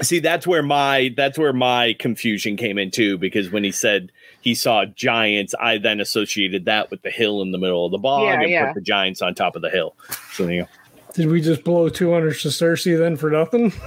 See, 0.00 0.20
that's 0.20 0.46
where 0.46 0.62
my 0.62 1.12
that's 1.16 1.38
where 1.38 1.52
my 1.52 1.94
confusion 1.98 2.56
came 2.56 2.78
in 2.78 2.90
too, 2.90 3.18
because 3.18 3.50
when 3.50 3.64
he 3.64 3.72
said 3.72 4.12
he 4.40 4.54
saw 4.54 4.84
giants, 4.84 5.54
I 5.60 5.78
then 5.78 6.00
associated 6.00 6.66
that 6.66 6.90
with 6.90 7.02
the 7.02 7.10
hill 7.10 7.42
in 7.42 7.50
the 7.50 7.58
middle 7.58 7.84
of 7.84 7.90
the 7.92 7.98
bog 7.98 8.22
Yeah, 8.24 8.40
and 8.40 8.50
yeah. 8.50 8.66
put 8.66 8.74
the 8.76 8.80
giants 8.80 9.22
on 9.22 9.34
top 9.34 9.56
of 9.56 9.62
the 9.62 9.70
hill. 9.70 9.94
So 10.32 10.44
there 10.46 10.54
you 10.54 10.62
go. 10.62 10.68
Did 11.14 11.26
we 11.28 11.40
just 11.40 11.64
blow 11.64 11.88
200 11.88 12.34
sesterces 12.34 13.00
then 13.00 13.16
for 13.16 13.30
nothing? 13.30 13.72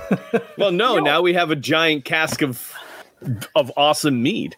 Well, 0.57 0.71
no, 0.71 0.97
No. 0.97 1.03
now 1.03 1.21
we 1.21 1.33
have 1.33 1.49
a 1.49 1.55
giant 1.55 2.03
cask 2.05 2.41
of 2.41 2.73
of 3.55 3.71
awesome 3.77 4.21
mead. 4.21 4.55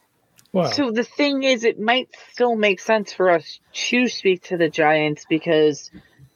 Wow. 0.54 0.72
So 0.72 0.92
the 0.92 1.04
thing 1.04 1.44
is, 1.44 1.64
it 1.64 1.80
might 1.80 2.10
still 2.32 2.56
make 2.56 2.80
sense 2.80 3.12
for 3.14 3.30
us 3.30 3.60
to 3.74 4.08
speak 4.08 4.44
to 4.46 4.58
the 4.58 4.70
giants 4.70 5.26
because 5.30 5.92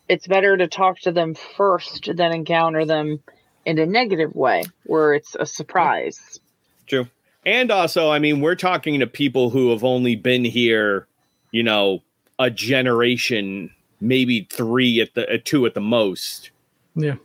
it's 0.10 0.28
better 0.28 0.56
to 0.58 0.68
talk 0.68 1.00
to 1.02 1.12
them 1.12 1.34
first 1.36 2.10
than 2.16 2.32
encounter 2.32 2.86
them 2.86 3.20
in 3.68 3.78
a 3.78 3.86
negative 3.86 4.34
way 4.34 4.64
where 4.86 5.14
it's 5.14 5.36
a 5.40 5.46
surprise. 5.46 6.40
True. 6.88 7.06
And 7.46 7.70
also, 7.70 8.10
I 8.10 8.18
mean, 8.18 8.40
we're 8.40 8.56
talking 8.56 9.00
to 9.02 9.08
people 9.08 9.50
who 9.50 9.72
have 9.72 9.84
only 9.84 10.16
been 10.16 10.46
here, 10.46 11.06
you 11.52 11.64
know, 11.64 12.02
a 12.40 12.50
generation, 12.50 13.70
maybe 14.00 14.48
three 14.50 15.02
at 15.02 15.14
the 15.16 15.30
uh, 15.32 15.38
two 15.44 15.66
at 15.66 15.74
the 15.74 15.82
most. 15.82 16.52
Yeah. 16.96 17.16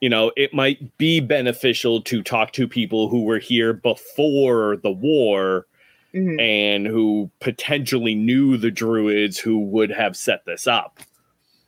You 0.00 0.08
know, 0.08 0.30
it 0.36 0.54
might 0.54 0.96
be 0.96 1.18
beneficial 1.18 2.00
to 2.02 2.22
talk 2.22 2.52
to 2.52 2.68
people 2.68 3.08
who 3.08 3.24
were 3.24 3.40
here 3.40 3.72
before 3.72 4.76
the 4.76 4.92
war 4.92 5.66
Mhm. 6.14 6.40
and 6.40 6.86
who 6.86 7.30
potentially 7.40 8.14
knew 8.14 8.56
the 8.56 8.70
druids 8.70 9.38
who 9.38 9.58
would 9.58 9.90
have 9.90 10.16
set 10.16 10.44
this 10.44 10.66
up. 10.66 10.98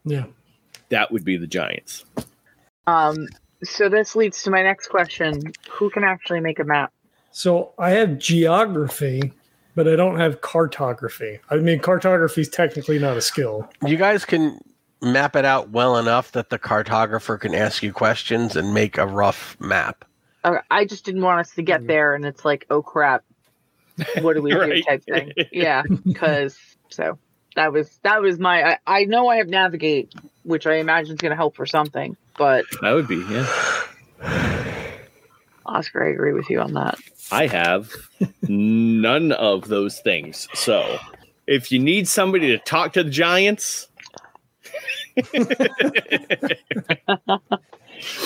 Yeah. 0.04 0.26
That 0.88 1.12
would 1.12 1.24
be 1.24 1.36
the 1.36 1.46
giants. 1.46 2.04
Um, 2.86 3.28
so 3.64 3.88
this 3.88 4.16
leads 4.16 4.42
to 4.42 4.50
my 4.50 4.62
next 4.62 4.88
question: 4.88 5.52
Who 5.70 5.90
can 5.90 6.04
actually 6.04 6.40
make 6.40 6.58
a 6.58 6.64
map? 6.64 6.92
So 7.30 7.72
I 7.78 7.90
have 7.90 8.18
geography, 8.18 9.32
but 9.74 9.88
I 9.88 9.96
don't 9.96 10.18
have 10.18 10.40
cartography. 10.40 11.38
I 11.50 11.56
mean, 11.56 11.80
cartography 11.80 12.42
is 12.42 12.48
technically 12.48 12.98
not 12.98 13.16
a 13.16 13.22
skill. 13.22 13.68
You 13.86 13.96
guys 13.96 14.24
can 14.24 14.60
map 15.00 15.34
it 15.34 15.44
out 15.44 15.70
well 15.70 15.96
enough 15.96 16.32
that 16.32 16.50
the 16.50 16.58
cartographer 16.58 17.40
can 17.40 17.54
ask 17.54 17.82
you 17.82 17.92
questions 17.92 18.54
and 18.54 18.72
make 18.72 18.98
a 18.98 19.06
rough 19.06 19.56
map. 19.58 20.04
Uh, 20.44 20.58
I 20.70 20.84
just 20.84 21.04
didn't 21.04 21.22
want 21.22 21.40
us 21.40 21.54
to 21.54 21.62
get 21.62 21.86
there, 21.86 22.14
and 22.14 22.24
it's 22.24 22.44
like, 22.44 22.66
oh 22.70 22.82
crap, 22.82 23.24
what 24.20 24.34
do 24.34 24.42
we 24.42 24.50
do? 24.54 24.82
Type 24.82 25.04
thing. 25.04 25.32
Yeah, 25.52 25.82
because 26.04 26.58
so 26.88 27.18
that 27.56 27.72
was 27.72 27.98
that 28.02 28.22
was 28.22 28.38
my. 28.38 28.72
I, 28.72 28.78
I 28.86 29.04
know 29.04 29.28
I 29.28 29.36
have 29.36 29.48
navigate, 29.48 30.14
which 30.42 30.66
I 30.66 30.76
imagine 30.76 31.14
is 31.14 31.20
going 31.20 31.30
to 31.30 31.36
help 31.36 31.56
for 31.56 31.66
something, 31.66 32.16
but 32.36 32.64
That 32.80 32.92
would 32.92 33.08
be, 33.08 33.24
yeah. 33.28 33.46
Oscar, 35.64 36.04
I 36.04 36.10
agree 36.10 36.32
with 36.32 36.50
you 36.50 36.60
on 36.60 36.74
that. 36.74 36.98
I 37.30 37.46
have 37.46 37.92
none 38.42 39.32
of 39.32 39.68
those 39.68 40.00
things. 40.00 40.48
So 40.54 40.98
if 41.46 41.72
you 41.72 41.78
need 41.78 42.08
somebody 42.08 42.48
to 42.48 42.58
talk 42.58 42.92
to 42.94 43.04
the 43.04 43.10
giants, 43.10 43.88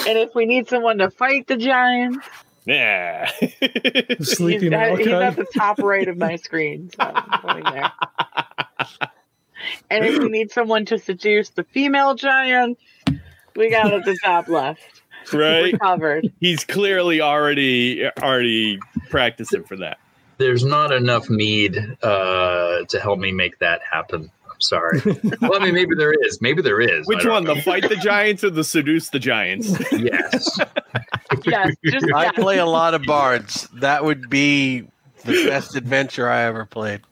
And 0.06 0.18
if 0.18 0.34
we 0.34 0.46
need 0.46 0.68
someone 0.68 0.98
to 0.98 1.10
fight 1.10 1.46
the 1.48 1.56
giants, 1.56 2.26
yeah. 2.64 3.30
he's 3.38 4.32
Sleeping 4.32 4.72
at, 4.72 4.98
he's 4.98 5.08
at 5.08 5.36
the 5.36 5.46
top 5.54 5.78
right 5.78 6.08
of 6.08 6.16
my 6.16 6.36
screen. 6.36 6.90
So 6.90 7.02
I'm 7.02 7.40
putting 7.40 7.64
there. 7.64 7.92
And 9.90 10.04
if 10.04 10.18
we 10.18 10.28
need 10.30 10.50
someone 10.50 10.84
to 10.86 10.98
seduce 10.98 11.50
the 11.50 11.64
female 11.64 12.14
giant, 12.14 12.78
we 13.54 13.70
got 13.70 13.92
at 13.92 14.04
the 14.04 14.16
top 14.22 14.48
left. 14.48 15.02
right? 15.32 15.72
We're 15.72 15.78
covered. 15.78 16.32
He's 16.40 16.64
clearly 16.64 17.20
already 17.20 18.06
already 18.06 18.78
practicing 19.10 19.64
for 19.64 19.76
that. 19.76 19.98
There's 20.38 20.64
not 20.64 20.92
enough 20.92 21.30
mead 21.30 21.78
uh, 22.02 22.84
to 22.88 23.00
help 23.00 23.18
me 23.18 23.32
make 23.32 23.58
that 23.60 23.80
happen. 23.90 24.30
I'm 24.44 24.60
sorry. 24.60 25.00
well, 25.40 25.56
I 25.56 25.64
mean, 25.64 25.74
maybe 25.74 25.94
there 25.96 26.12
is. 26.12 26.40
Maybe 26.42 26.60
there 26.62 26.80
is. 26.80 27.06
Which 27.06 27.24
one? 27.24 27.44
know. 27.44 27.54
The 27.54 27.62
fight 27.62 27.88
the 27.88 27.96
giants 27.96 28.44
or 28.44 28.50
the 28.50 28.64
seduce 28.64 29.10
the 29.10 29.18
giants? 29.18 29.70
Yes. 29.92 30.58
Yes, 31.44 31.74
just 31.84 32.06
I 32.14 32.24
yes. 32.24 32.34
play 32.34 32.58
a 32.58 32.66
lot 32.66 32.94
of 32.94 33.02
bards. 33.02 33.68
That 33.74 34.04
would 34.04 34.30
be 34.30 34.86
the 35.24 35.46
best 35.46 35.76
adventure 35.76 36.28
I 36.28 36.42
ever 36.42 36.64
played. 36.64 37.02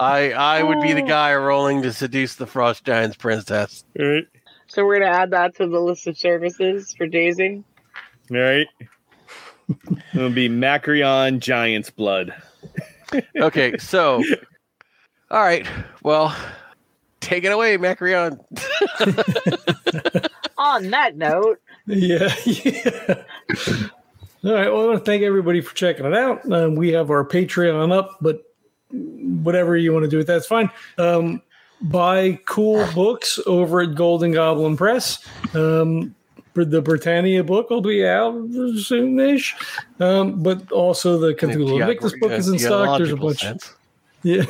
I 0.00 0.32
I 0.32 0.62
would 0.62 0.80
be 0.80 0.92
the 0.92 1.02
oh. 1.02 1.06
guy 1.06 1.34
rolling 1.34 1.82
to 1.82 1.92
seduce 1.92 2.36
the 2.36 2.46
Frost 2.46 2.84
Giants 2.84 3.16
princess. 3.16 3.84
right? 3.98 4.26
So 4.66 4.84
we're 4.84 5.00
gonna 5.00 5.10
add 5.10 5.30
that 5.30 5.54
to 5.56 5.66
the 5.66 5.80
list 5.80 6.06
of 6.06 6.16
services 6.16 6.94
for 6.94 7.06
Daisy. 7.06 7.62
Right? 8.30 8.66
It'll 10.14 10.30
be 10.30 10.48
Macrion 10.48 11.40
Giant's 11.40 11.90
blood. 11.90 12.34
Okay, 13.36 13.76
so 13.78 14.22
all 15.30 15.42
right. 15.42 15.66
Well, 16.02 16.34
take 17.20 17.44
it 17.44 17.52
away, 17.52 17.76
Macrion. 17.76 18.38
On 20.58 20.90
that 20.90 21.16
note, 21.16 21.60
Yeah, 21.86 22.34
yeah. 22.44 23.24
All 24.44 24.52
right. 24.52 24.72
Well, 24.72 24.82
I 24.82 24.86
want 24.86 24.98
to 24.98 25.04
thank 25.04 25.22
everybody 25.22 25.60
for 25.60 25.74
checking 25.74 26.04
it 26.04 26.14
out. 26.14 26.50
Um, 26.50 26.74
we 26.74 26.90
have 26.92 27.10
our 27.10 27.24
Patreon 27.24 27.92
up, 27.92 28.18
but 28.20 28.42
whatever 28.90 29.76
you 29.76 29.92
want 29.92 30.04
to 30.04 30.08
do 30.10 30.18
with 30.18 30.26
that's 30.26 30.46
fine. 30.46 30.70
Um, 30.98 31.42
buy 31.80 32.38
cool 32.46 32.86
books 32.94 33.38
over 33.46 33.80
at 33.82 33.94
Golden 33.94 34.32
Goblin 34.32 34.76
Press. 34.76 35.24
Um, 35.54 36.14
the 36.54 36.82
Britannia 36.82 37.42
book 37.42 37.70
will 37.70 37.80
be 37.80 38.06
out 38.06 38.34
soonish, 38.34 39.54
um, 40.00 40.42
but 40.42 40.70
also 40.70 41.18
the 41.18 41.34
Cthulhu 41.34 41.80
Invictus 41.80 42.12
book 42.20 42.32
is 42.32 42.48
in 42.48 42.58
stock. 42.58 42.98
There's 42.98 43.12
a 43.12 43.16
bunch. 43.16 43.40
sense. 43.40 43.74
Yeah, 44.24 44.44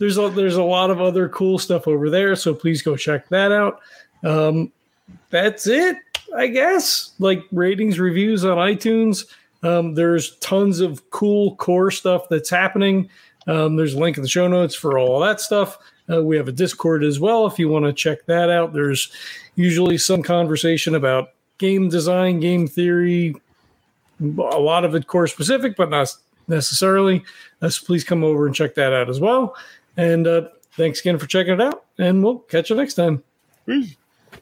there's 0.00 0.18
a, 0.18 0.28
there's 0.30 0.56
a 0.56 0.64
lot 0.64 0.90
of 0.90 1.00
other 1.00 1.28
cool 1.28 1.60
stuff 1.60 1.86
over 1.86 2.10
there, 2.10 2.34
so 2.34 2.52
please 2.52 2.82
go 2.82 2.96
check 2.96 3.28
that 3.28 3.52
out. 3.52 3.78
Um, 4.24 4.72
that's 5.30 5.68
it, 5.68 5.96
I 6.36 6.48
guess. 6.48 7.12
Like 7.18 7.44
ratings, 7.52 7.98
reviews 7.98 8.44
on 8.44 8.58
iTunes. 8.58 9.26
Um, 9.62 9.94
there's 9.94 10.36
tons 10.38 10.80
of 10.80 11.08
cool 11.10 11.56
core 11.56 11.90
stuff 11.90 12.28
that's 12.28 12.50
happening. 12.50 13.08
Um, 13.46 13.76
there's 13.76 13.94
a 13.94 13.98
link 13.98 14.16
in 14.16 14.22
the 14.22 14.28
show 14.28 14.48
notes 14.48 14.74
for 14.74 14.98
all 14.98 15.20
that 15.20 15.40
stuff. 15.40 15.78
Uh, 16.10 16.22
we 16.22 16.36
have 16.36 16.48
a 16.48 16.52
Discord 16.52 17.04
as 17.04 17.20
well 17.20 17.46
if 17.46 17.58
you 17.58 17.68
want 17.68 17.84
to 17.84 17.92
check 17.92 18.26
that 18.26 18.50
out. 18.50 18.72
There's 18.72 19.12
usually 19.54 19.98
some 19.98 20.22
conversation 20.22 20.94
about 20.94 21.30
game 21.58 21.88
design, 21.88 22.40
game 22.40 22.66
theory, 22.66 23.34
a 24.20 24.58
lot 24.58 24.84
of 24.84 24.94
it 24.94 25.06
core 25.06 25.26
specific, 25.26 25.76
but 25.76 25.90
not 25.90 26.12
necessarily. 26.48 27.24
Uh, 27.60 27.68
so 27.68 27.84
please 27.86 28.04
come 28.04 28.24
over 28.24 28.46
and 28.46 28.54
check 28.54 28.74
that 28.74 28.92
out 28.92 29.08
as 29.08 29.20
well. 29.20 29.56
And 29.96 30.26
uh, 30.26 30.48
thanks 30.72 31.00
again 31.00 31.18
for 31.18 31.26
checking 31.26 31.54
it 31.54 31.60
out. 31.60 31.84
And 31.98 32.22
we'll 32.22 32.38
catch 32.38 32.70
you 32.70 32.76
next 32.76 32.94
time. 32.94 33.22